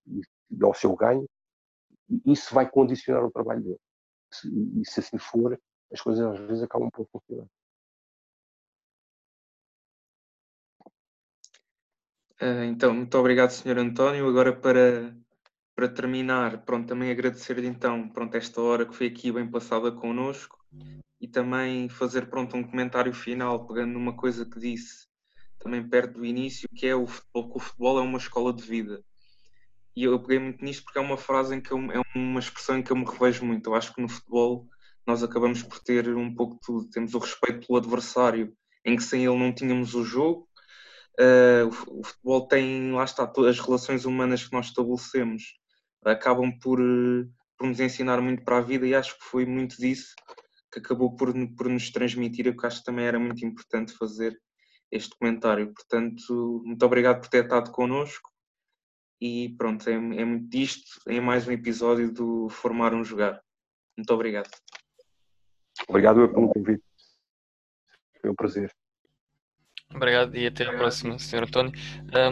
e 0.50 0.62
ao 0.62 0.74
seu 0.74 0.94
ganho, 0.94 1.26
isso 2.26 2.54
vai 2.54 2.68
condicionar 2.68 3.24
o 3.24 3.30
trabalho 3.30 3.62
dele. 3.62 3.80
E 4.80 4.82
se 4.84 5.00
assim 5.00 5.18
for, 5.18 5.58
as 5.92 6.00
coisas 6.00 6.26
às 6.26 6.38
vezes 6.40 6.62
acabam 6.62 6.90
por 6.90 7.06
funcionar. 7.06 7.46
Uh, 12.42 12.64
então, 12.64 12.92
muito 12.92 13.16
obrigado, 13.16 13.50
Sr. 13.50 13.78
António. 13.78 14.28
Agora, 14.28 14.54
para, 14.54 15.16
para 15.74 15.88
terminar, 15.88 16.64
pronto, 16.64 16.88
também 16.88 17.10
agradecer-lhe 17.10 17.66
então, 17.66 18.08
pronto, 18.08 18.36
esta 18.36 18.60
hora 18.60 18.84
que 18.84 18.94
foi 18.94 19.06
aqui 19.06 19.30
bem 19.32 19.48
passada 19.48 19.92
connosco 19.92 20.63
e 21.20 21.28
também 21.28 21.88
fazer, 21.88 22.28
pronto, 22.28 22.56
um 22.56 22.62
comentário 22.62 23.12
final, 23.12 23.66
pegando 23.66 23.92
numa 23.92 24.14
coisa 24.14 24.44
que 24.44 24.58
disse 24.58 25.06
também 25.58 25.88
perto 25.88 26.18
do 26.18 26.24
início, 26.24 26.68
que 26.74 26.86
é 26.86 26.94
o 26.94 27.06
futebol, 27.06 27.50
que 27.50 27.56
o 27.56 27.60
futebol 27.60 27.98
é 27.98 28.02
uma 28.02 28.18
escola 28.18 28.52
de 28.52 28.62
vida. 28.62 29.02
E 29.96 30.04
eu 30.04 30.20
peguei 30.20 30.38
muito 30.38 30.64
nisto 30.64 30.84
porque 30.84 30.98
é 30.98 31.02
uma 31.02 31.16
frase 31.16 31.54
em 31.54 31.60
que 31.60 31.72
eu, 31.72 31.78
é 31.92 32.02
uma 32.14 32.40
expressão 32.40 32.76
em 32.76 32.82
que 32.82 32.90
eu 32.90 32.96
me 32.96 33.04
revejo 33.04 33.44
muito. 33.44 33.70
Eu 33.70 33.74
acho 33.74 33.94
que 33.94 34.02
no 34.02 34.08
futebol 34.08 34.68
nós 35.06 35.22
acabamos 35.22 35.62
por 35.62 35.78
ter 35.78 36.08
um 36.14 36.34
pouco 36.34 36.54
de 36.56 36.60
tudo. 36.60 36.90
Temos 36.90 37.14
o 37.14 37.18
respeito 37.18 37.66
pelo 37.66 37.78
adversário, 37.78 38.54
em 38.84 38.96
que 38.96 39.02
sem 39.02 39.24
ele 39.24 39.38
não 39.38 39.54
tínhamos 39.54 39.94
o 39.94 40.04
jogo, 40.04 40.48
Uh, 41.20 41.68
o, 41.68 42.02
futebol 42.02 42.48
tem, 42.48 42.90
lá 42.90 43.04
está, 43.04 43.30
as 43.48 43.60
relações 43.60 44.04
humanas 44.04 44.44
que 44.44 44.52
nós 44.52 44.66
estabelecemos 44.66 45.54
acabam 46.04 46.50
por, 46.58 46.80
por 47.56 47.68
nos 47.68 47.78
ensinar 47.78 48.20
muito 48.20 48.42
para 48.42 48.58
a 48.58 48.60
vida 48.60 48.84
e 48.84 48.96
acho 48.96 49.16
que 49.16 49.24
foi 49.24 49.46
muito 49.46 49.76
disso 49.76 50.12
que 50.74 50.80
acabou 50.80 51.14
por, 51.14 51.32
por 51.56 51.68
nos 51.68 51.90
transmitir, 51.90 52.46
eu 52.46 52.56
que 52.56 52.66
acho 52.66 52.80
que 52.80 52.84
também 52.84 53.04
era 53.04 53.18
muito 53.18 53.46
importante 53.46 53.92
fazer 53.92 54.36
este 54.90 55.16
comentário. 55.16 55.72
Portanto, 55.72 56.62
muito 56.64 56.84
obrigado 56.84 57.20
por 57.20 57.28
ter 57.28 57.44
estado 57.44 57.70
connosco 57.70 58.30
e 59.20 59.54
pronto, 59.56 59.88
é, 59.88 59.94
é 59.94 60.24
muito 60.24 60.48
disto 60.48 61.00
em 61.08 61.20
mais 61.20 61.46
um 61.46 61.52
episódio 61.52 62.12
do 62.12 62.48
Formar 62.48 62.92
um 62.92 63.04
Jogar. 63.04 63.40
Muito 63.96 64.12
obrigado. 64.12 64.50
Obrigado 65.88 66.28
pelo 66.28 66.48
convite. 66.48 66.82
Foi 68.20 68.30
um 68.30 68.34
prazer. 68.34 68.72
Obrigado 69.94 70.36
e 70.36 70.46
até 70.46 70.64
a 70.64 70.76
próxima, 70.76 71.18
Sr. 71.20 71.44
António. 71.44 71.72